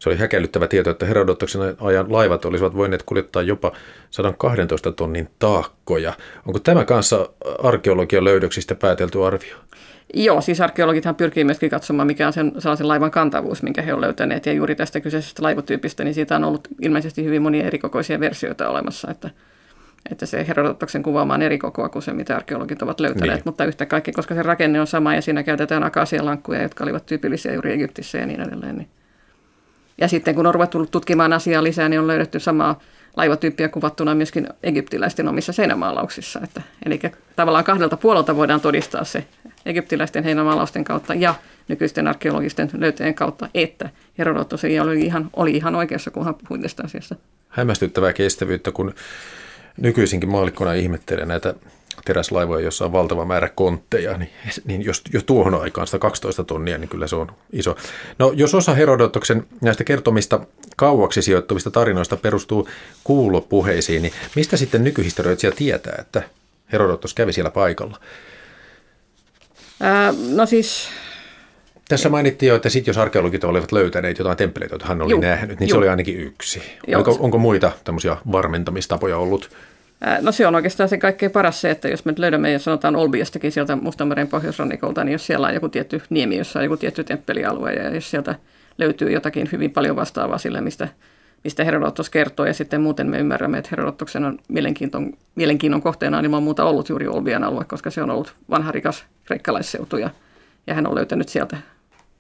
oli 0.06 0.18
häkellyttävä 0.18 0.68
tieto, 0.68 0.90
että 0.90 1.06
Herodotoksen 1.06 1.62
ajan 1.82 2.12
laivat 2.12 2.46
olisivat 2.46 2.76
voineet 2.76 3.04
kuljettaa 3.04 3.42
jopa 3.42 3.72
112 4.12 4.92
tonnin 4.92 5.30
taakkoja. 5.40 6.14
Onko 6.48 6.60
tämä 6.60 6.86
kanssa 6.86 7.30
arkeologian 7.64 8.24
löydöksistä 8.24 8.76
päätelty 8.76 9.26
arvio? 9.26 9.56
Joo, 10.14 10.42
siis 10.42 10.62
arkeologithan 10.62 11.16
pyrkii 11.16 11.44
myöskin 11.44 11.70
katsomaan, 11.70 12.08
mikä 12.08 12.28
on 12.28 12.34
sen 12.34 12.52
sellaisen 12.60 12.88
laivan 12.88 13.12
kantavuus, 13.12 13.64
minkä 13.64 13.82
he 13.82 13.94
ovat 13.94 14.02
löytäneet. 14.02 14.46
Ja 14.46 14.54
juuri 14.54 14.76
tästä 14.76 15.00
kyseisestä 15.00 15.44
laivotyypistä, 15.44 16.04
niin 16.04 16.14
siitä 16.14 16.36
on 16.36 16.44
ollut 16.44 16.68
ilmeisesti 16.82 17.24
hyvin 17.24 17.42
monia 17.42 17.66
erikokoisia 17.66 18.20
versioita 18.20 18.70
olemassa, 18.70 19.12
että, 19.12 19.30
että 20.12 20.26
se 20.26 20.48
Herodotoksen 20.48 21.04
kuvaama 21.04 21.34
on 21.34 21.42
eri 21.42 21.58
kokoa 21.58 21.90
kuin 21.90 22.04
se, 22.04 22.14
mitä 22.14 22.36
arkeologit 22.36 22.82
ovat 22.82 23.00
löytäneet. 23.00 23.34
Niin. 23.34 23.42
Mutta 23.46 23.66
yhtä 23.66 23.86
kaikki, 23.86 24.12
koska 24.12 24.36
se 24.36 24.44
rakenne 24.44 24.82
on 24.82 24.88
sama 24.88 25.16
ja 25.16 25.22
siinä 25.22 25.44
käytetään 25.44 25.84
akasialankkuja, 25.84 26.62
jotka 26.62 26.84
olivat 26.84 27.06
tyypillisiä 27.06 27.54
juuri 27.54 27.74
Egyptissä 27.74 28.18
ja 28.18 28.26
niin 28.26 28.42
edelleen. 28.42 28.76
Niin. 28.76 28.90
Ja 29.98 30.08
sitten 30.08 30.36
kun 30.36 30.48
on 30.48 30.54
ruvettu 30.54 30.86
tutkimaan 30.86 31.34
asiaa 31.34 31.64
lisää, 31.64 31.90
niin 31.90 32.00
on 32.00 32.08
löydetty 32.08 32.40
samaa 32.40 32.80
laivatyyppiä 33.18 33.70
kuvattuna 33.70 34.16
myöskin 34.16 34.48
egyptiläisten 34.64 35.28
omissa 35.28 35.54
seinämaalauksissa. 35.54 36.40
Että, 36.44 36.62
eli 36.86 37.00
tavallaan 37.36 37.64
kahdelta 37.64 37.98
puolelta 37.98 38.36
voidaan 38.36 38.62
todistaa 38.62 39.04
se 39.04 39.26
egyptiläisten 39.66 40.24
heinämaalausten 40.24 40.84
kautta 40.84 41.14
ja 41.14 41.36
nykyisten 41.68 42.08
arkeologisten 42.08 42.70
löytöjen 42.74 43.14
kautta, 43.14 43.50
että 43.54 43.90
Herodotos 44.18 44.64
oli 44.64 45.02
ihan, 45.02 45.30
oli 45.34 45.52
ihan 45.52 45.76
oikeassa, 45.76 46.12
kun 46.12 46.26
hän 46.26 46.36
puhui 46.36 46.60
tästä 46.60 46.84
asiasta. 46.86 47.16
Hämmästyttävää 47.50 48.14
kestävyyttä, 48.14 48.72
kun 48.72 48.94
nykyisinkin 49.78 50.30
maalikkona 50.30 50.74
ihmettelee 50.74 51.26
näitä 51.26 51.54
teräslaivoja, 52.06 52.66
jossa 52.66 52.86
on 52.86 52.92
valtava 52.92 53.26
määrä 53.26 53.50
kontteja, 53.50 54.18
niin, 54.18 54.30
niin 54.66 54.86
jos 54.86 55.04
jo 55.14 55.22
tuohon 55.22 55.62
aikaan 55.62 55.88
112 55.88 56.44
tonnia, 56.44 56.78
niin 56.78 56.90
kyllä 56.90 57.08
se 57.08 57.16
on 57.16 57.32
iso. 57.54 57.76
No 58.20 58.32
jos 58.36 58.56
osa 58.56 58.74
Herodotoksen 58.74 59.48
näistä 59.62 59.84
kertomista 59.84 60.40
kauaksi 60.76 61.22
sijoittuvista 61.22 61.72
tarinoista 61.72 62.18
perustuu 62.18 62.70
kuulopuheisiin, 63.04 64.02
niin 64.02 64.14
mistä 64.36 64.58
sitten 64.58 64.84
nykyhistorioitsija 64.84 65.52
tietää, 65.52 65.96
että 66.00 66.24
Herodotos 66.72 67.14
kävi 67.14 67.34
siellä 67.34 67.52
paikalla? 67.52 68.00
Ää, 69.82 70.14
no 70.30 70.46
siis... 70.46 70.90
Tässä 71.90 72.10
mainittiin 72.10 72.50
jo, 72.50 72.56
että 72.56 72.70
sit 72.70 72.88
jos 72.88 72.98
arkeologit 72.98 73.44
olivat 73.44 73.72
löytäneet 73.72 74.18
jotain 74.18 74.38
temppeleitä, 74.38 74.74
joita 74.74 74.86
hän 74.86 75.02
oli 75.02 75.12
Juh. 75.12 75.22
nähnyt, 75.22 75.60
niin 75.60 75.70
Juh. 75.70 75.76
se 75.76 75.78
oli 75.78 75.90
ainakin 75.90 76.20
yksi. 76.20 76.62
Onko, 76.96 77.18
onko 77.20 77.38
muita 77.38 77.72
tämmöisiä 77.84 78.18
varmentamistapoja 78.32 79.18
ollut? 79.18 79.50
No 80.22 80.32
se 80.32 80.48
on 80.48 80.56
oikeastaan 80.56 80.90
se 80.90 80.98
kaikkein 80.98 81.32
paras 81.32 81.62
se, 81.62 81.70
että 81.70 81.88
jos 81.88 82.06
me 82.06 82.14
löydämme, 82.18 82.52
jos 82.52 82.64
sanotaan 82.64 82.96
Olbiastakin 82.96 83.52
sieltä 83.52 83.76
Mustanmeren 83.76 84.28
pohjoisrannikolta, 84.28 85.04
niin 85.04 85.12
jos 85.12 85.26
siellä 85.26 85.48
on 85.48 85.54
joku 85.54 85.70
tietty 85.70 86.02
niemi, 86.10 86.38
jossa 86.38 86.60
on 86.60 86.66
joku 86.66 86.78
tietty 86.78 87.04
temppelialue, 87.04 87.74
ja 87.74 87.96
jos 87.96 88.12
sieltä 88.12 88.36
löytyy 88.78 89.12
jotakin 89.12 89.50
hyvin 89.52 89.72
paljon 89.72 89.96
vastaavaa 89.96 90.38
sille, 90.38 90.62
mistä, 90.62 90.88
mistä 91.44 91.64
Herodotos 91.64 92.10
kertoo, 92.10 92.46
ja 92.46 92.54
sitten 92.54 92.82
muuten 92.82 93.08
me 93.08 93.20
ymmärrämme, 93.20 93.58
että 93.58 93.70
Herodotoksen 93.72 94.26
on 94.26 94.40
mielenkiinton, 94.48 95.14
mielenkiinnon 95.36 95.82
kohteena 95.82 96.20
ilman 96.20 96.44
muuta 96.44 96.66
ollut 96.66 96.90
juuri 96.90 97.08
Olbian 97.08 97.44
alue, 97.44 97.66
koska 97.66 97.92
se 97.92 98.04
on 98.04 98.10
ollut 98.10 98.34
vanha 98.50 98.72
rikas 98.72 99.06
kreikkalaisseutu, 99.26 99.98
ja, 99.98 100.10
ja 100.68 100.74
hän 100.74 100.88
on 100.88 100.96
löytänyt 100.96 101.30
sieltä, 101.30 101.58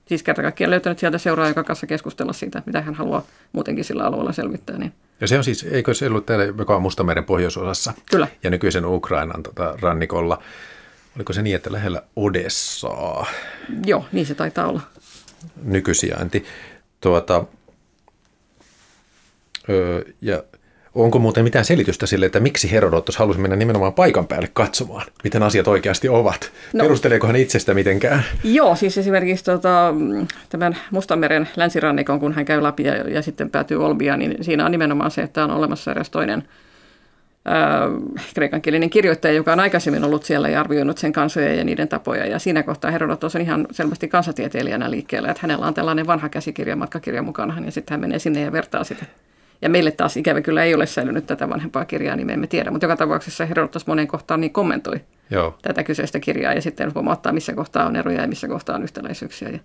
siis 0.07 0.23
kerta 0.23 0.41
kaikkiaan 0.41 0.71
löytänyt 0.71 0.99
sieltä 0.99 1.17
seuraa, 1.17 1.47
joka 1.47 1.63
kanssa 1.63 1.87
keskustella 1.87 2.33
siitä, 2.33 2.63
mitä 2.65 2.81
hän 2.81 2.95
haluaa 2.95 3.25
muutenkin 3.51 3.85
sillä 3.85 4.03
alueella 4.03 4.33
selvittää. 4.33 4.77
Niin 4.77 4.93
ja 5.21 5.27
se 5.27 5.37
on 5.37 5.43
siis, 5.43 5.63
eikö 5.63 5.93
se 5.93 6.07
ollut 6.07 6.25
täällä, 6.25 6.45
joka 6.45 6.75
on 6.75 6.81
Mustameren 6.81 7.23
pohjoisosassa? 7.23 7.93
Kyllä. 8.11 8.27
Ja 8.43 8.49
nykyisen 8.49 8.85
Ukrainan 8.85 9.43
tota, 9.43 9.77
rannikolla. 9.81 10.43
Oliko 11.15 11.33
se 11.33 11.41
niin, 11.41 11.55
että 11.55 11.71
lähellä 11.71 12.03
Odessaa? 12.15 13.25
Joo, 13.85 14.05
niin 14.11 14.25
se 14.25 14.35
taitaa 14.35 14.67
olla. 14.67 14.81
Nykysijainti. 15.63 16.45
Tuota, 17.01 17.45
öö, 19.69 20.01
ja 20.21 20.43
Onko 20.97 21.19
muuten 21.19 21.43
mitään 21.43 21.65
selitystä 21.65 22.05
sille, 22.05 22.25
että 22.25 22.39
miksi 22.39 22.71
Herodotos 22.71 23.17
halusi 23.17 23.39
mennä 23.39 23.55
nimenomaan 23.55 23.93
paikan 23.93 24.27
päälle 24.27 24.49
katsomaan, 24.53 25.05
miten 25.23 25.43
asiat 25.43 25.67
oikeasti 25.67 26.09
ovat? 26.09 26.51
No, 26.73 26.83
Perusteleeko 26.83 27.27
hän 27.27 27.35
itsestä 27.35 27.73
mitenkään? 27.73 28.23
Joo, 28.43 28.75
siis 28.75 28.97
esimerkiksi 28.97 29.43
tota, 29.43 29.93
tämän 30.49 30.77
Mustanmeren 30.91 31.49
länsirannikon, 31.55 32.19
kun 32.19 32.33
hän 32.33 32.45
käy 32.45 32.63
läpi 32.63 32.83
ja, 32.83 32.95
ja 32.95 33.21
sitten 33.21 33.49
päätyy 33.49 33.85
Olbiaan, 33.85 34.19
niin 34.19 34.43
siinä 34.43 34.65
on 34.65 34.71
nimenomaan 34.71 35.11
se, 35.11 35.21
että 35.21 35.43
on 35.43 35.51
olemassa 35.51 35.91
eräs 35.91 36.09
toinen 36.09 36.43
äh, 37.47 38.23
kreikankielinen 38.33 38.89
kirjoittaja, 38.89 39.33
joka 39.33 39.53
on 39.53 39.59
aikaisemmin 39.59 40.03
ollut 40.03 40.23
siellä 40.23 40.49
ja 40.49 40.59
arvioinut 40.59 40.97
sen 40.97 41.13
kansoja 41.13 41.53
ja 41.53 41.63
niiden 41.63 41.87
tapoja. 41.87 42.25
Ja 42.25 42.39
siinä 42.39 42.63
kohtaa 42.63 42.91
Herodotos 42.91 43.35
on 43.35 43.41
ihan 43.41 43.67
selvästi 43.71 44.07
kansatieteilijänä 44.07 44.91
liikkeellä, 44.91 45.31
että 45.31 45.41
hänellä 45.41 45.65
on 45.65 45.73
tällainen 45.73 46.07
vanha 46.07 46.29
käsikirja, 46.29 46.75
matkakirja 46.75 47.21
mukana, 47.21 47.61
ja 47.65 47.71
sitten 47.71 47.93
hän 47.93 48.01
menee 48.01 48.19
sinne 48.19 48.41
ja 48.41 48.51
vertaa 48.51 48.83
sitä 48.83 49.05
ja 49.61 49.69
meille 49.69 49.91
taas 49.91 50.17
ikävä 50.17 50.41
kyllä 50.41 50.63
ei 50.63 50.75
ole 50.75 50.85
säilynyt 50.85 51.27
tätä 51.27 51.49
vanhempaa 51.49 51.85
kirjaa, 51.85 52.15
niin 52.15 52.27
me 52.27 52.33
emme 52.33 52.47
tiedä. 52.47 52.71
Mutta 52.71 52.85
joka 52.85 52.95
tapauksessa 52.95 53.45
Herodotos 53.45 53.87
moneen 53.87 54.07
kohtaan 54.07 54.41
niin 54.41 54.53
kommentoi 54.53 55.01
Joo. 55.29 55.57
tätä 55.61 55.83
kyseistä 55.83 56.19
kirjaa 56.19 56.53
ja 56.53 56.61
sitten 56.61 56.93
huomauttaa, 56.95 57.33
missä 57.33 57.53
kohtaa 57.53 57.85
on 57.85 57.95
eroja 57.95 58.21
ja 58.21 58.27
missä 58.27 58.47
kohtaa 58.47 58.75
on 58.75 58.83
yhtäläisyyksiä. 58.83 59.49
Ja, 59.49 59.59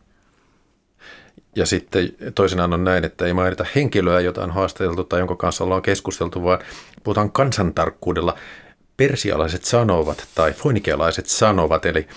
ja 1.57 1.66
sitten 1.66 2.09
toisinaan 2.35 2.72
on 2.72 2.85
näin, 2.85 3.05
että 3.05 3.26
ei 3.26 3.33
mainita 3.33 3.66
henkilöä, 3.74 4.20
jota 4.20 4.44
on 4.44 4.50
haastateltu 4.50 5.05
tai 5.05 5.20
jonka 5.20 5.37
kanssa 5.37 5.64
ollaan 5.64 5.83
keskusteltu, 5.83 6.42
vaan 6.42 6.59
puhutaan 7.05 7.33
kansantarkkuudella 7.33 8.37
persialaiset 8.96 9.64
sanovat 9.64 10.26
tai 10.35 10.52
foinikealaiset 10.52 11.26
sanovat, 11.26 11.87
eli 11.87 12.09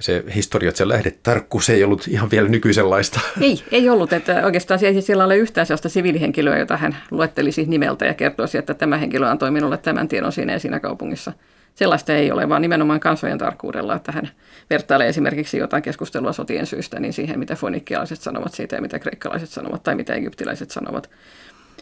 se 0.00 0.24
historia, 0.34 0.72
lähdetarkkuus 0.84 1.70
ei 1.70 1.84
ollut 1.84 2.08
ihan 2.08 2.30
vielä 2.30 2.48
nykyisenlaista. 2.48 3.20
Ei, 3.40 3.62
ei 3.70 3.88
ollut. 3.88 4.12
Että 4.12 4.44
oikeastaan 4.44 4.80
siellä 5.00 5.24
ole 5.24 5.36
yhtään 5.36 5.66
sellaista 5.66 5.88
siviilihenkilöä, 5.88 6.58
jota 6.58 6.76
hän 6.76 6.96
luettelisi 7.10 7.64
nimeltä 7.64 8.06
ja 8.06 8.14
kertoisi, 8.14 8.58
että 8.58 8.74
tämä 8.74 8.96
henkilö 8.96 9.28
antoi 9.28 9.50
minulle 9.50 9.76
tämän 9.76 10.08
tiedon 10.08 10.32
siinä 10.32 10.52
ja 10.52 10.58
siinä 10.58 10.80
kaupungissa. 10.80 11.32
Sellaista 11.74 12.12
ei 12.12 12.32
ole, 12.32 12.48
vaan 12.48 12.62
nimenomaan 12.62 13.00
kansojen 13.00 13.38
tarkkuudella, 13.38 13.96
että 13.96 14.12
hän 14.12 14.28
vertailee 14.70 15.08
esimerkiksi 15.08 15.58
jotain 15.58 15.82
keskustelua 15.82 16.32
sotien 16.32 16.66
syystä 16.66 17.00
niin 17.00 17.12
siihen, 17.12 17.38
mitä 17.38 17.56
fonikkialaiset 17.56 18.20
sanovat 18.20 18.54
siitä 18.54 18.76
ja 18.76 18.82
mitä 18.82 18.98
kreikkalaiset 18.98 19.48
sanovat 19.48 19.82
tai 19.82 19.94
mitä 19.94 20.14
egyptiläiset 20.14 20.70
sanovat. 20.70 21.10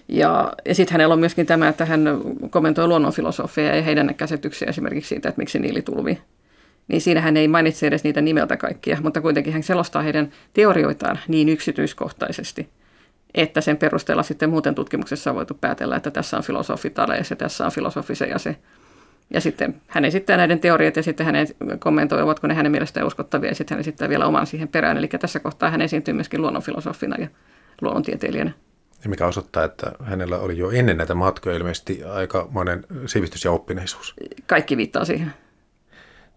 Ja, 0.09 0.53
ja 0.65 0.75
sitten 0.75 0.93
hänellä 0.93 1.13
on 1.13 1.21
myöskin 1.21 1.47
tämä, 1.47 1.69
että 1.69 1.85
hän 1.85 2.21
kommentoi 2.51 2.89
luonnonfilosofia 2.89 3.77
ja 3.77 3.83
heidän 3.83 4.15
käsityksiä 4.15 4.69
esimerkiksi 4.69 5.09
siitä, 5.09 5.29
että 5.29 5.39
miksi 5.39 5.59
niili 5.59 5.83
tulvi 5.83 6.19
niin 6.91 7.01
siinä 7.01 7.21
hän 7.21 7.37
ei 7.37 7.49
mainitse 7.49 7.87
edes 7.87 8.05
niitä 8.05 8.21
nimeltä 8.21 8.57
kaikkia, 8.57 8.99
mutta 9.03 9.21
kuitenkin 9.21 9.53
hän 9.53 9.63
selostaa 9.63 10.03
heidän 10.03 10.31
teorioitaan 10.53 11.19
niin 11.29 11.49
yksityiskohtaisesti, 11.49 12.69
että 13.35 13.61
sen 13.61 13.77
perusteella 13.77 14.23
sitten 14.23 14.51
muuten 14.51 14.75
tutkimuksessa 14.75 15.31
on 15.31 15.37
voitu 15.37 15.55
päätellä, 15.61 15.97
että 15.97 16.11
tässä 16.11 16.37
on 16.37 16.43
filosofi 16.43 16.93
ja 17.31 17.37
tässä 17.37 17.67
on 17.67 17.73
filosofi 17.73 18.15
se 18.15 18.27
ja 18.27 18.39
se. 18.39 18.57
Ja 19.35 19.41
sitten 19.41 19.81
hän 19.87 20.05
esittää 20.05 20.37
näiden 20.37 20.61
teoriat 20.61 20.97
ja 20.97 21.03
sitten 21.03 21.27
hän 21.27 21.35
kommentoi, 21.79 22.23
ovatko 22.23 22.47
ne 22.47 22.55
hänen 22.55 22.73
mielestään 22.73 23.07
uskottavia 23.07 23.51
ja 23.51 23.55
sitten 23.55 23.75
hän 23.75 23.81
esittää 23.81 24.09
vielä 24.09 24.27
oman 24.27 24.47
siihen 24.47 24.69
perään. 24.69 24.97
Eli 24.97 25.09
tässä 25.09 25.41
kohtaa 25.41 25.71
hän 25.71 25.81
esiintyy 25.81 26.15
myöskin 26.15 26.43
luonnonfilosofina 26.43 27.17
ja 27.19 27.29
luonnontieteilijänä. 27.81 28.51
Ja 29.05 29.11
mikä 29.11 29.27
osoittaa, 29.27 29.65
että 29.65 29.93
hänellä 30.03 30.39
oli 30.39 30.59
jo 30.59 30.71
ennen 30.71 30.97
näitä 30.97 31.15
matkoja 31.15 31.57
ilmeisesti 31.57 32.05
aika 32.05 32.49
monen 32.51 32.85
sivistys 33.07 33.45
ja 33.45 33.51
oppineisuus. 33.51 34.15
Kaikki 34.47 34.77
viittaa 34.77 35.05
siihen. 35.05 35.33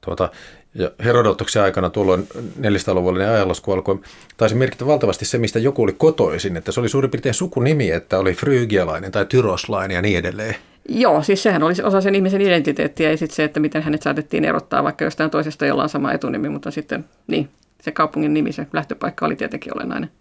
Tuota, 0.05 0.29
ja 0.75 0.91
Herodotoksen 1.03 1.63
aikana 1.63 1.89
tuolloin 1.89 2.27
400-luvullinen 2.61 3.29
ajanlasku 3.29 3.71
alkoi, 3.71 3.99
taisi 4.37 4.55
merkitä 4.55 4.85
valtavasti 4.85 5.25
se, 5.25 5.37
mistä 5.37 5.59
joku 5.59 5.83
oli 5.83 5.93
kotoisin, 5.93 6.57
että 6.57 6.71
se 6.71 6.79
oli 6.79 6.89
suurin 6.89 7.11
piirtein 7.11 7.33
sukunimi, 7.33 7.91
että 7.91 8.19
oli 8.19 8.33
frygialainen 8.33 9.11
tai 9.11 9.25
tyroslainen 9.25 9.95
ja 9.95 10.01
niin 10.01 10.17
edelleen. 10.17 10.55
Joo, 10.89 11.23
siis 11.23 11.43
sehän 11.43 11.63
oli 11.63 11.73
osa 11.83 12.01
sen 12.01 12.15
ihmisen 12.15 12.41
identiteettiä 12.41 13.11
ja 13.11 13.17
sitten 13.17 13.35
se, 13.35 13.43
että 13.43 13.59
miten 13.59 13.83
hänet 13.83 14.01
saatettiin 14.01 14.45
erottaa 14.45 14.83
vaikka 14.83 15.05
jostain 15.05 15.29
toisesta, 15.29 15.65
jolla 15.65 15.83
on 15.83 15.89
sama 15.89 16.11
etunimi, 16.11 16.49
mutta 16.49 16.71
sitten 16.71 17.05
niin, 17.27 17.49
se 17.81 17.91
kaupungin 17.91 18.33
nimi, 18.33 18.51
se 18.51 18.67
lähtöpaikka 18.73 19.25
oli 19.25 19.35
tietenkin 19.35 19.77
olennainen. 19.77 20.11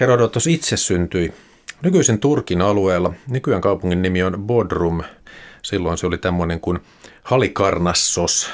Herodotos 0.00 0.46
itse 0.46 0.76
syntyi 0.76 1.32
nykyisen 1.82 2.18
Turkin 2.18 2.60
alueella. 2.60 3.12
Nykyään 3.28 3.60
kaupungin 3.60 4.02
nimi 4.02 4.22
on 4.22 4.42
Bodrum. 4.46 5.02
Silloin 5.62 5.98
se 5.98 6.06
oli 6.06 6.18
tämmöinen 6.18 6.60
kuin 6.60 6.78
Halikarnassos. 7.24 8.50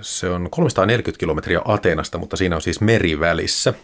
Se 0.00 0.28
on 0.28 0.50
340 0.50 1.20
kilometriä 1.20 1.60
Ateenasta, 1.64 2.18
mutta 2.18 2.36
siinä 2.36 2.56
on 2.56 2.62
siis 2.62 2.80
meri 2.80 3.20
välissä. 3.20 3.74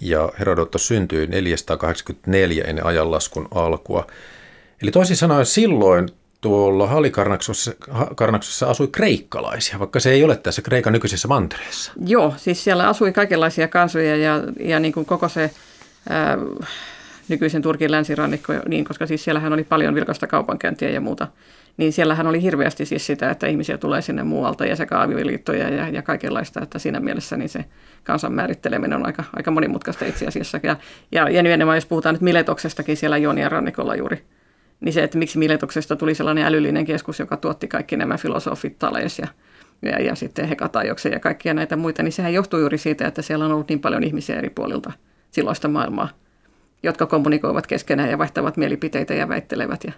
Ja 0.00 0.32
Herodotos 0.38 0.88
syntyi 0.88 1.26
484 1.26 2.64
ennen 2.64 2.86
ajanlaskun 2.86 3.48
alkua. 3.54 4.06
Eli 4.82 4.90
toisin 4.90 5.16
sanoen 5.16 5.46
silloin 5.46 6.08
tuolla 6.40 6.86
Halikarnaksossa 6.86 8.66
asui 8.66 8.88
kreikkalaisia, 8.88 9.78
vaikka 9.78 10.00
se 10.00 10.10
ei 10.10 10.24
ole 10.24 10.36
tässä 10.36 10.62
Kreikan 10.62 10.92
nykyisessä 10.92 11.28
mantereessa. 11.28 11.92
Joo, 12.06 12.34
siis 12.36 12.64
siellä 12.64 12.88
asui 12.88 13.12
kaikenlaisia 13.12 13.68
kansoja 13.68 14.16
ja, 14.16 14.42
ja 14.60 14.80
niin 14.80 14.92
kuin 14.92 15.06
koko 15.06 15.28
se 15.28 15.50
ää, 16.08 16.38
nykyisen 17.28 17.62
Turkin 17.62 17.90
länsirannikko, 17.90 18.52
niin, 18.68 18.84
koska 18.84 19.06
siis 19.06 19.24
siellähän 19.24 19.52
oli 19.52 19.64
paljon 19.64 19.94
vilkasta 19.94 20.26
kaupankäyntiä 20.26 20.90
ja 20.90 21.00
muuta. 21.00 21.28
Niin 21.76 21.92
siellähän 21.92 22.26
oli 22.26 22.42
hirveästi 22.42 22.86
siis 22.86 23.06
sitä, 23.06 23.30
että 23.30 23.46
ihmisiä 23.46 23.78
tulee 23.78 24.02
sinne 24.02 24.22
muualta 24.22 24.66
ja 24.66 24.76
sekä 24.76 25.02
avioliittoja 25.02 25.68
ja, 25.68 25.88
ja 25.88 26.02
kaikenlaista, 26.02 26.62
että 26.62 26.78
siinä 26.78 27.00
mielessä 27.00 27.36
niin 27.36 27.48
se 27.48 27.64
kansan 28.04 28.32
määritteleminen 28.32 28.98
on 28.98 29.06
aika, 29.06 29.24
aika 29.36 29.50
monimutkaista 29.50 30.04
itse 30.04 30.26
asiassa. 30.26 30.60
Ja, 30.62 30.76
ja, 31.12 31.30
ja 31.30 31.42
nimenomaan 31.42 31.76
jos 31.76 31.86
puhutaan 31.86 32.14
nyt 32.14 32.22
Miletoksestakin 32.22 32.96
siellä 32.96 33.16
Jonian 33.16 33.52
rannikolla 33.52 33.94
juuri, 33.94 34.24
niin 34.80 34.92
se, 34.92 35.02
että 35.02 35.18
miksi 35.18 35.38
Miletoksesta 35.38 35.96
tuli 35.96 36.14
sellainen 36.14 36.44
älyllinen 36.44 36.84
keskus, 36.84 37.18
joka 37.18 37.36
tuotti 37.36 37.68
kaikki 37.68 37.96
nämä 37.96 38.16
filosofit 38.16 38.78
Tales 38.78 39.18
ja, 39.18 39.26
ja, 39.82 40.02
ja 40.02 40.14
sitten 40.14 40.48
Hekatajoksen 40.48 41.12
ja 41.12 41.20
kaikkia 41.20 41.54
näitä 41.54 41.76
muita, 41.76 42.02
niin 42.02 42.12
sehän 42.12 42.34
johtuu 42.34 42.60
juuri 42.60 42.78
siitä, 42.78 43.06
että 43.06 43.22
siellä 43.22 43.44
on 43.44 43.52
ollut 43.52 43.68
niin 43.68 43.80
paljon 43.80 44.04
ihmisiä 44.04 44.36
eri 44.36 44.50
puolilta 44.50 44.92
silloista 45.30 45.68
maailmaa, 45.68 46.08
jotka 46.82 47.06
kommunikoivat 47.06 47.66
keskenään 47.66 48.10
ja 48.10 48.18
vaihtavat 48.18 48.56
mielipiteitä 48.56 49.14
ja 49.14 49.28
väittelevät. 49.28 49.84
Ja, 49.84 49.92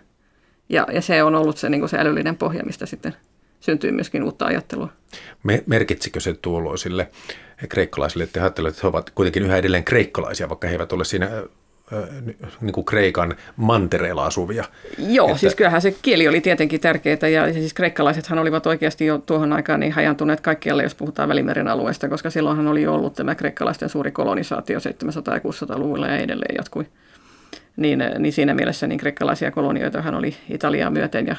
ja, 0.69 0.87
ja 0.93 1.03
se 1.03 1.23
on 1.23 1.35
ollut 1.35 1.59
se, 1.59 1.69
niin 1.69 1.81
kuin 1.81 1.89
se 1.89 1.99
älyllinen 1.99 2.37
pohja, 2.37 2.63
mistä 2.65 2.87
sitten 2.87 3.15
syntyy 3.61 3.93
myöskin 3.93 4.23
uutta 4.23 4.47
ajattelua. 4.47 4.89
Merkitsikö 5.67 6.21
se 6.21 6.35
tuolloisille 6.43 7.09
kreikkalaisille, 7.69 8.25
että 8.25 8.41
he 8.41 8.45
ajattelevat, 8.45 8.75
että 8.75 8.83
he 8.83 8.89
ovat 8.89 9.11
kuitenkin 9.11 9.43
yhä 9.43 9.57
edelleen 9.57 9.85
kreikkalaisia, 9.85 10.49
vaikka 10.49 10.67
he 10.67 10.73
eivät 10.73 10.93
ole 10.93 11.05
siinä 11.05 11.31
niin 12.61 12.73
kuin 12.73 12.85
Kreikan 12.85 13.37
mantereella 13.57 14.27
asuvia. 14.27 14.65
Joo, 14.99 15.27
että... 15.27 15.41
siis 15.41 15.55
kyllähän 15.55 15.83
se 15.83 15.95
kieli 16.03 16.29
oli 16.29 16.41
tietenkin 16.41 16.81
tärkeää 16.81 17.29
ja 17.33 17.53
siis 17.53 17.75
kreikkalaisethan 17.75 18.39
olivat 18.39 18.67
oikeasti 18.67 19.07
jo 19.07 19.19
tuohon 19.19 19.53
aikaan 19.53 19.81
niin 19.81 19.93
hajantuneet 19.93 20.41
kaikkialle, 20.41 20.83
jos 20.83 20.95
puhutaan 20.95 21.29
Välimeren 21.29 21.69
alueesta, 21.69 22.09
koska 22.09 22.31
silloinhan 22.31 22.67
oli 22.67 22.83
jo 22.83 22.95
ollut 22.95 23.15
tämä 23.15 23.35
kreikkalaisten 23.35 23.89
suuri 23.89 24.11
kolonisaatio 24.11 24.79
700- 24.79 24.83
ja 25.35 25.39
600-luvulla 25.39 26.07
ja 26.07 26.17
edelleen 26.17 26.55
jatkui. 26.59 26.87
Niin, 27.79 28.05
niin 28.19 28.33
siinä 28.33 28.55
mielessä 28.55 28.87
niin 28.87 28.99
kreikkalaisia 28.99 29.51
kolonioitahan 29.51 30.15
oli 30.15 30.37
Italiaa 30.51 30.91
myöten 30.91 31.27
ja, 31.27 31.37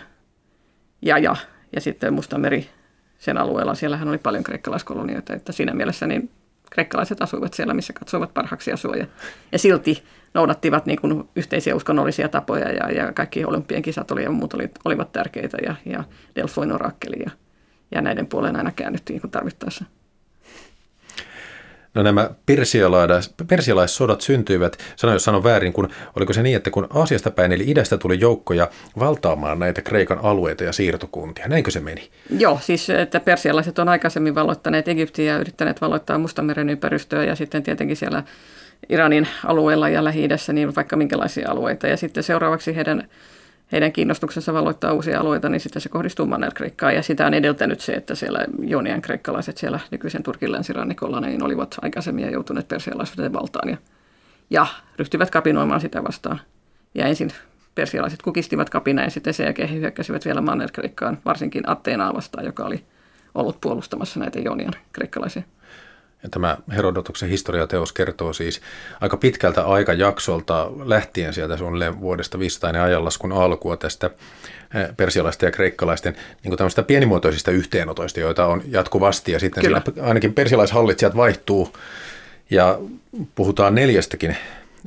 ja, 1.01 1.17
ja, 1.17 1.35
ja 1.75 1.81
sitten 1.81 2.13
Mustameri 2.13 2.69
sen 3.17 3.37
alueella, 3.37 3.75
siellähän 3.75 4.07
oli 4.07 4.17
paljon 4.17 4.43
kreikkalaiskolonioita, 4.43 5.33
että 5.33 5.51
siinä 5.51 5.73
mielessä 5.73 6.07
niin 6.07 6.29
kreikkalaiset 6.71 7.21
asuivat 7.21 7.53
siellä, 7.53 7.73
missä 7.73 7.93
katsoivat 7.93 8.33
parhaaksi 8.33 8.71
asua 8.71 8.95
ja, 8.95 9.05
ja 9.51 9.59
silti 9.59 10.03
noudattivat 10.33 10.85
niin 10.85 11.01
kuin 11.01 11.29
yhteisiä 11.35 11.75
uskonnollisia 11.75 12.29
tapoja 12.29 12.71
ja, 12.71 12.91
ja 12.91 13.13
kaikki 13.13 13.45
olympian 13.45 13.81
kisat 13.81 14.11
oli 14.11 14.23
ja 14.23 14.31
muut 14.31 14.53
oli, 14.53 14.69
olivat 14.85 15.11
tärkeitä 15.11 15.57
ja, 15.65 15.75
ja 15.85 16.03
Delfoin 16.35 16.71
orakkeli 16.71 17.23
ja, 17.25 17.31
ja 17.91 18.01
näiden 18.01 18.27
puoleen 18.27 18.55
aina 18.55 18.71
käännyttiin 18.71 19.21
kun 19.21 19.31
tarvittaessa. 19.31 19.85
No 21.93 22.03
nämä 22.03 22.29
persialaissodat 23.47 24.21
syntyivät, 24.21 24.77
sano 24.95 25.13
jos 25.13 25.23
sanon 25.23 25.43
väärin, 25.43 25.73
kun 25.73 25.89
oliko 26.15 26.33
se 26.33 26.43
niin, 26.43 26.55
että 26.55 26.71
kun 26.71 26.87
Aasiasta 26.89 27.31
päin 27.31 27.51
eli 27.51 27.63
idästä 27.67 27.97
tuli 27.97 28.19
joukkoja 28.19 28.69
valtaamaan 28.99 29.59
näitä 29.59 29.81
Kreikan 29.81 30.19
alueita 30.23 30.63
ja 30.63 30.73
siirtokuntia, 30.73 31.47
näinkö 31.47 31.71
se 31.71 31.79
meni? 31.79 32.09
Joo, 32.37 32.59
siis 32.61 32.89
että 32.89 33.19
persialaiset 33.19 33.79
on 33.79 33.89
aikaisemmin 33.89 34.35
valloittaneet 34.35 34.87
Egyptiä 34.87 35.33
ja 35.33 35.39
yrittäneet 35.39 35.81
valloittaa 35.81 36.17
Mustameren 36.17 36.69
ympäristöä 36.69 37.23
ja 37.23 37.35
sitten 37.35 37.63
tietenkin 37.63 37.97
siellä 37.97 38.23
Iranin 38.89 39.27
alueella 39.45 39.89
ja 39.89 40.03
lähi 40.03 40.27
niin 40.53 40.75
vaikka 40.75 40.95
minkälaisia 40.95 41.51
alueita. 41.51 41.87
Ja 41.87 41.97
sitten 41.97 42.23
seuraavaksi 42.23 42.75
heidän, 42.75 43.07
heidän 43.71 43.91
kiinnostuksensa 43.91 44.53
valloittaa 44.53 44.93
uusia 44.93 45.19
alueita, 45.19 45.49
niin 45.49 45.59
sitten 45.59 45.81
se 45.81 45.89
kohdistuu 45.89 46.25
Manner-Kreikkaan. 46.25 46.95
Ja 46.95 47.03
sitä 47.03 47.27
on 47.27 47.33
edeltänyt 47.33 47.79
se, 47.79 47.93
että 47.93 48.15
siellä 48.15 48.45
Jonian 48.59 49.01
kreikkalaiset 49.01 49.57
siellä 49.57 49.79
nykyisen 49.91 50.23
Turkin 50.23 50.51
länsirannikolla 50.51 51.19
niin 51.19 51.43
olivat 51.43 51.75
aikaisemmin 51.81 52.31
joutuneet 52.31 52.67
persialaisuuden 52.67 53.33
valtaan 53.33 53.69
ja, 53.69 53.77
ja 54.49 54.67
ryhtyivät 54.97 55.29
kapinoimaan 55.29 55.81
sitä 55.81 56.03
vastaan. 56.03 56.41
Ja 56.95 57.05
ensin 57.05 57.29
persialaiset 57.75 58.21
kukistivat 58.21 58.69
kapina 58.69 59.03
ja 59.03 59.09
sitten 59.09 59.33
sen 59.33 59.43
jälkeen 59.43 59.69
he 59.69 59.75
hyökkäsivät 59.75 60.25
vielä 60.25 60.41
Manner-Kreikkaan, 60.41 61.17
varsinkin 61.25 61.69
Atteenaa 61.69 62.13
vastaan, 62.13 62.45
joka 62.45 62.63
oli 62.63 62.83
ollut 63.35 63.61
puolustamassa 63.61 64.19
näitä 64.19 64.39
Jonian 64.39 64.73
kreikkalaisia. 64.91 65.43
Ja 66.23 66.29
tämä 66.29 66.57
Herodotuksen 66.75 67.29
historiateos 67.29 67.93
kertoo 67.93 68.33
siis 68.33 68.61
aika 69.01 69.17
pitkältä 69.17 69.65
aikajaksolta 69.65 70.71
lähtien 70.85 71.33
sieltä 71.33 71.57
suunnilleen 71.57 71.99
vuodesta 71.99 72.39
500 72.39 72.83
ajanlaskun 72.83 73.31
alkua 73.31 73.77
tästä 73.77 74.09
eh, 74.75 74.95
persialaisten 74.97 75.47
ja 75.47 75.51
kreikkalaisten 75.51 76.15
niin 76.43 76.57
tämmöistä 76.57 76.83
pienimuotoisista 76.83 77.51
yhteenotoista, 77.51 78.19
joita 78.19 78.45
on 78.45 78.61
jatkuvasti. 78.67 79.31
Ja 79.31 79.39
sitten 79.39 79.63
Kyllä. 79.63 79.81
ainakin 80.01 80.33
persialaishallitsijat 80.33 81.15
vaihtuu 81.15 81.73
ja 82.49 82.79
puhutaan 83.35 83.75
neljästäkin 83.75 84.37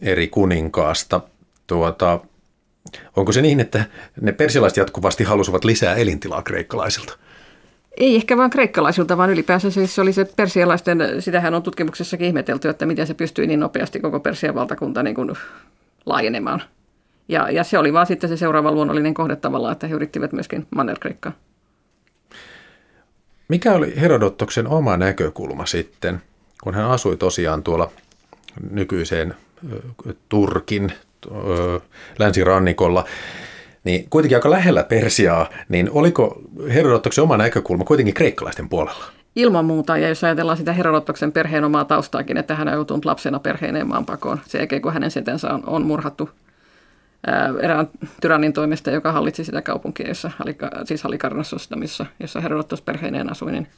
eri 0.02 0.28
kuninkaasta. 0.28 1.20
Tuota, 1.66 2.20
onko 3.16 3.32
se 3.32 3.42
niin, 3.42 3.60
että 3.60 3.84
ne 4.20 4.32
persialaiset 4.32 4.76
jatkuvasti 4.76 5.24
halusivat 5.24 5.64
lisää 5.64 5.94
elintilaa 5.94 6.42
kreikkalaisilta? 6.42 7.18
Ei 7.96 8.16
ehkä 8.16 8.36
vain 8.36 8.50
kreikkalaisilta, 8.50 9.16
vaan 9.16 9.30
ylipäänsä 9.30 9.70
siis 9.70 9.98
oli 9.98 10.12
se 10.12 10.24
persialaisten, 10.24 10.98
sitähän 11.18 11.54
on 11.54 11.62
tutkimuksessakin 11.62 12.26
ihmetelty, 12.26 12.68
että 12.68 12.86
miten 12.86 13.06
se 13.06 13.14
pystyi 13.14 13.46
niin 13.46 13.60
nopeasti 13.60 14.00
koko 14.00 14.20
Persian 14.20 14.54
valtakunta 14.54 15.02
niin 15.02 15.14
kuin 15.14 15.30
laajenemaan. 16.06 16.62
Ja, 17.28 17.50
ja 17.50 17.64
se 17.64 17.78
oli 17.78 17.92
vaan 17.92 18.06
sitten 18.06 18.30
se 18.30 18.36
seuraava 18.36 18.72
luonnollinen 18.72 19.14
kohde 19.14 19.36
tavallaan, 19.36 19.72
että 19.72 19.86
he 19.86 19.94
yrittivät 19.94 20.32
myöskin 20.32 20.66
Manner-Kreikkaa. 20.76 21.32
Mikä 23.48 23.72
oli 23.72 24.00
Herodottoksen 24.00 24.66
oma 24.66 24.96
näkökulma 24.96 25.66
sitten, 25.66 26.22
kun 26.62 26.74
hän 26.74 26.90
asui 26.90 27.16
tosiaan 27.16 27.62
tuolla 27.62 27.90
nykyiseen 28.70 29.34
Turkin 30.28 30.92
länsirannikolla, 32.18 33.04
niin 33.84 34.06
kuitenkin 34.10 34.36
aika 34.36 34.50
lähellä 34.50 34.84
Persiaa, 34.84 35.48
niin 35.68 35.90
oliko 35.90 36.42
Herodotoksen 36.74 37.24
oma 37.24 37.36
näkökulma 37.36 37.84
kuitenkin 37.84 38.14
kreikkalaisten 38.14 38.68
puolella? 38.68 39.04
Ilman 39.36 39.64
muuta, 39.64 39.96
ja 39.96 40.08
jos 40.08 40.24
ajatellaan 40.24 40.56
sitä 40.56 40.72
Herodotoksen 40.72 41.32
perheen 41.32 41.64
omaa 41.64 41.84
taustaakin, 41.84 42.36
että 42.36 42.54
hän 42.54 42.68
on 42.68 42.74
joutunut 42.74 43.04
lapsena 43.04 43.38
perheineen 43.38 43.88
maanpakoon 43.88 44.40
sen 44.46 44.58
jälkeen, 44.58 44.82
kun 44.82 44.92
hänen 44.92 45.10
setensä 45.10 45.54
on, 45.54 45.62
on 45.66 45.86
murhattu 45.86 46.30
ää, 47.26 47.54
erään 47.60 47.88
tyrannin 48.20 48.52
toimesta, 48.52 48.90
joka 48.90 49.12
hallitsi 49.12 49.44
sitä 49.44 49.62
kaupunkia, 49.62 50.08
jossa, 50.08 50.30
siis 50.84 51.02
Halikarnassosta, 51.02 51.76
missä, 51.76 52.06
jossa 52.20 52.40
Herodotos 52.40 52.82
perheineen 52.82 53.30
asui, 53.30 53.52
niin 53.52 53.68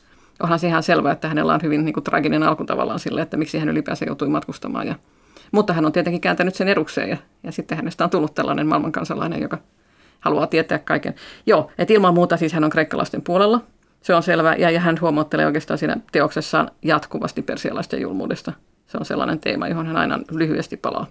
onhan 0.43 0.59
se 0.59 0.67
ihan 0.67 0.83
selvää, 0.83 1.13
että 1.13 1.29
hänellä 1.29 1.55
on 1.55 1.63
hyvin 1.63 1.85
niin 1.85 1.93
kuin, 1.95 2.05
traginen 2.05 2.43
alku 2.43 2.65
tavallaan 2.65 2.99
sille, 2.99 3.23
että 3.23 3.37
miksi 3.37 3.59
hän 3.59 3.69
ylipäänsä 3.69 4.05
joutui 4.05 4.29
matkustamaan. 4.29 4.87
Ja, 4.87 4.95
mutta 5.53 5.73
hän 5.73 5.87
on 5.87 5.93
tietenkin 5.93 6.21
kääntänyt 6.21 6.55
sen 6.55 6.69
erukseen 6.69 7.11
ja, 7.11 7.17
ja 7.43 7.53
sitten 7.53 7.77
hänestä 7.77 8.05
on 8.05 8.11
tullut 8.11 8.35
tällainen 8.35 8.67
maailmankansalainen, 8.67 9.43
joka 9.43 9.59
haluaa 10.25 10.47
tietää 10.47 10.79
kaiken. 10.79 11.15
Joo, 11.47 11.71
että 11.79 11.95
ilman 11.95 12.15
muuta 12.15 12.37
siis 12.37 12.53
hän 12.53 12.65
on 12.65 12.71
kreikkalaisten 12.71 13.23
puolella. 13.23 13.61
Se 14.03 14.15
on 14.15 14.23
selvä, 14.23 14.55
ja, 14.59 14.71
ja 14.71 14.81
hän 14.81 15.01
huomauttelee 15.01 15.47
oikeastaan 15.47 15.79
siinä 15.79 15.97
teoksessaan 16.13 16.71
jatkuvasti 16.83 17.43
persialaisten 17.43 18.01
julmuudesta. 18.01 18.53
Se 18.87 18.99
on 18.99 19.05
sellainen 19.05 19.41
teema, 19.41 19.69
johon 19.69 19.87
hän 19.87 19.97
aina 19.97 20.21
lyhyesti 20.31 20.77
palaa. 20.77 21.07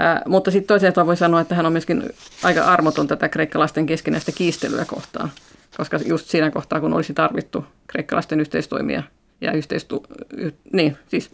Ää, 0.00 0.22
mutta 0.26 0.50
sitten 0.50 0.68
toisaalta 0.68 1.06
voi 1.06 1.16
sanoa, 1.16 1.40
että 1.40 1.54
hän 1.54 1.66
on 1.66 1.72
myöskin 1.72 2.10
aika 2.42 2.64
armoton 2.64 3.08
tätä 3.08 3.28
kreikkalaisten 3.28 3.86
keskinäistä 3.86 4.32
kiistelyä 4.32 4.84
kohtaan. 4.84 5.30
Koska 5.76 5.98
just 6.06 6.26
siinä 6.26 6.50
kohtaa, 6.50 6.80
kun 6.80 6.94
olisi 6.94 7.14
tarvittu 7.14 7.64
kreikkalaisten 7.86 8.40
yhteistoimia 8.40 9.02
ja 9.40 9.52
yhteistu, 9.52 10.06
y, 10.36 10.50
niin, 10.72 10.96
siis 11.08 11.30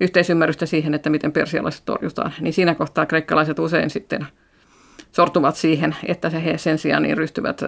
yhteisymmärrystä 0.00 0.66
siihen, 0.66 0.94
että 0.94 1.10
miten 1.10 1.32
persialaiset 1.32 1.82
torjutaan, 1.84 2.32
niin 2.40 2.52
siinä 2.52 2.74
kohtaa 2.74 3.06
kreikkalaiset 3.06 3.58
usein 3.58 3.90
sitten 3.90 4.26
sortuvat 5.12 5.56
siihen, 5.56 5.96
että 6.06 6.30
he 6.30 6.58
sen 6.58 6.78
sijaan 6.78 7.02
niin 7.02 7.16
ryhtyvät 7.16 7.60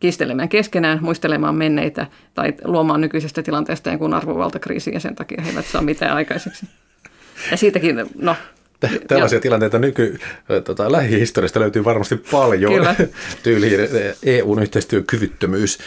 kiistelemään 0.00 0.48
keskenään, 0.48 0.98
muistelemaan 1.02 1.54
menneitä 1.54 2.06
tai 2.34 2.54
luomaan 2.64 3.00
nykyisestä 3.00 3.42
tilanteesta 3.42 3.90
jonkun 3.90 4.14
arvovaltakriisiä 4.14 4.92
ja 4.92 5.00
sen 5.00 5.14
takia 5.14 5.42
he 5.42 5.50
eivät 5.50 5.66
saa 5.66 5.82
mitään 5.82 6.16
aikaiseksi. 6.16 6.66
Ja 7.50 7.56
siitäkin, 7.56 7.96
no... 8.20 8.36
Tällaisia 9.08 9.36
ja, 9.36 9.40
tilanteita 9.40 9.78
nyky, 9.78 10.18
tota, 10.64 10.92
lähihistoriasta 10.92 11.60
löytyy 11.60 11.84
varmasti 11.84 12.16
paljon. 12.16 12.72
Kyllä. 12.72 12.94
Tyyliin 13.42 13.80
EUn 14.22 14.62
yhteistyökyvyttömyys. 14.62 15.78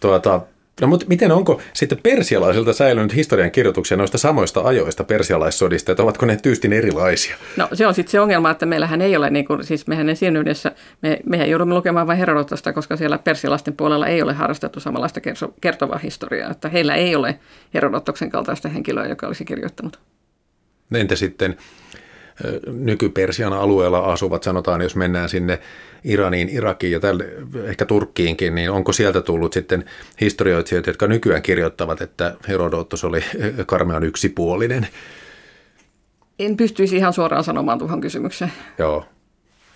Tuota, 0.00 0.40
No 0.80 0.86
mutta 0.86 1.06
miten 1.08 1.32
onko 1.32 1.60
sitten 1.72 1.98
persialaisilta 2.02 2.72
säilynyt 2.72 3.14
historian 3.14 3.50
kirjoituksia 3.50 3.96
noista 3.96 4.18
samoista 4.18 4.60
ajoista 4.60 5.04
persialaissodista, 5.04 5.92
että 5.92 6.02
ovatko 6.02 6.26
ne 6.26 6.36
tyystin 6.36 6.72
erilaisia? 6.72 7.36
No 7.56 7.68
se 7.72 7.86
on 7.86 7.94
sitten 7.94 8.10
se 8.10 8.20
ongelma, 8.20 8.50
että 8.50 8.66
meillähän 8.66 9.02
ei 9.02 9.16
ole, 9.16 9.30
niin 9.30 9.44
kuin, 9.44 9.64
siis 9.64 9.86
mehän 9.86 10.08
esiinnyydessä, 10.08 10.72
me, 11.02 11.18
mehän 11.26 11.50
joudumme 11.50 11.74
lukemaan 11.74 12.06
vain 12.06 12.18
Herodotosta, 12.18 12.72
koska 12.72 12.96
siellä 12.96 13.18
persialaisten 13.18 13.76
puolella 13.76 14.06
ei 14.06 14.22
ole 14.22 14.32
harrastettu 14.32 14.80
samanlaista 14.80 15.20
kertovaa 15.60 15.98
historiaa, 15.98 16.50
että 16.50 16.68
heillä 16.68 16.94
ei 16.94 17.16
ole 17.16 17.38
Herodotoksen 17.74 18.30
kaltaista 18.30 18.68
henkilöä, 18.68 19.06
joka 19.06 19.26
olisi 19.26 19.44
kirjoittanut. 19.44 20.00
Entä 20.94 21.16
sitten 21.16 21.56
nyky-Persian 22.66 23.52
alueella 23.52 23.98
asuvat, 23.98 24.42
sanotaan 24.42 24.80
jos 24.80 24.96
mennään 24.96 25.28
sinne 25.28 25.58
Iraniin, 26.04 26.48
Irakiin 26.48 26.92
ja 26.92 27.00
tälle, 27.00 27.24
ehkä 27.64 27.86
Turkkiinkin, 27.86 28.54
niin 28.54 28.70
onko 28.70 28.92
sieltä 28.92 29.22
tullut 29.22 29.52
sitten 29.52 29.84
historioitsijoita, 30.20 30.90
jotka 30.90 31.06
nykyään 31.06 31.42
kirjoittavat, 31.42 32.00
että 32.00 32.34
Herodotos 32.48 33.04
oli 33.04 33.20
karmean 33.66 34.04
yksipuolinen? 34.04 34.88
En 36.38 36.56
pystyisi 36.56 36.96
ihan 36.96 37.12
suoraan 37.12 37.44
sanomaan 37.44 37.78
tuohon 37.78 38.00
kysymykseen. 38.00 38.52
Joo. 38.78 39.04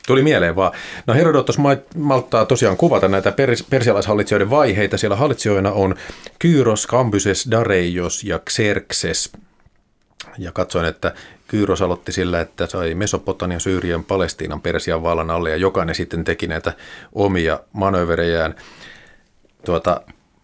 Tuli 0.06 0.22
mieleen 0.22 0.56
vaan. 0.56 0.72
No 1.06 1.14
Herodotos 1.14 1.58
malttaa 1.96 2.44
tosiaan 2.44 2.76
kuvata 2.76 3.08
näitä 3.08 3.30
pers- 3.30 3.66
persialaishallitsijoiden 3.70 4.50
vaiheita. 4.50 4.98
Siellä 4.98 5.16
hallitsijoina 5.16 5.72
on 5.72 5.94
Kyros, 6.38 6.86
Kambyses, 6.86 7.48
Dareios 7.50 8.24
ja 8.24 8.40
Xerxes. 8.50 9.32
Ja 10.38 10.52
katsoin, 10.52 10.86
että 10.86 11.14
Kyros 11.48 11.82
aloitti 11.82 12.12
sillä, 12.12 12.40
että 12.40 12.66
sai 12.66 12.94
Mesopotamian, 12.94 13.60
Syyrian, 13.60 14.04
Palestiinan, 14.04 14.60
Persian 14.60 15.02
vallan 15.02 15.30
alle 15.30 15.50
ja 15.50 15.56
jokainen 15.56 15.94
sitten 15.94 16.24
teki 16.24 16.46
näitä 16.46 16.72
omia 17.12 17.60
manöverejään. 17.72 18.54
Tuota, 19.64 20.00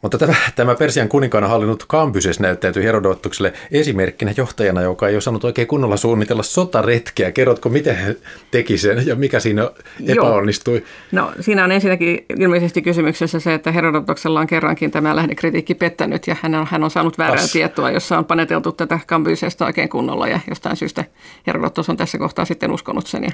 mutta 0.07 0.19
tämä, 0.19 0.35
tämä 0.57 0.75
Persian 0.75 1.09
kuninkaana 1.09 1.49
hallinnut 1.49 1.85
Kambyses 1.89 2.41
näyttäytyi 2.41 2.85
Herodotukselle 2.85 3.53
esimerkkinä 3.71 4.35
johtajana, 4.37 4.83
joka 4.83 5.09
ei 5.09 5.17
osannut 5.17 5.45
oikein 5.45 5.69
kunnolla 5.69 5.97
suunnitella 5.97 6.43
sotaretkeä. 6.43 7.33
Kerrotko, 7.33 7.69
miten 7.69 7.97
hän 7.97 8.15
teki 8.51 8.79
sen 8.79 9.07
ja 9.07 9.17
mikä 9.17 9.41
siinä 9.41 9.71
epäonnistui? 10.09 10.85
Joo. 11.13 11.25
No 11.25 11.33
siinä 11.41 11.65
on 11.65 11.73
ensinnäkin 11.73 12.25
ilmeisesti 12.39 12.83
kysymyksessä 12.83 13.41
se, 13.41 13.55
että 13.55 13.73
Herodotuksella 13.73 14.41
on 14.41 14.47
kerrankin 14.47 14.91
tämä 14.91 15.17
lähdekritiikki 15.17 15.75
pettänyt 15.75 16.27
ja 16.27 16.37
hän 16.43 16.55
on, 16.55 16.67
hän 16.71 16.85
on 16.85 16.91
saanut 16.91 17.19
väärää 17.19 17.45
As. 17.45 17.53
tietoa, 17.53 17.91
jossa 17.91 18.19
on 18.19 18.25
paneteltu 18.25 18.73
tätä 18.73 18.99
Kambysesta 19.07 19.67
oikein 19.67 19.89
kunnolla 19.89 20.29
ja 20.29 20.41
jostain 20.49 20.77
syystä 20.77 21.05
Herodotus 21.47 21.91
on 21.91 21.97
tässä 21.97 22.19
kohtaa 22.19 22.45
sitten 22.45 22.73
uskonut 22.73 23.07
sen. 23.07 23.25
Ja 23.25 23.31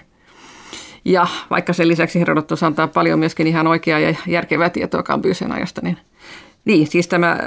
ja 1.05 1.27
vaikka 1.51 1.73
sen 1.73 1.89
lisäksi 1.89 2.21
Herodotus 2.21 2.63
antaa 2.63 2.89
paljon 2.89 3.19
myöskin 3.19 3.47
ihan 3.47 3.67
oikeaa 3.67 3.99
ja 3.99 4.15
järkevää 4.27 4.71
tietoa 4.71 5.03
Kambysen 5.03 5.53
ajasta, 5.53 5.81
niin– 5.85 5.97
niin, 6.65 6.87
siis 6.87 7.09
tämä 7.09 7.39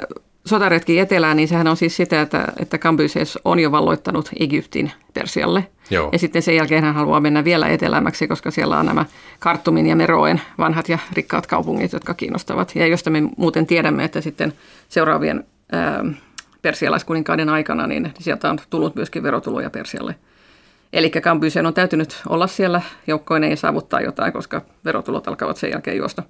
sotaretki 0.45 0.99
etelään, 0.99 1.37
niin 1.37 1.47
sehän 1.47 1.67
on 1.67 1.77
siis 1.77 1.95
sitä, 1.95 2.21
että, 2.21 2.47
että 2.59 2.77
Kambyses 2.77 3.39
on 3.45 3.59
jo 3.59 3.71
valloittanut 3.71 4.29
Egyptin 4.39 4.91
Persialle. 5.13 5.67
Joo. 5.89 6.09
Ja 6.11 6.19
sitten 6.19 6.41
sen 6.41 6.55
jälkeen 6.55 6.83
hän 6.83 6.95
haluaa 6.95 7.19
mennä 7.19 7.43
vielä 7.43 7.67
etelämmäksi, 7.67 8.27
koska 8.27 8.51
siellä 8.51 8.79
on 8.79 8.85
nämä 8.85 9.05
Kartumin 9.39 9.87
ja 9.87 9.95
Meroen 9.95 10.41
vanhat 10.57 10.89
ja 10.89 10.99
rikkaat 11.13 11.47
kaupungit, 11.47 11.93
jotka 11.93 12.13
kiinnostavat. 12.13 12.75
Ja 12.75 12.87
josta 12.87 13.09
me 13.09 13.21
muuten 13.37 13.65
tiedämme, 13.65 14.03
että 14.03 14.21
sitten 14.21 14.53
seuraavien 14.89 15.43
ää, 15.71 16.05
persialaiskuninkaiden 16.61 17.49
aikana, 17.49 17.87
niin 17.87 18.13
sieltä 18.19 18.49
on 18.49 18.59
tullut 18.69 18.95
myöskin 18.95 19.23
verotuloja 19.23 19.69
Persialle. 19.69 20.15
Eli 20.93 21.09
Kambysen 21.09 21.65
on 21.65 21.73
täytynyt 21.73 22.21
olla 22.29 22.47
siellä 22.47 22.81
joukkoinen 23.07 23.49
ja 23.49 23.57
saavuttaa 23.57 24.01
jotain, 24.01 24.33
koska 24.33 24.61
verotulot 24.85 25.27
alkavat 25.27 25.57
sen 25.57 25.71
jälkeen 25.71 25.97
juosta. 25.97 26.23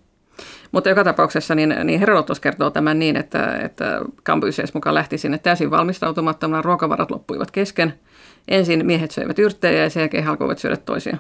Mutta 0.72 0.90
joka 0.90 1.04
tapauksessa 1.04 1.56
niin, 1.56 1.76
niin 1.84 2.00
Herodotus 2.00 2.40
kertoo 2.40 2.70
tämän 2.70 3.00
niin, 3.00 3.16
että, 3.16 3.58
että 3.58 4.02
Kambyses 4.24 4.74
mukaan 4.74 4.96
lähti 4.96 5.18
sinne 5.18 5.38
täysin 5.38 5.72
valmistautumattomana, 5.72 6.62
ruokavarat 6.62 7.12
loppuivat 7.12 7.52
kesken. 7.52 7.94
Ensin 8.48 8.86
miehet 8.86 9.12
söivät 9.12 9.40
yrttejä 9.40 9.84
ja 9.84 9.90
sen 9.90 10.02
jälkeen 10.02 10.28
alkoivat 10.28 10.60
syödä 10.60 10.78
toisia. 10.78 11.18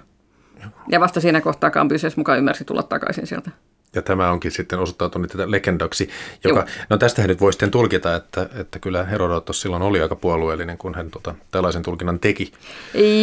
Ja 0.90 1.00
vasta 1.00 1.22
siinä 1.22 1.42
kohtaa 1.42 1.72
Kambyses 1.72 2.18
mukaan 2.18 2.38
ymmärsi 2.38 2.66
tulla 2.66 2.84
takaisin 2.84 3.28
sieltä. 3.28 3.52
Ja 3.96 4.02
tämä 4.02 4.32
onkin 4.32 4.52
sitten 4.52 4.80
osoittautunut 4.80 5.32
tätä 5.32 5.52
legendaksi, 5.52 6.10
joka, 6.44 6.60
Joo. 6.60 6.68
no 6.90 6.98
tästä 6.98 7.28
nyt 7.28 7.42
voi 7.42 7.54
sitten 7.54 7.72
tulkita, 7.72 8.16
että, 8.16 8.50
että 8.60 8.80
kyllä 8.80 9.04
Herodotos 9.04 9.62
silloin 9.62 9.82
oli 9.82 10.02
aika 10.02 10.16
puolueellinen, 10.16 10.78
kun 10.78 10.96
hän 10.96 11.12
tota, 11.12 11.36
tällaisen 11.52 11.84
tulkinnan 11.84 12.20
teki. 12.20 12.52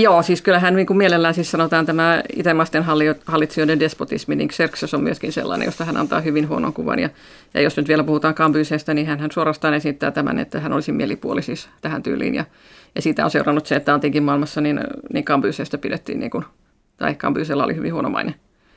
Joo, 0.02 0.22
siis 0.22 0.42
kyllähän 0.42 0.76
niin 0.76 0.87
kuin 0.87 0.96
mielellään 0.96 1.35
siis 1.35 1.50
sanotaan 1.50 1.87
tämä 1.87 2.22
itämaisten 2.37 2.85
hallitsijoiden 3.24 3.80
despotismi, 3.80 4.37
niin 4.37 4.48
Xerxes 4.48 4.94
on 4.94 5.02
myöskin 5.02 5.32
sellainen, 5.32 5.66
josta 5.66 5.85
hän 5.85 5.96
antaa 5.96 6.20
hyvin 6.20 6.48
huonon 6.48 6.72
kuvan. 6.72 6.98
Ja, 6.98 7.11
ja 7.54 7.61
jos 7.61 7.76
nyt 7.76 7.88
vielä 7.88 8.04
puhutaan 8.04 8.35
Kambysestä, 8.35 8.94
niin 8.94 9.06
hän, 9.06 9.20
hän 9.20 9.30
suorastaan 9.30 9.74
esittää 9.74 10.11
tämän, 10.11 10.38
että 10.38 10.61
hän 10.61 10.72
olisi 10.72 10.92
mielipuoli 10.92 11.42
siis 11.42 11.68
tähän 11.80 12.02
tyyliin. 12.02 12.35
Ja, 12.35 12.44
ja 12.94 13.02
siitä 13.02 13.24
on 13.24 13.30
seurannut 13.30 13.66
se, 13.66 13.76
että 13.76 13.94
antiikin 13.94 14.22
maailmassa 14.22 14.61
niin, 14.61 14.80
niin 15.12 15.24
Kambysestä 15.24 15.78
pidettiin, 15.78 16.20
niin 16.20 16.30
kuin, 16.30 16.44
tai 16.96 17.14
Kambysella 17.14 17.64
oli 17.64 17.76
hyvin 17.76 17.92
huono 17.92 18.11
maine. 18.11 18.35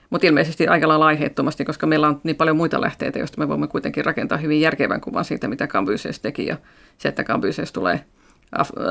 Mutta 0.10 0.28
ilmeisesti 0.28 0.68
aika 0.68 0.88
lailla 0.88 1.06
aiheettomasti, 1.06 1.66
koska 1.66 1.88
meillä 1.88 2.08
on 2.08 2.22
niin 2.24 2.36
paljon 2.36 2.58
muita 2.58 2.82
lähteitä, 2.82 3.20
joista 3.20 3.40
me 3.40 3.48
voimme 3.48 3.68
kuitenkin 3.68 4.06
rakentaa 4.06 4.38
hyvin 4.38 4.62
järkevän 4.62 5.02
kuvan 5.02 5.26
siitä, 5.26 5.48
mitä 5.48 5.68
Kambyses 5.68 6.20
teki. 6.20 6.46
Ja 6.46 6.58
se, 6.98 7.10
että 7.10 7.24
Kambyses 7.24 7.72
tulee 7.72 8.06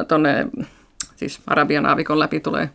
tuonne, 0.09 0.47
siis 1.17 1.41
Arabian 1.47 1.87
aavikon 1.87 2.19
läpi 2.19 2.41
tulee, 2.41 2.71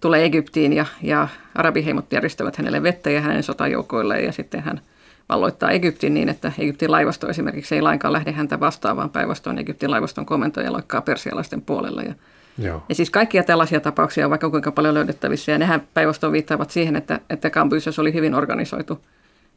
tulee 0.00 0.24
Egyptiin 0.24 0.72
ja, 0.72 0.86
ja 1.02 1.28
arabiheimot 1.54 2.12
järjestävät 2.12 2.56
hänelle 2.56 2.82
vettä 2.82 3.10
ja 3.10 3.20
hänen 3.20 3.42
sotajoukkoille 3.42 4.20
ja 4.20 4.32
sitten 4.32 4.62
hän 4.62 4.80
valloittaa 5.28 5.70
Egyptin 5.70 6.14
niin, 6.14 6.28
että 6.28 6.52
Egyptin 6.58 6.90
laivasto 6.90 7.28
esimerkiksi 7.28 7.74
ei 7.74 7.82
lainkaan 7.82 8.12
lähde 8.12 8.32
häntä 8.32 8.60
vastaan, 8.60 8.96
vaan 8.96 9.10
päinvastoin 9.10 9.58
Egyptin 9.58 9.90
laivaston 9.90 10.26
komentaja 10.26 10.72
loikkaa 10.72 11.00
persialaisten 11.00 11.62
puolella 11.62 12.02
ja 12.02 12.14
Joo. 12.58 12.82
Ja 12.88 12.94
siis 12.94 13.10
kaikkia 13.10 13.42
tällaisia 13.42 13.80
tapauksia 13.80 14.26
on 14.26 14.30
vaikka 14.30 14.50
kuinka 14.50 14.72
paljon 14.72 14.94
löydettävissä, 14.94 15.52
ja 15.52 15.58
nehän 15.58 15.82
päinvastoin 15.94 16.32
viittaavat 16.32 16.70
siihen, 16.70 16.96
että, 16.96 17.20
että 17.30 17.50
Kambyses 17.50 17.98
oli 17.98 18.12
hyvin 18.12 18.34
organisoitu. 18.34 19.00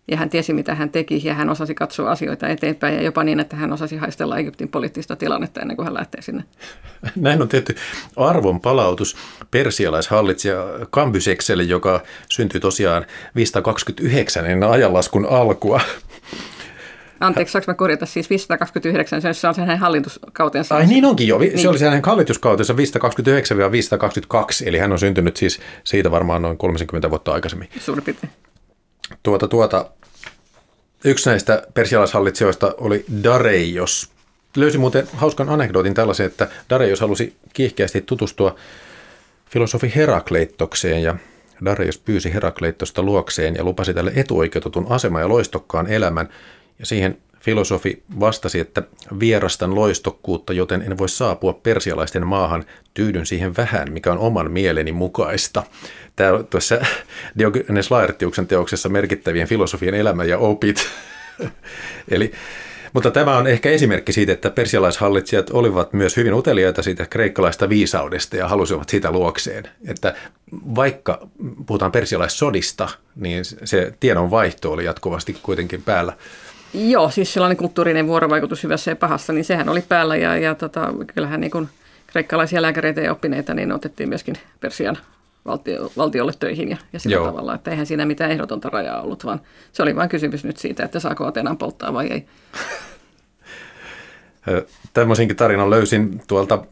Ja 0.08 0.17
hän 0.17 0.29
tiesi, 0.29 0.53
mitä 0.53 0.75
hän 0.75 0.89
teki, 0.89 1.21
ja 1.23 1.34
hän 1.34 1.49
osasi 1.49 1.75
katsoa 1.75 2.12
asioita 2.12 2.47
eteenpäin, 2.47 2.95
ja 2.95 3.01
jopa 3.01 3.23
niin, 3.23 3.39
että 3.39 3.55
hän 3.55 3.73
osasi 3.73 3.97
haistella 3.97 4.38
Egyptin 4.38 4.67
poliittista 4.67 5.15
tilannetta 5.15 5.62
ennen 5.62 5.77
kuin 5.77 5.84
hän 5.84 5.93
lähtee 5.93 6.21
sinne. 6.21 6.43
Näin 7.15 7.41
on 7.41 7.47
tehty 7.47 7.75
arvon 8.15 8.62
palautus 8.62 9.17
persialaishallitsija 9.51 10.65
Kambysekselle, 10.89 11.63
joka 11.63 12.03
syntyi 12.29 12.60
tosiaan 12.60 13.05
529 13.36 14.45
ennen 14.45 14.69
ajanlaskun 14.69 15.25
alkua. 15.25 15.81
Anteeksi, 17.19 17.51
saanko 17.51 17.71
mä 17.71 17.75
korjata 17.75 18.06
siis 18.06 18.30
529, 18.30 19.21
se 19.34 19.47
on 19.47 19.56
se 19.56 19.62
hänen 19.62 19.80
hallituskautensa. 19.80 20.75
Ai 20.75 20.86
niin 20.86 21.06
onkin 21.06 21.28
jo, 21.28 21.39
se 21.39 21.45
niin. 21.45 21.69
oli 21.69 21.80
se 21.80 21.86
hänen 21.86 22.01
hallituskautensa 22.06 22.73
529-522, 22.73 22.78
eli 24.65 24.78
hän 24.78 24.91
on 24.91 24.99
syntynyt 24.99 25.38
siis 25.38 25.60
siitä 25.84 26.12
varmaan 26.12 26.41
noin 26.41 26.58
30 26.58 27.10
vuotta 27.10 27.34
aikaisemmin. 27.34 27.69
Suurin 27.80 28.04
piirtein. 28.04 28.34
Tuota, 29.23 29.47
tuota, 29.47 29.89
yksi 31.06 31.30
näistä 31.30 31.63
persialaishallitsijoista 31.73 32.75
oli 32.78 33.06
Dareios. 33.23 34.12
Löysin 34.58 34.82
muuten 34.82 35.08
hauskan 35.13 35.49
anekdootin 35.49 35.93
tällaisen, 35.93 36.25
että 36.25 36.47
Dareios 36.69 37.01
halusi 37.01 37.36
kiihkeästi 37.54 38.01
tutustua 38.01 38.56
filosofi 39.49 39.91
Herakleittokseen 39.95 41.04
ja 41.04 41.15
Dareios 41.65 41.97
pyysi 41.97 42.34
Herakleittosta 42.34 43.04
luokseen 43.04 43.56
ja 43.56 43.63
lupasi 43.63 43.93
tälle 43.93 44.12
etuoikeutetun 44.15 44.88
asema 44.89 45.19
ja 45.19 45.30
loistokkaan 45.30 45.88
elämän, 45.88 46.30
ja 46.79 46.85
siihen 46.85 47.17
filosofi 47.45 48.03
vastasi, 48.19 48.59
että 48.59 48.83
vierastan 49.19 49.75
loistokkuutta, 49.75 50.53
joten 50.53 50.81
en 50.81 50.97
voi 50.97 51.09
saapua 51.09 51.53
persialaisten 51.53 52.27
maahan, 52.27 52.63
tyydyn 52.93 53.25
siihen 53.25 53.55
vähän, 53.57 53.91
mikä 53.91 54.11
on 54.11 54.17
oman 54.17 54.51
mieleni 54.51 54.91
mukaista. 54.91 55.63
Tämä 56.15 56.43
tuossa 56.43 56.75
Diogenes 57.39 57.91
Laertiuksen 57.91 58.47
teoksessa 58.47 58.89
merkittävien 58.89 59.47
filosofien 59.47 59.93
elämä 59.93 60.23
ja 60.23 60.38
opit. 60.38 60.88
Eli, 62.11 62.31
mutta 62.93 63.11
tämä 63.11 63.38
on 63.38 63.47
ehkä 63.47 63.69
esimerkki 63.69 64.13
siitä, 64.13 64.31
että 64.31 64.49
persialaishallitsijat 64.49 65.49
olivat 65.49 65.93
myös 65.93 66.17
hyvin 66.17 66.33
uteliaita 66.33 66.83
siitä 66.83 67.05
kreikkalaista 67.05 67.69
viisaudesta 67.69 68.35
ja 68.35 68.47
halusivat 68.47 68.89
sitä 68.89 69.11
luokseen. 69.11 69.63
Että 69.88 70.15
vaikka 70.75 71.27
puhutaan 71.65 71.91
persialaissodista, 71.91 72.89
niin 73.15 73.45
se 73.45 73.93
tiedonvaihto 73.99 74.71
oli 74.71 74.85
jatkuvasti 74.85 75.38
kuitenkin 75.43 75.81
päällä. 75.81 76.13
Joo, 76.75 77.09
siis 77.09 77.33
sellainen 77.33 77.57
kulttuurinen 77.57 78.07
vuorovaikutus 78.07 78.63
hyvässä 78.63 78.91
ja 78.91 78.95
pahassa, 78.95 79.33
niin 79.33 79.45
sehän 79.45 79.69
oli 79.69 79.81
päällä 79.81 80.15
ja, 80.15 80.38
ja 80.38 80.55
tota, 80.55 80.93
kyllähän 81.13 81.41
niin 81.41 81.51
kuin 81.51 81.69
kreikkalaisia 82.07 82.61
lääkäreitä 82.61 83.01
ja 83.01 83.11
oppineita 83.11 83.53
niin 83.53 83.71
otettiin 83.71 84.09
myöskin 84.09 84.35
Persian 84.59 84.97
valtio, 85.45 85.91
valtiolle 85.97 86.33
töihin 86.39 86.69
ja, 86.69 86.77
ja 86.93 86.99
sillä 86.99 87.15
Joo. 87.15 87.25
tavalla, 87.25 87.55
että 87.55 87.71
eihän 87.71 87.85
siinä 87.85 88.05
mitään 88.05 88.31
ehdotonta 88.31 88.69
rajaa 88.69 89.01
ollut, 89.01 89.25
vaan 89.25 89.41
se 89.71 89.83
oli 89.83 89.95
vain 89.95 90.09
kysymys 90.09 90.43
nyt 90.43 90.57
siitä, 90.57 90.85
että 90.85 90.99
saako 90.99 91.25
Atenan 91.25 91.57
polttaa 91.57 91.93
vai 91.93 92.07
ei. 92.07 92.25
Tämmöisenkin 94.93 95.38
tarinan 95.38 95.69
löysin 95.69 96.21
tuolta 96.27 96.65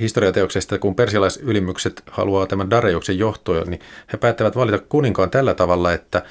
historiateoksesta, 0.00 0.78
kun 0.78 0.94
persialaisylimykset 0.94 2.02
haluaa 2.10 2.46
tämän 2.46 2.70
Dareioksen 2.70 3.18
johtoa, 3.18 3.64
niin 3.64 3.80
he 4.12 4.18
päättävät 4.18 4.56
valita 4.56 4.78
kuninkaan 4.78 5.30
tällä 5.30 5.54
tavalla, 5.54 5.92
että 5.92 6.22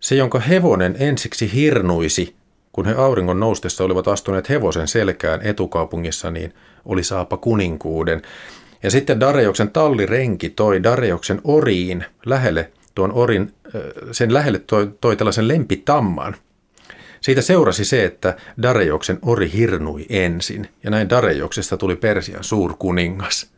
se, 0.00 0.14
jonka 0.14 0.40
hevonen 0.40 0.96
ensiksi 0.98 1.54
hirnuisi, 1.54 2.34
kun 2.72 2.86
he 2.86 2.94
auringon 2.94 3.40
noustessa 3.40 3.84
olivat 3.84 4.08
astuneet 4.08 4.48
hevosen 4.48 4.88
selkään 4.88 5.40
etukaupungissa, 5.42 6.30
niin 6.30 6.54
oli 6.84 7.04
saapa 7.04 7.36
kuninkuuden. 7.36 8.22
Ja 8.82 8.90
sitten 8.90 9.20
Darejoksen 9.20 9.70
tallirenki 9.70 10.50
toi 10.50 10.82
Darejoksen 10.82 11.40
oriin 11.44 12.04
lähelle, 12.26 12.70
tuon 12.94 13.12
orin, 13.12 13.54
sen 14.12 14.34
lähelle 14.34 14.58
toi, 14.58 14.90
toi 15.00 15.16
tällaisen 15.16 15.48
lempitamman. 15.48 16.36
Siitä 17.20 17.42
seurasi 17.42 17.84
se, 17.84 18.04
että 18.04 18.36
Darejoksen 18.62 19.18
ori 19.22 19.52
hirnui 19.52 20.06
ensin, 20.08 20.68
ja 20.84 20.90
näin 20.90 21.10
Darejoksesta 21.10 21.76
tuli 21.76 21.96
Persian 21.96 22.44
suurkuningas. 22.44 23.50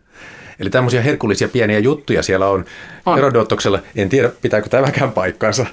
Eli 0.61 0.71
tämmöisiä 0.71 1.03
herkullisia 1.03 1.49
pieniä 1.49 1.79
juttuja 1.79 2.23
siellä 2.23 2.49
on, 2.49 2.65
on. 3.07 3.15
Herodotoksella. 3.15 3.79
En 3.97 4.09
tiedä, 4.09 4.31
pitääkö 4.43 4.69
tämäkään 4.69 5.13
paikkaansa. 5.13 5.67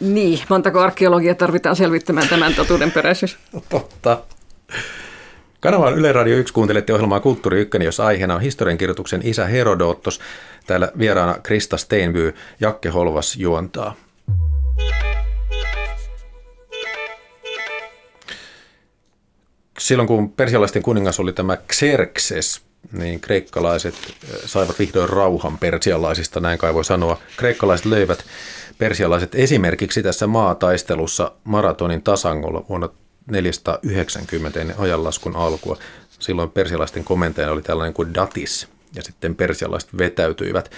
Niin, 0.00 0.40
montako 0.48 0.80
arkeologia 0.80 1.34
tarvitaan 1.34 1.76
selvittämään 1.76 2.28
tämän 2.28 2.54
totuudenperäisyys? 2.54 3.38
Totta. 3.68 4.22
Kanava 5.60 5.86
on 5.86 5.98
Yle 5.98 6.12
Radio 6.12 6.36
1, 6.36 6.54
kuuntelette 6.54 6.92
ohjelmaa 6.92 7.20
Kulttuuri 7.20 7.60
1, 7.60 7.84
jossa 7.84 8.06
aiheena 8.06 8.34
on 8.34 8.40
historiankirjoituksen 8.40 9.20
isä 9.24 9.46
Herodotos. 9.46 10.20
Täällä 10.66 10.88
vieraana 10.98 11.34
Krista 11.42 11.76
Steinby, 11.76 12.34
Jakke 12.60 12.88
Holvas 12.88 13.36
juontaa. 13.36 13.94
Silloin 19.78 20.06
kun 20.06 20.32
persialaisten 20.32 20.82
kuningas 20.82 21.20
oli 21.20 21.32
tämä 21.32 21.56
Xerxes, 21.56 22.60
niin 22.92 23.20
kreikkalaiset 23.20 23.94
saivat 24.44 24.78
vihdoin 24.78 25.08
rauhan 25.08 25.58
persialaisista, 25.58 26.40
näin 26.40 26.58
kai 26.58 26.74
voi 26.74 26.84
sanoa. 26.84 27.18
Kreikkalaiset 27.36 27.86
löivät 27.86 28.24
persialaiset 28.80 29.34
esimerkiksi 29.34 30.02
tässä 30.02 30.26
maataistelussa 30.26 31.32
maratonin 31.44 32.02
tasangolla 32.02 32.64
vuonna 32.68 32.88
490 33.30 34.60
ennen 34.60 34.76
ajanlaskun 34.78 35.36
alkua. 35.36 35.76
Silloin 36.08 36.50
persialaisten 36.50 37.04
komentajana 37.04 37.52
oli 37.52 37.62
tällainen 37.62 37.94
kuin 37.94 38.14
Datis, 38.14 38.68
ja 38.94 39.02
sitten 39.02 39.34
persialaiset 39.34 39.98
vetäytyivät. 39.98 40.70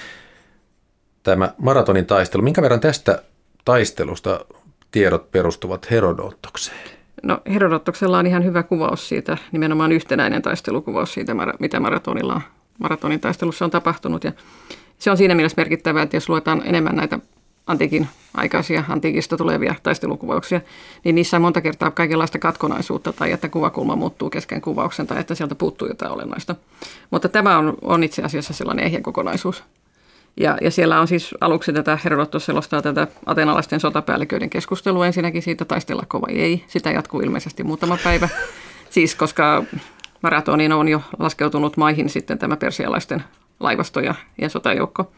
Tämä 1.22 1.54
maratonin 1.58 2.06
taistelu, 2.06 2.42
minkä 2.42 2.62
verran 2.62 2.80
tästä 2.80 3.22
taistelusta 3.64 4.44
tiedot 4.90 5.30
perustuvat 5.30 5.90
Herodotokseen? 5.90 6.90
No 7.22 7.38
Herodotoksella 7.52 8.18
on 8.18 8.26
ihan 8.26 8.44
hyvä 8.44 8.62
kuvaus 8.62 9.08
siitä, 9.08 9.36
nimenomaan 9.52 9.92
yhtenäinen 9.92 10.42
taistelukuvaus 10.42 11.14
siitä, 11.14 11.32
mitä 11.58 11.80
maratonilla 11.80 12.40
maratonin 12.78 13.20
taistelussa 13.20 13.64
on 13.64 13.70
tapahtunut. 13.70 14.24
Ja 14.24 14.32
se 14.98 15.10
on 15.10 15.16
siinä 15.16 15.34
mielessä 15.34 15.60
merkittävää, 15.60 16.02
että 16.02 16.16
jos 16.16 16.28
luetaan 16.28 16.62
enemmän 16.64 16.96
näitä 16.96 17.18
antiikin 17.66 18.08
aikaisia, 18.34 18.84
antiikista 18.88 19.36
tulevia 19.36 19.74
taistelukuvauksia, 19.82 20.60
niin 21.04 21.14
niissä 21.14 21.36
on 21.36 21.42
monta 21.42 21.60
kertaa 21.60 21.90
kaikenlaista 21.90 22.38
katkonaisuutta 22.38 23.12
tai 23.12 23.32
että 23.32 23.48
kuvakulma 23.48 23.96
muuttuu 23.96 24.30
kesken 24.30 24.60
kuvauksen 24.60 25.06
tai 25.06 25.20
että 25.20 25.34
sieltä 25.34 25.54
puuttuu 25.54 25.88
jotain 25.88 26.12
olennaista. 26.12 26.54
Mutta 27.10 27.28
tämä 27.28 27.58
on, 27.58 27.74
on 27.82 28.04
itse 28.04 28.22
asiassa 28.22 28.52
sellainen 28.52 28.84
ehjä 28.84 29.00
kokonaisuus. 29.00 29.64
Ja, 30.36 30.58
ja 30.60 30.70
siellä 30.70 31.00
on 31.00 31.08
siis 31.08 31.34
aluksi 31.40 31.72
tätä, 31.72 31.98
Herodotus 32.04 32.46
selostaa 32.46 32.82
tätä 32.82 33.06
atenalaisten 33.26 33.80
sotapäälliköiden 33.80 34.50
keskustelua 34.50 35.06
ensinnäkin 35.06 35.42
siitä 35.42 35.64
taistella 35.64 36.06
vai 36.12 36.32
ei. 36.32 36.64
Sitä 36.66 36.90
jatkuu 36.90 37.20
ilmeisesti 37.20 37.64
muutama 37.64 37.98
päivä. 38.04 38.28
Siis 38.90 39.14
koska 39.14 39.64
maratoniin 40.22 40.72
on 40.72 40.88
jo 40.88 41.02
laskeutunut 41.18 41.76
maihin 41.76 42.08
sitten 42.08 42.38
tämä 42.38 42.56
persialaisten 42.56 43.24
laivasto 43.60 44.00
ja, 44.00 44.14
ja 44.40 44.48
sotajoukko. 44.48 45.12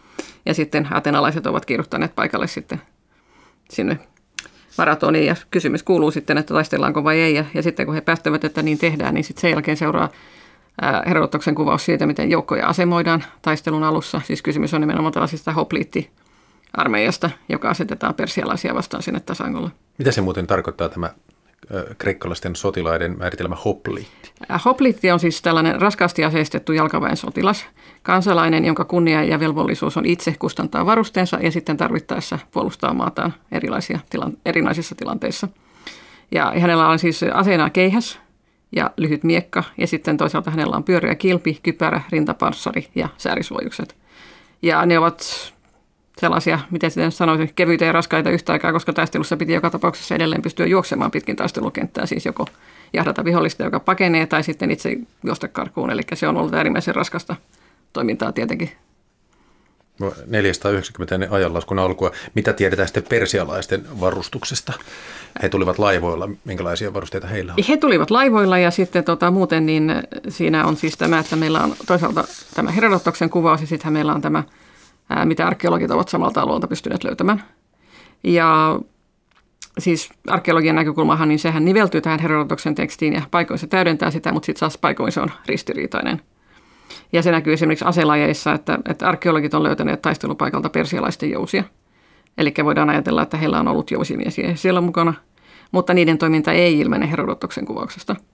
Ja 0.46 0.54
sitten 0.54 0.88
atenalaiset 0.90 1.46
ovat 1.46 1.66
kirjoittaneet 1.66 2.14
paikalle 2.14 2.46
sitten 2.46 2.80
sinne 3.70 3.98
maratoniin. 4.78 5.26
Ja 5.26 5.36
kysymys 5.50 5.82
kuuluu 5.82 6.10
sitten, 6.10 6.38
että 6.38 6.54
taistellaanko 6.54 7.04
vai 7.04 7.20
ei. 7.20 7.34
Ja, 7.34 7.44
ja 7.54 7.62
sitten 7.62 7.86
kun 7.86 7.94
he 7.94 8.00
päättävät, 8.00 8.44
että 8.44 8.62
niin 8.62 8.78
tehdään, 8.78 9.14
niin 9.14 9.24
sitten 9.24 9.40
sen 9.40 9.50
jälkeen 9.50 9.76
seuraa 9.76 10.08
Herodotoksen 11.06 11.54
kuvaus 11.54 11.84
siitä, 11.84 12.06
miten 12.06 12.30
joukkoja 12.30 12.66
asemoidaan 12.66 13.24
taistelun 13.42 13.82
alussa. 13.82 14.20
Siis 14.24 14.42
kysymys 14.42 14.74
on 14.74 14.80
nimenomaan 14.80 15.12
tällaisista 15.12 15.52
hopliitti-armeijasta, 15.52 17.30
joka 17.48 17.68
asetetaan 17.68 18.14
persialaisia 18.14 18.74
vastaan 18.74 19.02
sinne 19.02 19.20
tasangolle. 19.20 19.70
Mitä 19.98 20.12
se 20.12 20.20
muuten 20.20 20.46
tarkoittaa 20.46 20.88
tämä 20.88 21.10
kreikkalaisten 21.98 22.56
sotilaiden 22.56 23.18
määritelmä 23.18 23.56
hopliitti? 23.64 24.32
Hopliitti 24.64 25.10
on 25.10 25.20
siis 25.20 25.42
tällainen 25.42 25.80
raskaasti 25.80 26.24
aseistettu 26.24 26.72
jalkaväen 26.72 27.16
sotilas, 27.16 27.66
kansalainen, 28.02 28.64
jonka 28.64 28.84
kunnia 28.84 29.24
ja 29.24 29.40
velvollisuus 29.40 29.96
on 29.96 30.06
itse 30.06 30.36
kustantaa 30.38 30.86
varusteensa 30.86 31.38
ja 31.42 31.50
sitten 31.50 31.76
tarvittaessa 31.76 32.38
puolustaa 32.50 32.94
maataan 32.94 33.34
erilaisia 33.52 33.98
tilan, 34.10 34.32
erinäisissä 34.46 34.94
tilanteissa. 34.94 35.48
Ja 36.32 36.52
hänellä 36.58 36.88
on 36.88 36.98
siis 36.98 37.22
aseena 37.22 37.70
keihäs 37.70 38.18
ja 38.72 38.90
lyhyt 38.96 39.24
miekka 39.24 39.64
ja 39.78 39.86
sitten 39.86 40.16
toisaalta 40.16 40.50
hänellä 40.50 40.76
on 40.76 40.84
pyöreä 40.84 41.14
kilpi, 41.14 41.58
kypärä, 41.62 42.00
rintapanssari 42.10 42.88
ja 42.94 43.08
säärisvoijukset. 43.16 43.96
Ja 44.62 44.86
ne 44.86 44.98
ovat 44.98 45.53
sellaisia, 46.20 46.58
miten 46.70 46.90
sitten 46.90 47.12
sanoisin, 47.12 47.52
kevyitä 47.56 47.84
ja 47.84 47.92
raskaita 47.92 48.30
yhtä 48.30 48.52
aikaa, 48.52 48.72
koska 48.72 48.92
taistelussa 48.92 49.36
piti 49.36 49.52
joka 49.52 49.70
tapauksessa 49.70 50.14
edelleen 50.14 50.42
pystyä 50.42 50.66
juoksemaan 50.66 51.10
pitkin 51.10 51.36
taistelukenttää, 51.36 52.06
siis 52.06 52.26
joko 52.26 52.46
jahdata 52.92 53.24
vihollista, 53.24 53.62
joka 53.62 53.80
pakenee, 53.80 54.26
tai 54.26 54.42
sitten 54.42 54.70
itse 54.70 54.96
juosta 55.24 55.48
karkuun. 55.48 55.90
Eli 55.90 56.02
se 56.14 56.28
on 56.28 56.36
ollut 56.36 56.54
äärimmäisen 56.54 56.94
raskasta 56.94 57.36
toimintaa 57.92 58.32
tietenkin. 58.32 58.70
490 60.26 61.18
no, 61.18 61.26
ajanlaskun 61.34 61.78
alkua. 61.78 62.10
Mitä 62.34 62.52
tiedetään 62.52 62.88
sitten 62.88 63.02
persialaisten 63.08 64.00
varustuksesta? 64.00 64.72
He 65.42 65.48
tulivat 65.48 65.78
laivoilla. 65.78 66.28
Minkälaisia 66.44 66.94
varusteita 66.94 67.26
heillä 67.26 67.52
on? 67.52 67.64
He 67.68 67.76
tulivat 67.76 68.10
laivoilla 68.10 68.58
ja 68.58 68.70
sitten 68.70 69.04
tota, 69.04 69.30
muuten 69.30 69.66
niin 69.66 69.94
siinä 70.28 70.66
on 70.66 70.76
siis 70.76 70.96
tämä, 70.96 71.18
että 71.18 71.36
meillä 71.36 71.60
on 71.60 71.74
toisaalta 71.86 72.24
tämä 72.54 72.70
Herodotoksen 72.70 73.30
kuvaus 73.30 73.60
ja 73.60 73.66
sitten 73.66 73.92
meillä 73.92 74.14
on 74.14 74.20
tämä– 74.20 74.42
mitä 75.24 75.46
arkeologit 75.46 75.90
ovat 75.90 76.08
samalta 76.08 76.40
alueelta 76.40 76.68
pystyneet 76.68 77.04
löytämään. 77.04 77.42
Ja 78.24 78.80
siis 79.78 80.10
arkeologian 80.26 80.76
näkökulmahan, 80.76 81.28
niin 81.28 81.38
sehän 81.38 81.64
niveltyy 81.64 82.00
tähän 82.00 82.20
Herodotoksen 82.20 82.74
tekstiin 82.74 83.12
ja 83.12 83.22
paikoin 83.30 83.58
se 83.58 83.66
täydentää 83.66 84.10
sitä, 84.10 84.32
mutta 84.32 84.46
sitten 84.46 84.60
taas 84.60 84.78
paikoin 84.78 85.12
se 85.12 85.20
on 85.20 85.30
ristiriitainen. 85.46 86.20
Ja 87.12 87.22
se 87.22 87.30
näkyy 87.30 87.52
esimerkiksi 87.52 87.84
aselajeissa, 87.84 88.52
että, 88.52 88.78
että 88.88 89.08
arkeologit 89.08 89.54
on 89.54 89.62
löytäneet 89.62 90.02
taistelupaikalta 90.02 90.70
persialaisten 90.70 91.30
jousia. 91.30 91.64
Eli 92.38 92.54
voidaan 92.64 92.90
ajatella, 92.90 93.22
että 93.22 93.36
heillä 93.36 93.60
on 93.60 93.68
ollut 93.68 93.90
jousimiehiä 93.90 94.54
siellä 94.54 94.80
mukana, 94.80 95.14
mutta 95.72 95.94
niiden 95.94 96.18
toiminta 96.18 96.52
ei 96.52 96.80
ilmene 96.80 97.10
Herodotoksen 97.10 97.66
kuvauksesta– 97.66 98.16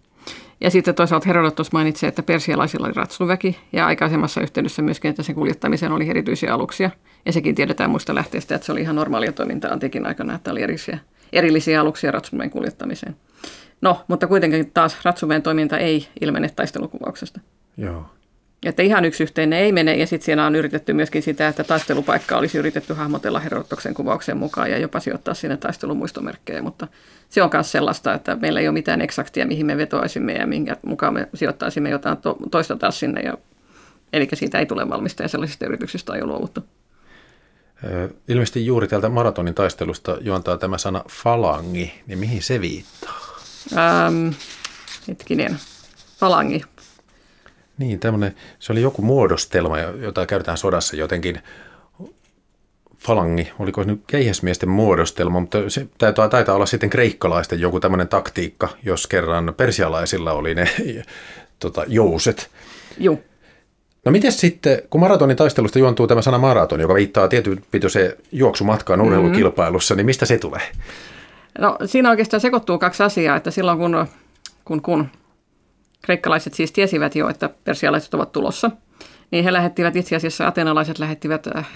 ja 0.61 0.70
sitten 0.70 0.94
toisaalta 0.94 1.26
Herodotus 1.26 1.72
mainitsi, 1.72 2.06
että 2.06 2.22
persialaisilla 2.22 2.86
oli 2.86 2.94
ratsuväki 2.94 3.58
ja 3.72 3.86
aikaisemmassa 3.86 4.40
yhteydessä 4.40 4.82
myöskin, 4.82 5.08
että 5.08 5.22
sen 5.22 5.34
kuljettamiseen 5.34 5.92
oli 5.92 6.11
erityisiä 6.11 6.54
aluksia. 6.54 6.90
Ja 7.26 7.32
sekin 7.32 7.54
tiedetään 7.54 7.90
muista 7.90 8.14
lähteistä, 8.14 8.54
että 8.54 8.66
se 8.66 8.72
oli 8.72 8.80
ihan 8.80 8.96
normaalia 8.96 9.32
toimintaa 9.32 9.72
antiikin 9.72 10.06
aikana, 10.06 10.34
että 10.34 10.50
oli 10.50 10.62
erillisiä, 10.62 10.98
erillisiä 11.32 11.80
aluksia 11.80 12.11
ratsuveen 12.11 12.50
kuljettamiseen. 12.50 13.16
No, 13.80 14.04
mutta 14.08 14.26
kuitenkin 14.26 14.70
taas 14.74 14.96
ratsuveen 15.04 15.42
toiminta 15.42 15.78
ei 15.78 16.08
ilmene 16.20 16.48
taistelukuvauksesta. 16.48 17.40
Joo. 17.76 18.06
Että 18.66 18.82
ihan 18.82 19.04
yksi 19.04 19.22
yhteinen 19.22 19.58
ei 19.58 19.72
mene, 19.72 19.96
ja 19.96 20.06
sitten 20.06 20.24
siinä 20.24 20.46
on 20.46 20.56
yritetty 20.56 20.92
myöskin 20.92 21.22
sitä, 21.22 21.48
että 21.48 21.64
taistelupaikka 21.64 22.36
olisi 22.36 22.58
yritetty 22.58 22.92
hahmotella 22.92 23.40
Herodotoksen 23.40 23.94
kuvauksen 23.94 24.36
mukaan 24.36 24.70
ja 24.70 24.78
jopa 24.78 25.00
sijoittaa 25.00 25.34
sinne 25.34 25.56
taistelumuistomerkkejä, 25.56 26.62
mutta 26.62 26.88
se 27.28 27.42
on 27.42 27.50
myös 27.52 27.72
sellaista, 27.72 28.14
että 28.14 28.36
meillä 28.36 28.61
ei 28.61 28.68
ole 28.68 28.72
mitään 28.72 29.00
eksaktia, 29.00 29.46
mihin 29.46 29.66
me 29.66 29.76
vetoaisimme 29.76 30.32
ja 30.32 30.46
minkä 30.46 30.76
mukaan 30.86 31.14
me 31.14 31.28
sijoittaisimme 31.34 31.90
jotain 31.90 32.16
to- 32.16 32.36
toista 32.50 32.76
taas 32.76 33.00
sinne, 33.00 33.20
ja, 33.20 33.34
eli 34.12 34.28
siitä 34.34 34.58
ei 34.58 34.66
tule 34.66 34.88
valmista 34.88 35.22
ja 35.22 35.28
sellaisista 35.28 35.66
yrityksistä 35.66 36.14
ei 36.14 36.22
ole 36.22 36.32
luovuttu. 36.32 36.64
Ilmeisesti 38.28 38.66
juuri 38.66 38.88
täältä 38.88 39.08
maratonin 39.08 39.54
taistelusta 39.54 40.18
juontaa 40.20 40.58
tämä 40.58 40.78
sana 40.78 41.04
falangi, 41.11 41.92
niin 42.06 42.18
mihin 42.18 42.42
se 42.42 42.61
viittaa? 42.61 43.20
Ähm, 43.76 44.28
hetkinen, 45.08 45.58
falangi, 46.18 46.62
niin, 47.81 48.01
tämmöinen, 48.01 48.35
se 48.59 48.72
oli 48.72 48.83
joku 48.83 49.03
muodostelma, 49.03 49.78
jota 49.78 50.26
käytetään 50.26 50.59
sodassa 50.59 50.97
jotenkin. 50.97 51.43
Falangi, 52.99 53.53
oliko 53.59 53.83
se 53.83 53.91
nyt 53.91 54.01
keihäsmiesten 54.07 54.68
muodostelma, 54.68 55.41
mutta 55.41 55.59
se 55.68 55.87
taitaa, 55.99 56.28
taitaa 56.28 56.55
olla 56.55 56.66
sitten 56.66 56.91
kreikkalaisten 56.91 57.61
joku 57.61 57.81
tämmöinen 57.81 58.09
taktiikka, 58.09 58.68
jos 58.83 59.07
kerran 59.07 59.55
persialaisilla 59.57 60.33
oli 60.33 60.55
ne 60.55 60.68
tota, 61.59 61.85
jouset. 61.89 62.51
Joo. 62.99 63.18
No 64.05 64.12
miten 64.12 64.33
sitten, 64.33 64.83
kun 64.91 65.01
maratonin 65.01 65.37
taistelusta 65.37 65.78
juontuu 65.78 66.07
tämä 66.07 66.22
sana 66.22 66.39
maraton, 66.39 66.81
joka 66.81 66.95
viittaa 66.95 67.28
tietyn 67.28 67.62
pitoiseen 67.70 68.12
juoksumatkaan 68.33 69.01
urheilukilpailussa, 69.01 69.95
mm-hmm. 69.95 69.99
niin 69.99 70.07
mistä 70.07 70.26
se 70.26 70.39
tulee? 70.39 70.62
No 71.59 71.76
siinä 71.85 72.11
oikeastaan 72.11 72.41
sekoittuu 72.41 72.78
kaksi 72.78 73.03
asiaa, 73.03 73.37
että 73.37 73.51
silloin 73.51 73.78
kun, 73.78 74.07
kun, 74.64 74.83
kun 74.83 75.09
kreikkalaiset 76.03 76.55
siis 76.55 76.72
tiesivät 76.72 77.16
jo, 77.16 77.28
että 77.28 77.51
persialaiset 77.64 78.14
ovat 78.14 78.32
tulossa, 78.32 78.70
niin 79.30 79.44
he 79.44 79.53
lähettivät 79.53 79.96
itse 79.96 80.16
asiassa, 80.16 80.46
atenalaiset 80.46 80.98
lähettivät 80.98 81.46
äh, 81.57 81.66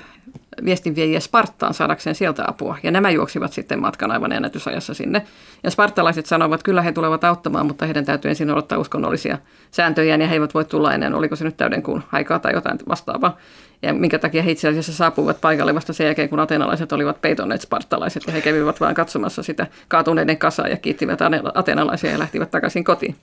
viestinviejiä 0.65 1.21
Spartaan 1.21 1.75
saadakseen 1.75 2.15
sieltä 2.15 2.45
apua. 2.47 2.79
Ja 2.83 2.91
nämä 2.91 3.11
juoksivat 3.11 3.53
sitten 3.53 3.81
matkan 3.81 4.11
aivan 4.11 4.33
ennätysajassa 4.33 4.95
sinne. 4.95 5.27
Ja 5.63 5.71
spartalaiset 5.71 6.27
sanoivat, 6.27 6.55
että 6.55 6.65
kyllä 6.65 6.83
he 6.83 6.93
tulevat 6.93 7.25
auttamaan, 7.25 7.67
mutta 7.67 7.85
heidän 7.85 8.05
täytyy 8.05 8.29
ensin 8.29 8.51
odottaa 8.51 8.79
uskonnollisia 8.79 9.39
sääntöjä, 9.71 10.17
ja 10.17 10.27
he 10.27 10.35
eivät 10.35 10.55
voi 10.55 10.65
tulla 10.65 10.95
ennen, 10.95 11.15
oliko 11.15 11.37
se 11.37 11.45
nyt 11.45 11.57
täydenkuun 11.57 12.03
aikaa 12.13 12.39
tai 12.39 12.53
jotain 12.53 12.79
vastaavaa. 12.89 13.37
Ja 13.83 13.95
minkä 13.95 14.19
takia 14.19 14.43
he 14.43 14.51
itse 14.51 14.69
asiassa 14.69 14.93
saapuivat 14.93 15.41
paikalle 15.41 15.75
vasta 15.75 15.93
sen 15.93 16.05
jälkeen, 16.05 16.29
kun 16.29 16.41
atenalaiset 16.41 16.93
olivat 16.93 17.21
peitonneet 17.21 17.61
spartalaiset, 17.61 18.23
ja 18.27 18.33
he 18.33 18.41
kävivät 18.41 18.81
vain 18.81 18.95
katsomassa 18.95 19.43
sitä 19.43 19.67
kaatuneiden 19.89 20.39
kasaa 20.39 20.69
ja 20.69 20.77
kiittivät 20.77 21.19
atenalaisia 21.55 22.11
ja 22.11 22.19
lähtivät 22.19 22.51
takaisin 22.51 22.85
kotiin. 22.85 23.17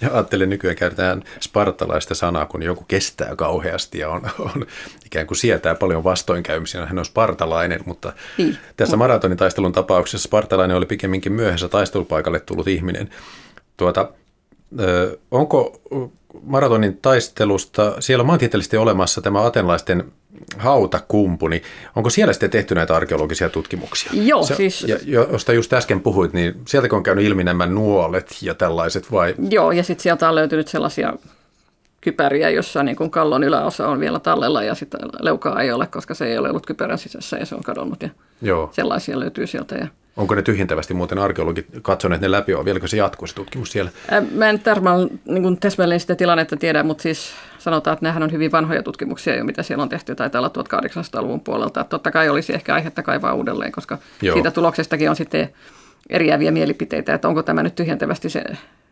Ja 0.00 0.10
ajattelen 0.12 0.50
nykyään 0.50 0.76
käytetään 0.76 1.22
spartalaista 1.40 2.14
sanaa, 2.14 2.46
kun 2.46 2.62
joku 2.62 2.84
kestää 2.88 3.36
kauheasti 3.36 3.98
ja 3.98 4.10
on, 4.10 4.22
on 4.38 4.66
ikään 5.06 5.26
kuin 5.26 5.38
sietää 5.38 5.74
paljon 5.74 6.04
vastoinkäymisiä. 6.04 6.86
Hän 6.86 6.98
on 6.98 7.04
spartalainen, 7.04 7.80
mutta 7.84 8.12
niin. 8.38 8.58
tässä 8.76 8.96
maratonitaistelun 8.96 9.72
tapauksessa 9.72 10.28
spartalainen 10.28 10.76
oli 10.76 10.86
pikemminkin 10.86 11.32
myöhässä 11.32 11.68
taistelupaikalle 11.68 12.40
tullut 12.40 12.68
ihminen. 12.68 13.10
Tuota, 13.76 14.10
onko 15.30 15.80
maratonin 16.42 16.98
taistelusta, 17.02 17.96
siellä 18.00 18.22
on 18.22 18.26
maantieteellisesti 18.26 18.76
olemassa 18.76 19.20
tämä 19.20 19.44
atenlaisten 19.44 20.12
hautakumpu, 20.58 21.48
niin 21.48 21.62
onko 21.96 22.10
siellä 22.10 22.32
sitten 22.32 22.50
tehty 22.50 22.74
näitä 22.74 22.96
arkeologisia 22.96 23.50
tutkimuksia? 23.50 24.10
Joo, 24.14 24.42
Se, 24.42 24.54
siis... 24.54 24.82
Ja, 24.82 24.96
josta 25.06 25.52
just 25.52 25.72
äsken 25.72 26.00
puhuit, 26.00 26.32
niin 26.32 26.54
sieltäkö 26.66 26.96
on 26.96 27.02
käynyt 27.02 27.24
ilmi 27.24 27.44
nämä 27.44 27.66
nuolet 27.66 28.36
ja 28.42 28.54
tällaiset 28.54 29.12
vai? 29.12 29.34
Joo, 29.50 29.72
ja 29.72 29.82
sitten 29.82 30.02
sieltä 30.02 30.28
on 30.28 30.34
löytynyt 30.34 30.68
sellaisia 30.68 31.12
kypäriä, 32.00 32.50
jossa 32.50 32.82
niin 32.82 32.96
kuin 32.96 33.10
kallon 33.10 33.44
yläosa 33.44 33.88
on 33.88 34.00
vielä 34.00 34.20
tallella 34.20 34.62
ja 34.62 34.74
sitten 34.74 35.00
leukaa 35.20 35.60
ei 35.60 35.72
ole, 35.72 35.86
koska 35.86 36.14
se 36.14 36.26
ei 36.26 36.38
ole 36.38 36.50
ollut 36.50 36.66
kypärän 36.66 36.98
sisässä 36.98 37.36
ja 37.36 37.46
se 37.46 37.54
on 37.54 37.62
kadonnut. 37.62 38.02
Ja 38.02 38.08
Joo. 38.42 38.70
Sellaisia 38.72 39.20
löytyy 39.20 39.46
sieltä. 39.46 39.74
Ja 39.74 39.86
Onko 40.16 40.34
ne 40.34 40.42
tyhjentävästi 40.42 40.94
muuten 40.94 41.18
arkeologit 41.18 41.66
katsoneet 41.82 42.20
ne 42.20 42.30
läpi, 42.30 42.56
vai 42.56 42.64
vieläkö 42.64 42.88
se 42.88 42.96
jatkuu 42.96 43.26
se 43.26 43.34
tutkimus 43.34 43.72
siellä? 43.72 43.90
Mä 44.30 44.50
en 44.50 44.60
tarmaan 44.60 45.10
niin 45.24 45.60
täsmälleen 45.60 46.00
sitä 46.00 46.14
tilannetta 46.14 46.56
tiedä, 46.56 46.82
mutta 46.82 47.02
siis 47.02 47.32
sanotaan, 47.58 47.92
että 47.92 48.04
nämähän 48.04 48.22
on 48.22 48.32
hyvin 48.32 48.52
vanhoja 48.52 48.82
tutkimuksia 48.82 49.36
jo, 49.36 49.44
mitä 49.44 49.62
siellä 49.62 49.82
on 49.82 49.88
tehty, 49.88 50.14
tai 50.14 50.30
olla 50.34 50.50
1800-luvun 50.58 51.40
puolelta. 51.40 51.80
Että 51.80 51.90
totta 51.90 52.10
kai 52.10 52.28
olisi 52.28 52.54
ehkä 52.54 52.74
aihetta 52.74 53.02
kaivaa 53.02 53.34
uudelleen, 53.34 53.72
koska 53.72 53.98
Joo. 54.22 54.34
siitä 54.34 54.50
tuloksestakin 54.50 55.10
on 55.10 55.16
sitten 55.16 55.48
eriäviä 56.10 56.50
mielipiteitä, 56.50 57.14
että 57.14 57.28
onko 57.28 57.42
tämä 57.42 57.62
nyt 57.62 57.74
tyhjentävästi 57.74 58.30
se 58.30 58.44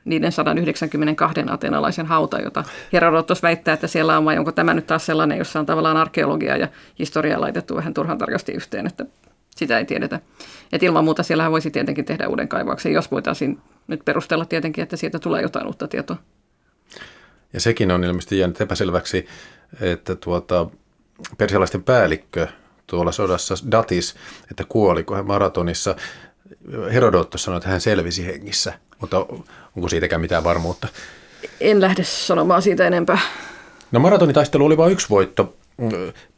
niiden 0.04 0.32
192 0.32 1.40
atenalaisen 1.50 2.06
hauta, 2.06 2.40
jota 2.40 2.64
Herodotos 2.92 3.42
väittää, 3.42 3.74
että 3.74 3.86
siellä 3.86 4.18
on, 4.18 4.24
vai 4.24 4.38
onko 4.38 4.52
tämä 4.52 4.74
nyt 4.74 4.86
taas 4.86 5.06
sellainen, 5.06 5.38
jossa 5.38 5.60
on 5.60 5.66
tavallaan 5.66 5.96
arkeologia 5.96 6.56
ja 6.56 6.68
historia 6.98 7.40
laitettu 7.40 7.76
vähän 7.76 7.94
turhan 7.94 8.18
tarkasti 8.18 8.52
yhteen, 8.52 8.86
että 8.86 9.06
sitä 9.54 9.78
ei 9.78 9.84
tiedetä. 9.84 10.20
Et 10.72 10.82
ilman 10.82 11.04
muuta 11.04 11.22
siellä 11.22 11.50
voisi 11.50 11.70
tietenkin 11.70 12.04
tehdä 12.04 12.28
uuden 12.28 12.48
kaivauksen, 12.48 12.92
jos 12.92 13.10
voitaisiin 13.10 13.60
nyt 13.86 14.04
perustella 14.04 14.44
tietenkin, 14.44 14.82
että 14.82 14.96
siitä 14.96 15.18
tulee 15.18 15.42
jotain 15.42 15.66
uutta 15.66 15.88
tietoa. 15.88 16.16
Ja 17.52 17.60
sekin 17.60 17.90
on 17.90 18.04
ilmeisesti 18.04 18.38
jäänyt 18.38 18.60
epäselväksi, 18.60 19.26
että 19.80 20.14
tuota, 20.14 20.66
persialaisten 21.38 21.82
päällikkö 21.82 22.46
tuolla 22.86 23.12
sodassa 23.12 23.54
Datis, 23.70 24.14
että 24.50 24.64
kuoliko 24.68 25.14
hän 25.14 25.26
maratonissa. 25.26 25.96
Herodotto 26.92 27.38
sanoi, 27.38 27.58
että 27.58 27.68
hän 27.68 27.80
selvisi 27.80 28.26
hengissä, 28.26 28.72
mutta 29.00 29.26
onko 29.76 29.88
siitäkään 29.88 30.20
mitään 30.20 30.44
varmuutta? 30.44 30.88
En 31.60 31.80
lähde 31.80 32.04
sanomaan 32.04 32.62
siitä 32.62 32.86
enempää. 32.86 33.18
No 33.92 34.00
maratonitaistelu 34.00 34.64
oli 34.64 34.76
vain 34.76 34.92
yksi 34.92 35.08
voitto. 35.08 35.56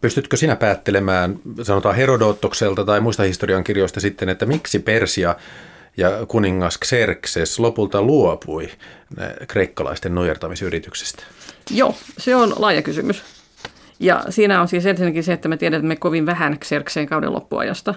Pystytkö 0.01 0.37
sinä 0.37 0.57
päättelemään, 0.57 1.39
sanotaan 1.63 1.95
Herodotokselta 1.95 2.85
tai 2.85 3.01
muista 3.01 3.23
historian 3.23 3.65
kirjoista 3.65 4.01
sitten, 4.01 4.29
että 4.29 4.47
miksi 4.47 4.79
Persia 4.79 5.37
ja 5.97 6.11
kuningas 6.29 6.79
Xerxes 6.85 7.59
lopulta 7.59 8.03
luopui 8.03 8.69
kreikkalaisten 9.49 10.15
nojertamisyrityksestä? 10.15 11.23
Joo, 11.71 11.95
se 12.19 12.37
on 12.37 12.55
laaja 12.57 12.83
kysymys. 12.83 13.25
Ja 14.01 14.25
siinä 14.29 14.61
on 14.61 14.69
siis 14.69 14.87
ensinnäkin 14.87 15.25
se, 15.25 15.33
että 15.33 15.49
me 15.49 15.57
tiedämme 15.57 15.97
kovin 15.97 16.27
vähän 16.27 16.59
Xerxeen 16.59 17.07
kauden 17.07 17.33
loppuajasta, 17.33 17.95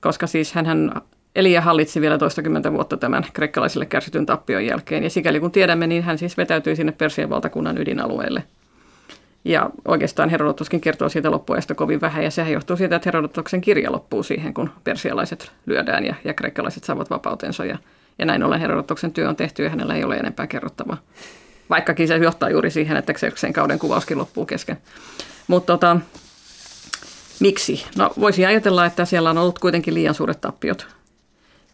koska 0.00 0.26
siis 0.26 0.52
hän 0.52 0.92
eli 1.36 1.52
ja 1.52 1.60
hallitsi 1.60 2.00
vielä 2.00 2.18
toistakymmentä 2.18 2.72
vuotta 2.72 2.96
tämän 2.96 3.26
kreikkalaisille 3.32 3.86
kärsityn 3.86 4.26
tappion 4.26 4.66
jälkeen. 4.66 5.04
Ja 5.04 5.10
sikäli 5.10 5.40
kun 5.40 5.52
tiedämme, 5.52 5.86
niin 5.86 6.02
hän 6.02 6.18
siis 6.18 6.36
vetäytyi 6.36 6.76
sinne 6.76 6.92
Persian 6.92 7.30
valtakunnan 7.30 7.78
ydinalueelle– 7.78 8.44
ja 9.44 9.70
oikeastaan 9.88 10.28
Herodotoskin 10.28 10.80
kertoo 10.80 11.08
siitä 11.08 11.30
loppuajasta 11.30 11.74
kovin 11.74 12.00
vähän, 12.00 12.24
ja 12.24 12.30
sehän 12.30 12.52
johtuu 12.52 12.76
siitä, 12.76 12.96
että 12.96 13.06
Herodotoksen 13.06 13.60
kirja 13.60 13.92
loppuu 13.92 14.22
siihen, 14.22 14.54
kun 14.54 14.70
persialaiset 14.84 15.52
lyödään 15.66 16.04
ja, 16.04 16.14
ja 16.24 16.34
kreikkalaiset 16.34 16.84
saavat 16.84 17.10
vapautensa. 17.10 17.64
Ja, 17.64 17.78
ja 18.18 18.26
näin 18.26 18.42
ollen 18.42 18.60
Herodotoksen 18.60 19.12
työ 19.12 19.28
on 19.28 19.36
tehty, 19.36 19.62
ja 19.62 19.70
hänellä 19.70 19.94
ei 19.94 20.04
ole 20.04 20.16
enempää 20.16 20.46
kerrottavaa. 20.46 20.96
Vaikkakin 21.70 22.08
se 22.08 22.16
johtaa 22.16 22.50
juuri 22.50 22.70
siihen, 22.70 22.96
että 22.96 23.12
sen 23.34 23.52
kauden 23.52 23.78
kuvauskin 23.78 24.18
loppuu 24.18 24.46
kesken. 24.46 24.78
Mutta 25.48 25.72
tota, 25.72 25.96
miksi? 27.40 27.84
No 27.96 28.10
voisi 28.20 28.46
ajatella, 28.46 28.86
että 28.86 29.04
siellä 29.04 29.30
on 29.30 29.38
ollut 29.38 29.58
kuitenkin 29.58 29.94
liian 29.94 30.14
suuret 30.14 30.40
tappiot. 30.40 30.86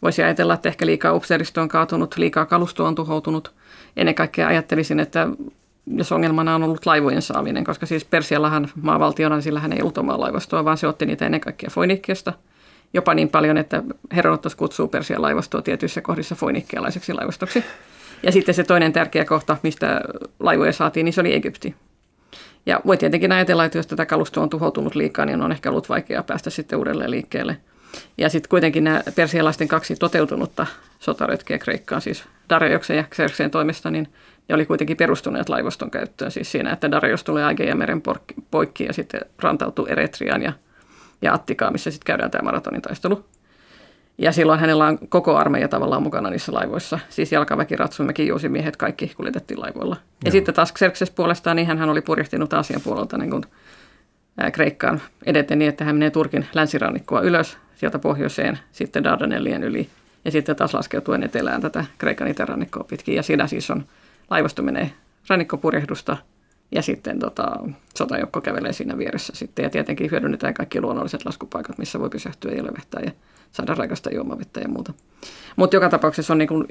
Voisi 0.03 0.23
ajatella, 0.23 0.55
että 0.55 0.69
ehkä 0.69 0.87
liikaa 0.87 1.13
upseeristo 1.13 1.61
on 1.61 1.69
kaatunut, 1.69 2.17
liikaa 2.17 2.47
kalusto 2.47 2.85
on 2.85 2.95
tuhoutunut. 2.95 3.55
Ennen 3.97 4.15
kaikkea 4.15 4.49
ajattelisin, 4.49 5.01
että 5.01 5.29
jos 5.87 6.13
ongelmana 6.13 6.55
on 6.55 6.63
ollut 6.63 6.87
laivojen 6.87 7.23
saaminen, 7.23 7.65
koska 7.65 7.87
siis 7.87 8.05
Persiallahan 8.05 8.69
maavaltiona 8.83 9.41
sillä 9.41 9.61
hän 9.61 9.73
ei 9.73 9.81
ollut 9.81 9.99
omaa 9.99 10.21
laivastoa, 10.21 10.65
vaan 10.65 10.79
se 10.79 10.87
otti 10.87 11.07
niitä 11.07 11.27
ennen 11.27 11.41
kaikkea 11.41 11.71
Foinikkiasta. 11.73 12.33
Jopa 12.95 13.15
niin 13.15 13.29
paljon, 13.29 13.57
että 13.57 13.83
Herodotos 14.17 14.55
kutsuu 14.55 14.89
Persian 14.89 15.23
laivastoa 15.23 15.63
tietyissä 15.63 16.01
kohdissa 16.01 16.35
foinikkialaiseksi 16.35 17.13
laivastoksi. 17.13 17.65
Ja 18.23 18.33
sitten 18.33 18.55
se 18.55 18.65
toinen 18.65 18.93
tärkeä 18.93 19.25
kohta, 19.25 19.57
mistä 19.63 20.01
laivoja 20.41 20.73
saatiin, 20.73 21.05
niin 21.05 21.13
se 21.13 21.21
oli 21.21 21.35
Egypti. 21.35 21.75
Ja 22.67 22.81
voi 22.87 22.97
tietenkin 22.97 23.33
ajatella, 23.33 23.65
että 23.65 23.79
jos 23.79 23.87
tätä 23.87 24.07
kalustoa 24.07 24.43
on 24.43 24.51
tuhoutunut 24.51 24.95
liikaa, 24.95 25.27
niin 25.27 25.43
on 25.43 25.53
ehkä 25.53 25.71
ollut 25.71 25.89
vaikeaa 25.89 26.23
päästä 26.23 26.51
sitten 26.51 26.79
uudelleen 26.79 27.11
liikkeelle. 27.11 27.57
Ja 28.19 28.29
sitten 28.29 28.49
kuitenkin 28.49 28.85
nämä 28.85 29.03
persialaisten 29.15 29.69
kaksi 29.69 29.97
toteutunutta 29.97 30.67
sotaretkeä 30.99 31.59
Kreikkaan, 31.59 32.01
siis 32.01 32.25
Darioksen 32.51 32.97
ja 32.97 33.05
Xerxen 33.05 33.51
toimesta, 33.51 33.91
niin 33.91 34.09
ne 34.49 34.55
oli 34.55 34.67
kuitenkin 34.67 34.97
perustuneet 34.97 35.49
laivaston 35.49 35.91
käyttöön. 35.91 36.31
Siis 36.31 36.53
siinä, 36.53 36.73
että 36.73 36.91
Darius 36.91 37.25
tulee 37.25 37.45
Aigeian 37.45 37.79
meren 37.79 38.03
poikki 38.51 38.85
ja 38.85 38.93
sitten 38.93 39.21
rantautuu 39.43 39.87
Eretriaan 39.87 40.43
ja, 40.43 40.53
ja 41.23 41.35
Attikaan, 41.35 41.73
missä 41.73 41.91
sitten 41.91 42.07
käydään 42.07 42.31
tämä 42.31 42.45
maratonin 42.45 42.83
taistelu. 42.83 43.25
Ja 44.19 44.33
silloin 44.33 44.61
hänellä 44.61 44.87
on 44.87 44.99
koko 45.09 45.37
armeija 45.37 45.69
tavallaan 45.69 46.03
mukana 46.03 46.31
niissä 46.31 46.53
laivoissa. 46.53 46.99
Siis 47.09 47.33
jalkaväki, 47.33 47.77
ratsumäki, 47.77 48.27
jousimiehet, 48.27 48.77
kaikki 48.77 49.13
kuljetettiin 49.17 49.61
laivoilla. 49.61 49.97
Joo. 49.97 50.21
Ja 50.25 50.31
sitten 50.31 50.55
taas 50.55 50.73
Xerxes 50.75 51.11
puolestaan, 51.11 51.57
niin 51.57 51.79
hän 51.79 51.91
oli 51.91 52.01
purjehtinut 52.01 52.53
Aasian 52.53 52.81
puolelta 52.81 53.19
niin 53.19 53.31
kuin, 53.31 53.43
ää, 54.39 54.51
Kreikkaan 54.51 55.03
edeten 55.27 55.59
niin, 55.59 55.69
että 55.69 55.85
hän 55.85 55.97
menee 55.97 56.11
Turkin 56.11 56.47
länsirannikkoa 56.55 57.21
ylös, 57.21 57.59
sieltä 57.75 57.99
pohjoiseen, 57.99 58.59
sitten 58.73 59.05
Dardanellien 59.05 59.65
yli 59.65 59.89
ja 60.25 60.31
sitten 60.31 60.57
taas 60.57 60.75
laskeutuen 60.75 61.23
etelään 61.23 61.61
tätä 61.61 61.85
Kreikan 61.99 62.29
itärannikkoa 62.29 62.85
pitkin. 62.85 63.15
Ja 63.15 63.23
siinä 63.23 63.47
siis 63.47 63.71
on 63.71 63.85
laivasto 64.31 64.63
menee 64.63 64.93
rannikkopurjehdusta 65.29 66.17
ja 66.73 66.83
sitten 66.83 67.19
tota, 67.19 67.57
sotajoukko 67.97 68.41
kävelee 68.41 68.73
siinä 68.73 68.99
vieressä 68.99 69.33
sitten. 69.37 69.63
Ja 69.63 69.71
tietenkin 69.71 70.11
hyödynnetään 70.11 70.55
kaikki 70.55 70.81
luonnolliset 70.81 71.25
laskupaikat, 71.25 71.79
missä 71.79 72.01
voi 72.01 72.11
pysähtyä 72.11 72.53
ja 72.53 72.65
levähtää 72.65 73.03
ja 73.05 73.13
saada 73.53 73.75
raikasta 73.75 74.15
juomavettä 74.15 74.61
ja 74.61 74.69
muuta. 74.69 74.93
Mutta 75.57 75.77
joka 75.77 75.89
tapauksessa 75.89 76.33
on 76.33 76.39
niin 76.39 76.49
kuin 76.49 76.69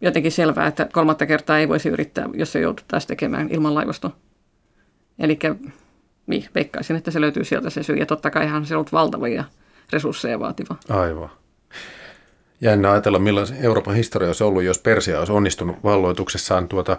jotenkin 0.00 0.32
selvää, 0.32 0.66
että 0.66 0.88
kolmatta 0.92 1.26
kertaa 1.26 1.58
ei 1.58 1.68
voisi 1.68 1.88
yrittää, 1.88 2.28
jos 2.34 2.52
se 2.52 2.60
jouduttaisiin 2.60 3.08
tekemään 3.08 3.48
ilman 3.50 3.74
laivasto. 3.74 4.12
Eli 5.18 5.38
niin, 6.26 6.44
veikkaisin, 6.54 6.96
että 6.96 7.10
se 7.10 7.20
löytyy 7.20 7.44
sieltä 7.44 7.70
se 7.70 7.82
syy. 7.82 7.96
Ja 7.96 8.06
totta 8.06 8.30
kai 8.30 8.48
se 8.64 8.74
on 8.74 8.78
ollut 8.78 8.92
valtavia 8.92 9.44
resursseja 9.92 10.40
vaativa. 10.40 10.76
Aivan. 10.88 11.30
Jännä 12.60 12.92
ajatella, 12.92 13.18
millainen 13.18 13.64
Euroopan 13.64 13.94
historia 13.94 14.28
olisi 14.28 14.44
ollut, 14.44 14.62
jos 14.62 14.78
Persia 14.78 15.18
olisi 15.18 15.32
onnistunut 15.32 15.76
valloituksessaan 15.84 16.68
tuota, 16.68 16.96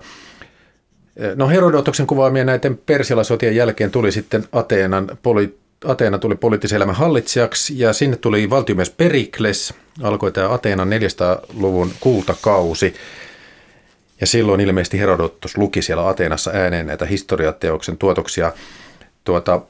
No 1.36 1.49
Herodotoksen 1.49 2.07
kuvaamien 2.07 2.45
näiden 2.45 2.78
persialaisotien 2.78 3.55
jälkeen 3.55 3.91
tuli 3.91 4.12
sitten 4.12 4.43
Ateenan 4.51 5.18
poli, 5.24 5.57
Ateena 5.86 6.18
tuli 6.18 6.36
poliittisen 6.36 6.76
elämän 6.76 6.95
hallitsijaksi 6.95 7.80
ja 7.80 7.93
sinne 7.93 8.18
tuli 8.18 8.49
valtiomies 8.49 8.89
Perikles. 8.89 9.74
Alkoi 10.03 10.32
tämä 10.32 10.53
Ateenan 10.53 10.89
400-luvun 10.89 11.91
kultakausi. 11.99 12.93
Ja 14.22 14.28
silloin 14.28 14.62
ilmeisesti 14.62 14.99
Herodotus 14.99 15.57
luki 15.57 15.82
siellä 15.82 16.07
Ateenassa 16.07 16.51
ääneen 16.51 16.88
näitä 16.88 17.05
historiateoksen 17.05 17.97
tuotoksia. 17.97 18.53
Tuota, 19.24 19.62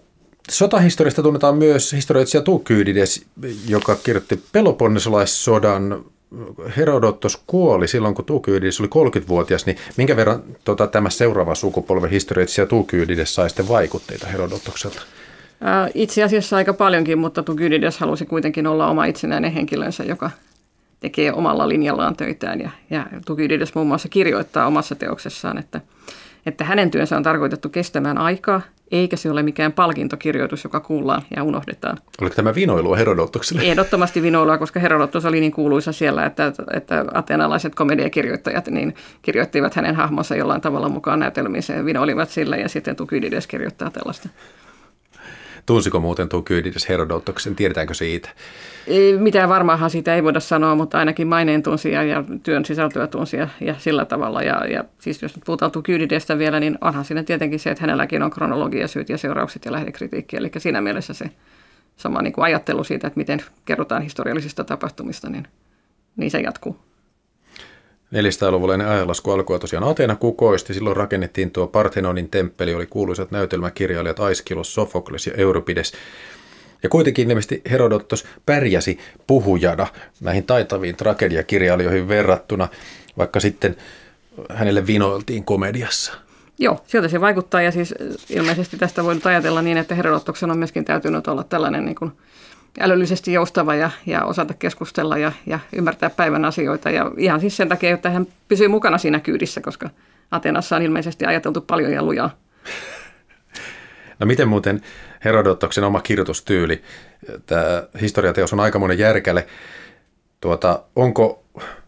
Sotahistoriasta 0.52 1.24
tunnetaan 1.24 1.58
myös 1.58 1.93
historioitsija 1.93 2.41
Tukydides, 2.41 3.26
joka 3.68 3.95
kirjoitti 3.95 4.43
Peloponnesolaissodan. 4.52 6.04
Herodottos 6.78 7.43
kuoli 7.47 7.88
silloin, 7.88 8.16
kun 8.16 8.26
Tukydides 8.26 8.80
oli 8.80 8.89
30-vuotias, 9.20 9.66
niin 9.66 9.78
minkä 9.97 10.16
verran 10.16 10.43
tota, 10.64 10.88
tämä 10.88 11.10
seuraava 11.10 11.56
sukupolven 11.56 12.10
historioitsija 12.10 12.68
Tukydides 12.68 13.36
sai 13.36 13.49
sitten 13.49 13.68
vaikutteita 13.68 14.28
Herodotokselta? 14.28 15.02
Itse 15.93 16.24
asiassa 16.24 16.58
aika 16.58 16.74
paljonkin, 16.74 17.18
mutta 17.18 17.43
Tukydides 17.43 17.97
halusi 17.97 18.26
kuitenkin 18.26 18.68
olla 18.68 18.88
oma 18.88 19.06
itsenäinen 19.06 19.52
henkilönsä, 19.52 20.04
joka 20.04 20.32
tekee 20.99 21.34
omalla 21.34 21.70
linjallaan 21.70 22.16
töitään. 22.16 22.60
Ja, 22.60 22.70
ja 22.89 23.06
Tukydides 23.26 23.76
muun 23.76 23.88
muassa 23.88 24.10
kirjoittaa 24.10 24.68
omassa 24.68 24.95
teoksessaan, 24.95 25.58
että, 25.58 25.82
että 26.45 26.64
hänen 26.64 26.91
työnsä 26.91 27.18
on 27.18 27.24
tarkoitettu 27.24 27.70
kestämään 27.70 28.18
aikaa– 28.18 28.62
eikä 28.92 29.18
se 29.18 29.32
ole 29.32 29.44
mikään 29.44 29.74
palkintokirjoitus, 29.74 30.64
joka 30.64 30.80
kuullaan 30.80 31.22
ja 31.36 31.44
unohdetaan. 31.44 31.98
Oliko 32.22 32.36
tämä 32.36 32.56
vinoilua 32.56 32.96
Herodotukselle? 32.96 33.62
Ehdottomasti 33.62 34.22
vinoilua, 34.22 34.58
koska 34.58 34.80
Herodotus 34.80 35.26
oli 35.26 35.39
niin 35.39 35.52
kuuluisa 35.52 35.92
siellä, 35.92 36.26
että, 36.26 36.54
että 36.74 37.06
atenalaiset 37.14 37.76
komediakirjoittajat 37.76 38.68
niin 38.68 38.96
kirjoittivat 39.22 39.76
hänen 39.76 39.96
hahmonsa 39.96 40.36
jollain 40.36 40.62
tavalla 40.62 40.89
mukaan 40.89 41.20
näytelmiin. 41.20 41.64
Se 41.64 41.86
vinoilivat 41.86 42.30
sillä 42.30 42.58
ja 42.58 42.70
sitten 42.70 42.96
Tukydides 42.96 43.48
kirjoittaa 43.48 43.89
tällaista. 43.89 44.30
Tunsiko 45.66 46.00
muuten 46.00 46.30
Tukydides 46.30 46.89
Herodotoksen, 46.89 47.56
tiedetäänkö 47.56 47.94
siitä? 47.94 48.30
Ei, 48.88 49.18
mitään 49.18 49.50
varmaahan 49.50 49.90
siitä 49.90 50.16
ei 50.16 50.24
voida 50.24 50.40
sanoa, 50.40 50.76
mutta 50.76 50.98
ainakin 51.00 51.28
maineen 51.28 51.64
tunsia 51.64 52.04
ja 52.04 52.24
työn 52.44 52.66
sisältöä 52.66 53.08
tunsia 53.08 53.48
ja 53.62 53.76
sillä 53.78 54.06
tavalla. 54.06 54.44
Ja, 54.44 54.66
ja 54.68 54.84
siis 55.00 55.22
jos 55.22 55.36
nyt 55.36 55.46
puhutaan 55.46 55.72
Tukydidestä 55.72 56.38
vielä, 56.38 56.60
niin 56.60 56.78
onhan 56.82 57.06
siinä 57.06 57.24
tietenkin 57.24 57.60
se, 57.60 57.70
että 57.70 57.82
hänelläkin 57.82 58.24
on 58.24 58.32
kronologia, 58.32 58.88
syyt 58.88 59.10
ja 59.10 59.18
seuraukset 59.18 59.66
ja 59.66 59.72
lähdekritiikki. 59.72 60.38
Eli 60.38 60.52
siinä 60.58 60.82
mielessä 60.82 61.14
se 61.14 61.26
sama 61.98 62.22
niin 62.22 62.34
kuin 62.34 62.46
ajattelu 62.46 62.84
siitä, 62.84 63.08
että 63.08 63.18
miten 63.18 63.44
kerrotaan 63.66 64.02
historiallisista 64.02 64.64
tapahtumista, 64.64 65.30
niin, 65.30 65.48
niin 66.16 66.32
se 66.32 66.40
jatkuu. 66.40 66.78
400-luvulla 68.16 68.74
ajanlasku 68.74 69.32
alkoi 69.32 69.60
tosiaan 69.60 69.88
Atena 69.88 70.16
kukoisti. 70.16 70.74
Silloin 70.74 70.98
rakennettiin 70.98 71.52
tuo 71.52 71.68
Parthenonin 71.68 72.30
temppeli, 72.30 72.76
oli 72.76 72.86
kuuluisat 72.86 73.32
näytelmäkirjailijat 73.32 74.20
Aiskilos, 74.20 74.74
Sofokles 74.74 75.28
ja 75.28 75.34
Euripides. 75.34 75.94
Ja 76.84 76.90
kuitenkin 76.90 77.30
ilmeisesti 77.30 77.62
Herodottos 77.70 78.26
pärjäsi 78.46 79.00
puhujana 79.28 79.88
näihin 80.22 80.44
taitaviin 80.44 80.96
tragediakirjailijoihin 80.96 82.08
verrattuna, 82.08 82.68
vaikka 83.18 83.40
sitten 83.40 83.76
hänelle 84.50 84.88
vinoiltiin 84.88 85.44
komediassa. 85.44 86.14
Joo, 86.60 86.84
sieltä 86.88 87.08
se 87.08 87.22
vaikuttaa 87.22 87.62
ja 87.62 87.72
siis 87.72 87.96
ilmeisesti 88.30 88.78
tästä 88.78 89.04
voi 89.04 89.20
ajatella 89.24 89.62
niin, 89.62 89.78
että 89.78 89.96
Herodotoksen 89.96 90.52
on 90.52 90.58
myöskin 90.58 90.86
täytynyt 90.86 91.28
olla 91.28 91.44
tällainen 91.44 91.86
niin 91.86 91.96
kuin 91.96 92.12
älyllisesti 92.80 93.34
joustava 93.34 93.76
ja, 93.76 93.90
ja 94.06 94.26
osata 94.26 94.54
keskustella 94.54 95.18
ja, 95.18 95.32
ja 95.46 95.60
ymmärtää 95.76 96.10
päivän 96.10 96.46
asioita. 96.46 96.90
Ja 96.90 97.12
ihan 97.18 97.40
siis 97.40 97.58
sen 97.58 97.70
takia, 97.70 97.94
että 97.94 98.10
hän 98.10 98.28
pysyy 98.48 98.68
mukana 98.68 98.98
siinä 98.98 99.20
kyydissä, 99.20 99.62
koska 99.62 99.90
Atenassa 100.32 100.76
on 100.76 100.82
ilmeisesti 100.82 101.26
ajateltu 101.26 101.62
paljon 101.62 101.92
ja 101.92 102.04
lujaa. 102.04 102.38
No 104.20 104.26
miten 104.26 104.48
muuten 104.48 104.82
Herodotoksen 105.26 105.84
oma 105.84 106.02
kirjoitustyyli, 106.02 106.82
tämä 107.46 107.84
historiateos 108.02 108.54
on 108.54 108.60
aikamoinen 108.60 109.00
järkäle. 109.00 109.48
Tuota, 110.42 110.84
onko 110.96 111.44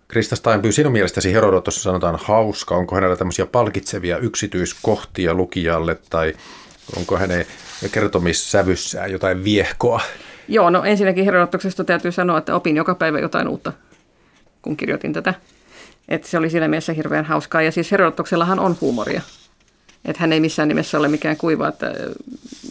Krista 0.07 0.35
Steinby 0.35 0.71
sinun 0.71 0.93
mielestäsi 0.93 1.33
Herodotos 1.33 1.83
sanotaan 1.83 2.19
hauska? 2.23 2.75
Onko 2.75 2.95
hänellä 2.95 3.15
tämmöisiä 3.15 3.45
palkitsevia 3.45 4.17
yksityiskohtia 4.17 5.33
lukijalle 5.33 5.97
tai 6.09 6.33
onko 6.97 7.17
hänen 7.17 7.45
kertomissävyssään 7.91 9.11
jotain 9.11 9.43
viehkoa? 9.43 10.01
Joo, 10.47 10.69
no 10.69 10.83
ensinnäkin 10.83 11.25
Herodotuksesta 11.25 11.83
täytyy 11.83 12.11
sanoa, 12.11 12.37
että 12.37 12.55
opin 12.55 12.77
joka 12.77 12.95
päivä 12.95 13.19
jotain 13.19 13.47
uutta, 13.47 13.73
kun 14.61 14.77
kirjoitin 14.77 15.13
tätä. 15.13 15.33
Että 16.09 16.27
se 16.27 16.37
oli 16.37 16.49
siinä 16.49 16.67
mielessä 16.67 16.93
hirveän 16.93 17.25
hauskaa. 17.25 17.61
Ja 17.61 17.71
siis 17.71 17.91
Herodotuksellahan 17.91 18.59
on 18.59 18.77
huumoria. 18.81 19.21
Että 20.05 20.21
hän 20.21 20.33
ei 20.33 20.39
missään 20.39 20.67
nimessä 20.67 20.97
ole 20.99 21.07
mikään 21.07 21.37
kuiva, 21.37 21.67
että 21.67 21.87
äh, 21.87 21.93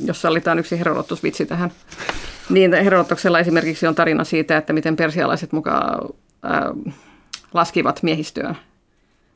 jos 0.04 0.22
sallitaan 0.22 0.58
yksi 0.58 0.78
Herodotusvitsi 0.78 1.46
tähän. 1.46 1.72
Niin 2.50 2.72
Herodotuksella 2.72 3.40
esimerkiksi 3.40 3.86
on 3.86 3.94
tarina 3.94 4.24
siitä, 4.24 4.56
että 4.56 4.72
miten 4.72 4.96
persialaiset 4.96 5.52
mukaan 5.52 6.08
äh, 6.44 6.94
laskivat 7.54 8.02
miehistöä 8.02 8.54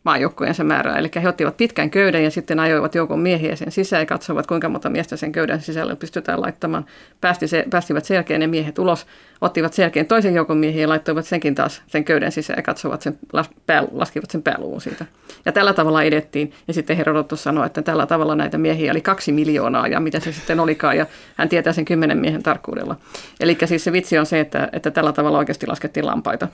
maajoukkojensa 0.07 0.65
määrää. 0.65 0.99
Eli 0.99 1.11
he 1.23 1.29
ottivat 1.29 1.57
pitkän 1.57 1.91
köyden 1.91 2.25
ja 2.25 2.31
sitten 2.31 2.61
ajoivat 2.61 2.95
joukon 2.95 3.21
miehiä 3.21 3.57
sen 3.57 3.73
sisään 3.73 4.03
ja 4.03 4.07
katsoivat, 4.07 4.47
kuinka 4.47 4.69
monta 4.69 4.91
miestä 4.91 5.17
sen 5.17 5.33
köyden 5.33 5.61
sisällä 5.61 5.97
pystytään 5.97 6.41
laittamaan. 6.41 6.87
Päästi 7.21 7.49
se, 7.49 7.65
päästivät 7.71 8.05
selkeän 8.05 8.41
ne 8.41 8.47
miehet 8.47 8.79
ulos, 8.79 9.07
ottivat 9.41 9.73
selkeän 9.73 10.07
toisen 10.07 10.35
joukon 10.35 10.57
miehiä 10.57 10.83
ja 10.83 10.89
laittoivat 10.89 11.27
senkin 11.27 11.55
taas 11.55 11.83
sen 11.87 12.05
köyden 12.05 12.33
sisään 12.33 12.59
ja 12.59 12.63
katsovat 12.63 13.03
sen, 13.03 13.19
pää, 13.67 13.85
laskivat 13.93 14.31
sen 14.31 14.43
pääluvun 14.43 14.81
siitä. 14.81 15.07
Ja 15.45 15.53
tällä 15.53 15.73
tavalla 15.73 16.03
edettiin. 16.03 16.53
Ja 16.69 16.75
sitten 16.75 16.97
Herodotus 16.97 17.43
sanoi, 17.43 17.67
että 17.67 17.83
tällä 17.83 18.07
tavalla 18.07 18.35
näitä 18.35 18.59
miehiä 18.59 18.93
oli 18.93 19.01
kaksi 19.01 19.33
miljoonaa 19.33 19.89
ja 19.89 20.01
mitä 20.01 20.21
se 20.21 20.33
sitten 20.33 20.61
olikaan. 20.61 20.97
Ja 20.97 21.07
hän 21.35 21.49
tietää 21.49 21.73
sen 21.73 21.85
kymmenen 21.85 22.19
miehen 22.19 22.43
tarkkuudella. 22.43 22.97
Eli 23.41 23.59
siis 23.65 23.85
se 23.85 23.93
vitsi 23.93 24.19
on 24.19 24.27
se, 24.27 24.41
että, 24.41 24.69
että 24.73 24.91
tällä 24.91 25.13
tavalla 25.13 25.39
oikeasti 25.39 25.67
laskettiin 25.67 26.07
lampaita. 26.07 26.49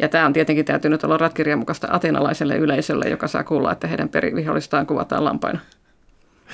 Ja 0.00 0.08
tämä 0.08 0.26
on 0.26 0.32
tietenkin 0.32 0.64
täytynyt 0.64 1.04
olla 1.04 1.16
ratkirjan 1.16 1.58
mukaista 1.58 1.88
atenalaiselle 1.90 2.56
yleisölle, 2.56 3.08
joka 3.08 3.28
saa 3.28 3.44
kuulla, 3.44 3.72
että 3.72 3.86
heidän 3.86 4.08
perivihollistaan 4.08 4.86
kuvataan 4.86 5.24
lampaina. 5.24 5.58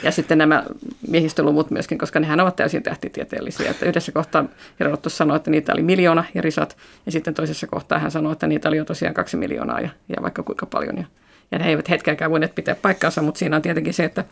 Ja 0.02 0.10
sitten 0.10 0.38
nämä 0.38 0.64
miehistöluvut 1.08 1.70
myöskin, 1.70 1.98
koska 1.98 2.20
nehän 2.20 2.40
ovat 2.40 2.56
täysin 2.56 2.82
tähtitieteellisiä. 2.82 3.70
Että 3.70 3.86
yhdessä 3.86 4.12
kohtaa 4.12 4.44
Herodotus 4.80 5.16
sanoi, 5.16 5.36
että 5.36 5.50
niitä 5.50 5.72
oli 5.72 5.82
miljoona 5.82 6.24
ja 6.34 6.42
risat, 6.42 6.76
ja 7.06 7.12
sitten 7.12 7.34
toisessa 7.34 7.66
kohtaa 7.66 7.98
hän 7.98 8.10
sanoi, 8.10 8.32
että 8.32 8.46
niitä 8.46 8.68
oli 8.68 8.76
jo 8.76 8.84
tosiaan 8.84 9.14
kaksi 9.14 9.36
miljoonaa 9.36 9.80
ja, 9.80 9.88
ja 10.08 10.22
vaikka 10.22 10.42
kuinka 10.42 10.66
paljon. 10.66 10.96
Ja, 10.96 11.04
ja 11.50 11.58
ne 11.58 11.68
eivät 11.68 11.90
hetkeäkään 11.90 12.30
voineet 12.30 12.54
pitää 12.54 12.74
paikkaansa, 12.74 13.22
mutta 13.22 13.38
siinä 13.38 13.56
on 13.56 13.62
tietenkin 13.62 13.94
se, 13.94 14.04
että, 14.04 14.24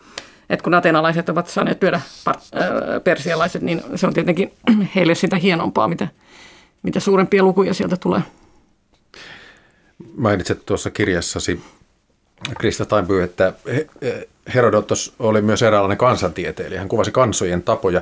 että 0.49 0.63
kun 0.63 0.73
atenalaiset 0.73 1.29
ovat 1.29 1.47
saaneet 1.47 1.81
lyödä 1.81 2.01
persialaiset, 3.03 3.61
niin 3.61 3.81
se 3.95 4.07
on 4.07 4.13
tietenkin 4.13 4.53
heille 4.95 5.15
sitä 5.15 5.35
hienompaa, 5.35 5.87
mitä, 5.87 6.07
mitä 6.83 6.99
suurempia 6.99 7.43
lukuja 7.43 7.73
sieltä 7.73 7.97
tulee 7.97 8.21
mainitset 10.17 10.65
tuossa 10.65 10.89
kirjassasi, 10.89 11.61
Krista 12.59 12.85
Taimby, 12.85 13.21
että 13.21 13.53
Herodotos 14.53 15.15
oli 15.19 15.41
myös 15.41 15.61
eräänlainen 15.61 15.97
kansantieteilijä. 15.97 16.79
Hän 16.79 16.89
kuvasi 16.89 17.11
kansojen 17.11 17.63
tapoja. 17.63 18.01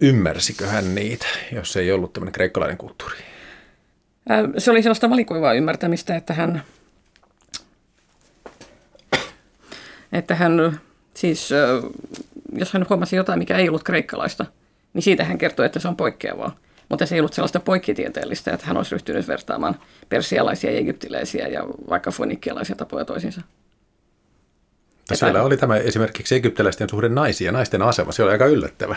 Ymmärsikö 0.00 0.66
hän 0.66 0.94
niitä, 0.94 1.26
jos 1.52 1.76
ei 1.76 1.92
ollut 1.92 2.12
tämmöinen 2.12 2.32
kreikkalainen 2.32 2.78
kulttuuri? 2.78 3.16
Se 4.58 4.70
oli 4.70 4.82
sellaista 4.82 5.10
valikoivaa 5.10 5.52
ymmärtämistä, 5.52 6.16
että 6.16 6.34
hän, 6.34 6.62
että 10.12 10.34
hän 10.34 10.80
siis, 11.14 11.50
jos 12.52 12.72
hän 12.72 12.86
huomasi 12.88 13.16
jotain, 13.16 13.38
mikä 13.38 13.56
ei 13.56 13.68
ollut 13.68 13.82
kreikkalaista, 13.82 14.46
niin 14.94 15.02
siitä 15.02 15.24
hän 15.24 15.38
kertoi, 15.38 15.66
että 15.66 15.78
se 15.78 15.88
on 15.88 15.96
poikkeavaa 15.96 16.56
mutta 16.92 17.06
se 17.06 17.14
ei 17.14 17.20
ollut 17.20 17.32
sellaista 17.32 17.60
poikkitieteellistä, 17.60 18.50
että 18.52 18.66
hän 18.66 18.76
olisi 18.76 18.92
ryhtynyt 18.92 19.28
vertaamaan 19.28 19.76
persialaisia 20.08 20.70
ja 20.70 20.78
egyptiläisiä 20.78 21.48
ja 21.48 21.66
vaikka 21.90 22.10
fonikkialaisia 22.10 22.76
tapoja 22.76 23.04
toisiinsa. 23.04 23.40
Siellä 25.12 25.42
oli 25.42 25.56
tämä 25.56 25.76
esimerkiksi 25.76 26.34
egyptiläisten 26.34 26.88
suhde 26.88 27.08
naisiin 27.08 27.46
ja 27.46 27.52
naisten 27.52 27.82
asema. 27.82 28.12
Se 28.12 28.22
oli 28.22 28.32
aika 28.32 28.46
yllättävä. 28.46 28.96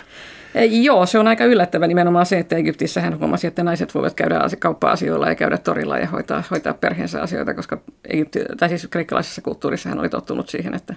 Ei, 0.56 0.84
joo, 0.84 1.06
se 1.06 1.20
on 1.20 1.28
aika 1.28 1.46
yllättävä 1.46 1.88
nimenomaan 1.88 2.26
se, 2.26 2.40
että 2.40 2.56
Egyptissä 2.56 3.02
hän 3.02 3.20
huomasi, 3.20 3.48
että 3.48 3.64
naiset 3.64 3.96
voivat 3.96 4.14
käydä 4.14 4.40
kauppa-asioilla 4.60 5.30
ja 5.30 5.36
käydä 5.36 5.58
torilla 5.58 5.98
ja 5.98 6.08
hoitaa, 6.08 6.44
hoitaa 6.52 6.74
perheensä 6.74 7.22
asioita, 7.22 7.54
koska 7.54 7.82
Egypti, 8.10 8.40
tai 8.58 8.70
siis 8.70 8.88
kreikkalaisessa 8.90 9.42
kulttuurissa 9.42 9.90
hän 9.90 10.00
oli 10.00 10.10
tottunut 10.10 10.50
siihen, 10.50 10.74
että 10.74 10.96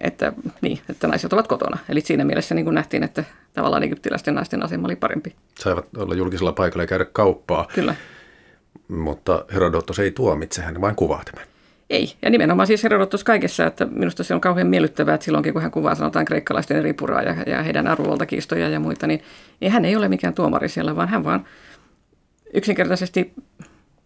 että, 0.00 0.32
niin, 0.60 0.80
että 0.88 1.06
naiset 1.06 1.32
ovat 1.32 1.48
kotona. 1.48 1.78
Eli 1.88 2.00
siinä 2.00 2.24
mielessä 2.24 2.54
niin 2.54 2.64
kuin 2.64 2.74
nähtiin, 2.74 3.02
että 3.02 3.24
tavallaan 3.52 3.82
egyptiläisten 3.82 4.34
naisten 4.34 4.64
asema 4.64 4.86
oli 4.86 4.96
parempi. 4.96 5.34
Saivat 5.58 5.96
olla 5.96 6.14
julkisella 6.14 6.52
paikalla 6.52 6.82
ja 6.82 6.86
käydä 6.86 7.04
kauppaa. 7.04 7.68
Kyllä. 7.74 7.94
Mutta 8.88 9.44
Herodotos 9.52 9.98
ei 9.98 10.10
tuomitse, 10.10 10.62
hän 10.62 10.80
vain 10.80 10.96
kuvaa 10.96 11.22
tämän. 11.24 11.46
Ei, 11.90 12.14
ja 12.22 12.30
nimenomaan 12.30 12.66
siis 12.66 12.82
Herodotus 12.82 13.24
kaikessa, 13.24 13.66
että 13.66 13.84
minusta 13.84 14.24
se 14.24 14.34
on 14.34 14.40
kauhean 14.40 14.66
miellyttävää, 14.66 15.14
että 15.14 15.24
silloinkin 15.24 15.52
kun 15.52 15.62
hän 15.62 15.70
kuvaa 15.70 15.94
sanotaan 15.94 16.24
kreikkalaisten 16.24 16.82
ripuraa 16.82 17.22
ja, 17.22 17.36
ja 17.46 17.62
heidän 17.62 17.86
arvovaltakiistoja 17.86 18.68
ja 18.68 18.80
muita, 18.80 19.06
niin, 19.06 19.22
niin 19.60 19.72
hän 19.72 19.84
ei 19.84 19.96
ole 19.96 20.08
mikään 20.08 20.34
tuomari 20.34 20.68
siellä, 20.68 20.96
vaan 20.96 21.08
hän 21.08 21.24
vaan 21.24 21.46
yksinkertaisesti 22.54 23.32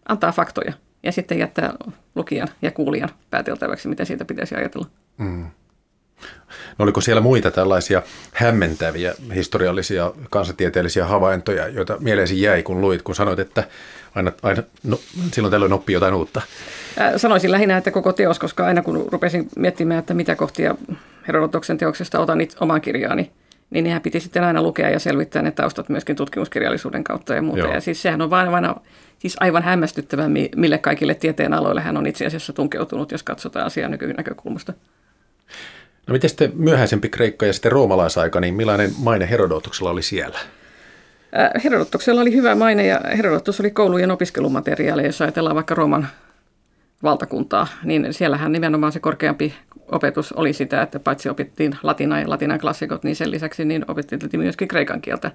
antaa 0.07 0.31
faktoja 0.31 0.73
ja 1.03 1.11
sitten 1.11 1.39
jättää 1.39 1.73
lukijan 2.15 2.47
ja 2.61 2.71
kuulijan 2.71 3.09
pääteltäväksi, 3.29 3.87
mitä 3.87 4.05
siitä 4.05 4.25
pitäisi 4.25 4.55
ajatella. 4.55 4.87
Mm. 5.17 5.45
No 6.79 6.83
oliko 6.83 7.01
siellä 7.01 7.21
muita 7.21 7.51
tällaisia 7.51 8.01
hämmentäviä 8.33 9.13
historiallisia 9.35 10.11
kansantieteellisiä 10.29 11.05
havaintoja, 11.05 11.67
joita 11.67 11.97
mieleesi 11.99 12.41
jäi, 12.41 12.63
kun 12.63 12.81
luit, 12.81 13.01
kun 13.01 13.15
sanoit, 13.15 13.39
että 13.39 13.63
aina, 14.15 14.31
aina 14.43 14.63
no, 14.83 14.99
silloin 15.31 15.51
tällöin 15.51 15.73
oppii 15.73 15.93
jotain 15.93 16.13
uutta? 16.13 16.41
Sanoisin 17.17 17.51
lähinnä, 17.51 17.77
että 17.77 17.91
koko 17.91 18.13
teos, 18.13 18.39
koska 18.39 18.65
aina 18.65 18.81
kun 18.81 19.07
rupesin 19.11 19.49
miettimään, 19.55 19.99
että 19.99 20.13
mitä 20.13 20.35
kohtia 20.35 20.75
Herodotoksen 21.27 21.77
teoksesta 21.77 22.19
otan 22.19 22.41
itse 22.41 22.57
omaan 22.61 22.81
kirjaani, 22.81 23.31
niin 23.69 23.83
nehän 23.83 24.01
piti 24.01 24.19
sitten 24.19 24.43
aina 24.43 24.61
lukea 24.61 24.89
ja 24.89 24.99
selvittää 24.99 25.41
ne 25.41 25.51
taustat 25.51 25.89
myöskin 25.89 26.15
tutkimuskirjallisuuden 26.15 27.03
kautta 27.03 27.33
ja 27.33 27.41
muuta. 27.41 27.59
Joo. 27.59 27.73
Ja 27.73 27.81
siis 27.81 28.01
sehän 28.01 28.21
on 28.21 28.29
vain, 28.29 28.51
vain 28.51 28.65
siis 29.19 29.37
aivan 29.39 29.63
hämmästyttävää, 29.63 30.29
mille 30.55 30.77
kaikille 30.77 31.15
tieteen 31.15 31.53
aloille 31.53 31.81
hän 31.81 31.97
on 31.97 32.07
itse 32.07 32.25
asiassa 32.25 32.53
tunkeutunut, 32.53 33.11
jos 33.11 33.23
katsotaan 33.23 33.65
asiaa 33.65 33.89
nykynäkökulmasta. 33.89 34.73
No 36.09 36.13
miten 36.13 36.29
sitten 36.29 36.51
myöhäisempi 36.55 37.09
Kreikka 37.09 37.45
ja 37.45 37.53
sitten 37.53 37.71
roomalaisaika, 37.71 38.39
niin 38.39 38.53
millainen 38.53 38.91
maine 38.97 39.29
Herodotuksella 39.29 39.91
oli 39.91 40.01
siellä? 40.01 40.39
Äh, 41.37 41.63
Herodotuksella 41.63 42.21
oli 42.21 42.33
hyvä 42.33 42.55
maine 42.55 42.87
ja 42.87 43.01
Herodotus 43.17 43.59
oli 43.59 43.71
koulujen 43.71 44.11
opiskelumateriaali, 44.11 45.05
jos 45.05 45.21
ajatellaan 45.21 45.55
vaikka 45.55 45.75
Rooman 45.75 46.07
valtakuntaa, 47.03 47.67
niin 47.83 48.13
siellähän 48.13 48.51
nimenomaan 48.51 48.91
se 48.91 48.99
korkeampi 48.99 49.53
opetus 49.91 50.33
oli 50.33 50.53
sitä, 50.53 50.81
että 50.81 50.99
paitsi 50.99 51.29
opittiin 51.29 51.77
latina 51.83 52.19
ja 52.19 52.29
latinan 52.29 52.59
klassikot, 52.59 53.03
niin 53.03 53.15
sen 53.15 53.31
lisäksi 53.31 53.65
niin 53.65 53.85
opittiin 53.87 54.19
myöskin 54.37 54.67
kreikan 54.67 55.01
kieltä 55.01 55.31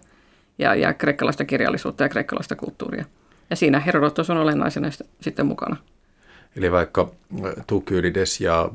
ja, 0.58 0.74
ja 0.74 0.94
kreikkalaista 0.94 1.44
kirjallisuutta 1.44 2.02
ja 2.02 2.08
kreikkalaista 2.08 2.56
kulttuuria. 2.56 3.04
Ja 3.50 3.56
siinä 3.56 3.80
Herodotus 3.80 4.30
on 4.30 4.36
olennaisena 4.36 4.88
sitten 5.20 5.46
mukana. 5.46 5.76
Eli 6.56 6.72
vaikka 6.72 7.10
Tukydides 7.66 8.40
ja 8.40 8.70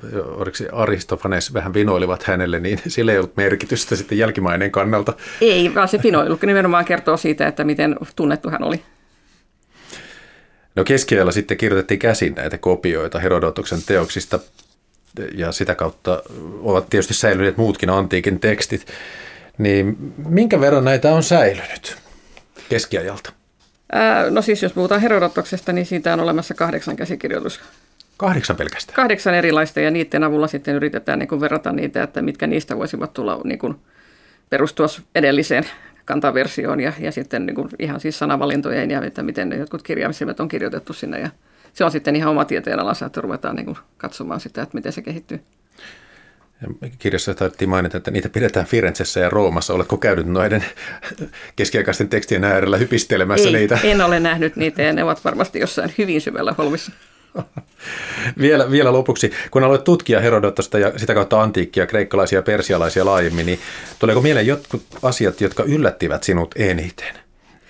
Aristofanes 0.72 1.54
vähän 1.54 1.74
vinoilivat 1.74 2.24
hänelle, 2.24 2.60
niin 2.60 2.80
sillä 2.88 3.12
ei 3.12 3.18
ollut 3.18 3.38
merkitystä 3.38 3.96
sitten 3.96 4.18
jälkimainen 4.18 4.72
kannalta. 4.72 5.14
Ei, 5.42 5.76
vaan 5.76 5.88
se 5.88 6.00
vinoilu 6.04 6.40
nimenomaan 6.42 6.86
kertoo 6.86 7.18
siitä, 7.18 7.48
että 7.48 7.64
miten 7.64 7.96
tunnettu 8.16 8.50
hän 8.50 8.64
oli. 8.64 8.82
No 10.76 10.84
keskiajalla 10.84 11.32
sitten 11.32 11.58
kirjoitettiin 11.58 12.00
käsin 12.00 12.36
näitä 12.36 12.58
kopioita 12.58 13.20
Herodotoksen 13.20 13.80
teoksista 13.86 14.40
ja 15.36 15.52
sitä 15.52 15.76
kautta 15.76 16.24
ovat 16.62 16.90
tietysti 16.90 17.14
säilyneet 17.14 17.58
muutkin 17.58 17.90
antiikin 17.90 18.40
tekstit. 18.40 18.86
Niin 19.58 20.14
minkä 20.28 20.60
verran 20.60 20.84
näitä 20.84 21.14
on 21.14 21.24
säilynyt 21.24 21.98
keskiajalta? 22.70 23.39
Ää, 23.92 24.30
no 24.30 24.42
siis 24.42 24.64
jos 24.64 24.74
puhutaan 24.74 25.02
Herodotoksesta, 25.02 25.74
niin 25.74 25.86
siitä 25.86 26.14
on 26.14 26.20
olemassa 26.20 26.54
kahdeksan 26.54 26.96
käsikirjoitusta. 26.96 27.66
Kahdeksan 28.18 28.56
pelkästään? 28.56 28.96
Kahdeksan 28.96 29.34
erilaista 29.34 29.80
ja 29.80 29.92
niiden 29.92 30.24
avulla 30.24 30.48
sitten 30.48 30.76
yritetään 30.76 31.20
niin 31.20 31.30
kuin 31.30 31.42
verrata 31.42 31.72
niitä, 31.72 32.04
että 32.04 32.22
mitkä 32.22 32.48
niistä 32.48 32.78
voisivat 32.78 33.14
tulla 33.14 33.42
niin 33.44 33.60
kuin 33.60 33.76
perustua 34.50 34.88
edelliseen 35.16 35.64
kantaversioon 36.06 36.80
ja, 36.80 36.94
ja 37.00 37.12
sitten 37.12 37.46
niin 37.46 37.56
kuin 37.56 37.70
ihan 37.80 38.00
siis 38.00 38.20
sanavalintojen 38.20 38.92
ja 38.92 39.02
että 39.02 39.24
miten 39.24 39.50
ne 39.50 39.56
jotkut 39.56 39.84
kirjaimimet 39.84 40.40
on 40.40 40.48
kirjoitettu 40.48 40.94
sinne 40.94 41.20
ja 41.20 41.30
se 41.74 41.86
on 41.86 41.92
sitten 41.92 42.16
ihan 42.16 42.32
oma 42.32 42.46
tieteen 42.46 42.80
alansa, 42.80 43.06
että 43.06 43.22
ruvetaan 43.22 43.56
niin 43.56 43.66
kuin 43.66 43.78
katsomaan 43.98 44.40
sitä, 44.40 44.62
että 44.62 44.78
miten 44.78 44.94
se 44.94 45.02
kehittyy. 45.02 45.40
Ja 46.62 46.90
kirjassa 47.00 47.34
taidettiin 47.34 47.70
mainita, 47.70 47.98
että 47.98 48.12
niitä 48.12 48.30
pidetään 48.30 48.66
Firenzessä 48.66 49.20
ja 49.20 49.30
Roomassa. 49.30 49.74
Oletko 49.74 49.98
käynyt 49.98 50.28
noiden 50.28 50.66
keskiaikaisten 51.56 52.10
tekstien 52.10 52.44
äärellä 52.44 52.78
hypistelemässä 52.78 53.48
Ei, 53.48 53.54
niitä? 53.54 53.80
en 53.84 54.02
ole 54.02 54.20
nähnyt 54.20 54.56
niitä 54.56 54.82
ja 54.82 54.94
ne 54.94 55.04
ovat 55.04 55.26
varmasti 55.26 55.60
jossain 55.60 55.94
hyvin 55.98 56.22
syvällä 56.22 56.56
holvissa. 56.58 56.92
vielä, 58.42 58.72
vielä 58.72 58.94
lopuksi, 58.94 59.32
kun 59.52 59.64
aloit 59.64 59.84
tutkia 59.84 60.20
Herodotosta 60.20 60.80
ja 60.80 61.00
sitä 61.00 61.14
kautta 61.14 61.42
antiikkia, 61.42 61.88
kreikkalaisia 61.88 62.40
ja 62.40 62.44
persialaisia 62.44 63.06
laajemmin, 63.06 63.46
niin 63.46 63.60
tuleeko 64.00 64.22
mieleen 64.22 64.48
jotkut 64.48 64.84
asiat, 65.04 65.42
jotka 65.42 65.64
yllättivät 65.64 66.24
sinut 66.24 66.56
eniten? 66.58 67.16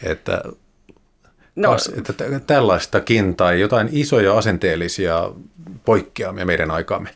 Että, 0.03 0.43
no, 1.55 1.71
as, 1.71 1.91
että 1.97 2.39
tällaistakin 2.47 3.35
tai 3.35 3.59
jotain 3.59 3.89
isoja 3.91 4.37
asenteellisia 4.37 5.31
poikkeamia 5.85 6.45
meidän 6.45 6.71
aikaamme? 6.71 7.09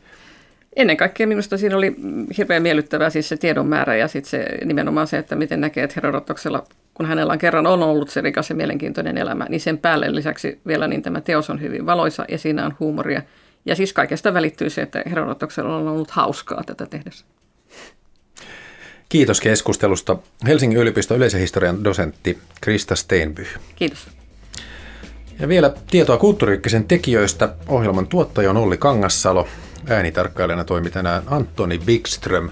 Ennen 0.76 0.96
kaikkea 0.96 1.26
minusta 1.26 1.58
siinä 1.58 1.76
oli 1.76 1.96
hirveän 2.38 2.62
miellyttävää 2.62 3.10
siis 3.10 3.28
se 3.28 3.36
tiedon 3.36 3.66
määrä 3.66 3.96
ja 3.96 4.08
sitten 4.08 4.30
se 4.30 4.46
nimenomaan 4.64 5.06
se, 5.06 5.18
että 5.18 5.36
miten 5.36 5.60
näkee, 5.60 5.84
että 5.84 5.94
Herodotoksella, 5.96 6.66
kun 6.94 7.06
hänellä 7.06 7.32
on 7.32 7.38
kerran 7.38 7.66
on 7.66 7.82
ollut 7.82 8.10
se 8.10 8.20
rikas 8.20 8.50
ja 8.50 8.56
mielenkiintoinen 8.56 9.18
elämä, 9.18 9.46
niin 9.48 9.60
sen 9.60 9.78
päälle 9.78 10.14
lisäksi 10.14 10.60
vielä 10.66 10.88
niin 10.88 11.02
tämä 11.02 11.20
teos 11.20 11.50
on 11.50 11.60
hyvin 11.60 11.86
valoisa 11.86 12.24
ja 12.28 12.38
siinä 12.38 12.66
on 12.66 12.74
huumoria. 12.80 13.22
Ja 13.66 13.76
siis 13.76 13.92
kaikesta 13.92 14.34
välittyy 14.34 14.70
se, 14.70 14.82
että 14.82 15.02
Herodotoksella 15.10 15.76
on 15.76 15.88
ollut 15.88 16.10
hauskaa 16.10 16.62
tätä 16.66 16.86
tehdessä. 16.86 17.24
Kiitos 19.08 19.40
keskustelusta. 19.40 20.16
Helsingin 20.46 20.78
yliopiston 20.78 21.16
yleisen 21.16 21.40
historian 21.40 21.84
dosentti 21.84 22.38
Krista 22.60 22.96
Steinby. 22.96 23.46
Kiitos. 23.76 24.08
Ja 25.40 25.48
vielä 25.48 25.74
tietoa 25.90 26.16
kulttuuriykkösen 26.16 26.84
tekijöistä. 26.84 27.54
Ohjelman 27.68 28.06
tuottaja 28.06 28.50
on 28.50 28.56
Olli 28.56 28.76
Kangassalo. 28.76 29.48
Äänitarkkailijana 29.88 30.64
toimi 30.64 30.90
tänään 30.90 31.22
Antoni 31.26 31.80
Wikström. 31.86 32.50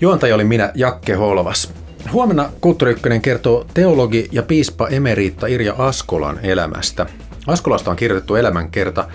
Juontaja 0.00 0.34
oli 0.34 0.44
minä, 0.44 0.72
Jakke 0.74 1.14
Holvas. 1.14 1.72
Huomenna 2.12 2.50
Kulttuuri 2.60 2.96
kertoo 3.22 3.66
teologi 3.74 4.28
ja 4.32 4.42
piispa 4.42 4.88
emeriitta 4.88 5.46
Irja 5.46 5.74
Askolan 5.78 6.38
elämästä. 6.42 7.06
Askolasta 7.46 7.90
on 7.90 7.96
kirjoitettu 7.96 8.34
elämänkerta. 8.34 9.08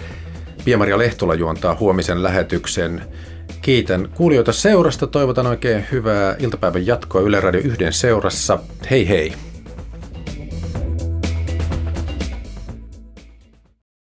Pia-Maria 0.66 0.98
Lehtola 0.98 1.36
juontaa 1.36 1.78
huomisen 1.80 2.24
lähetyksen. 2.24 3.04
Kiitän 3.62 4.10
kuulijoita 4.16 4.54
seurasta. 4.54 5.08
Toivotan 5.08 5.48
oikein 5.48 5.86
hyvää 5.92 6.36
iltapäivän 6.40 6.88
jatkoa 6.88 7.22
Yle 7.22 7.40
Radio 7.40 7.62
1 7.64 7.78
seurassa. 7.92 8.60
Hei 8.90 9.10
hei! 9.10 9.51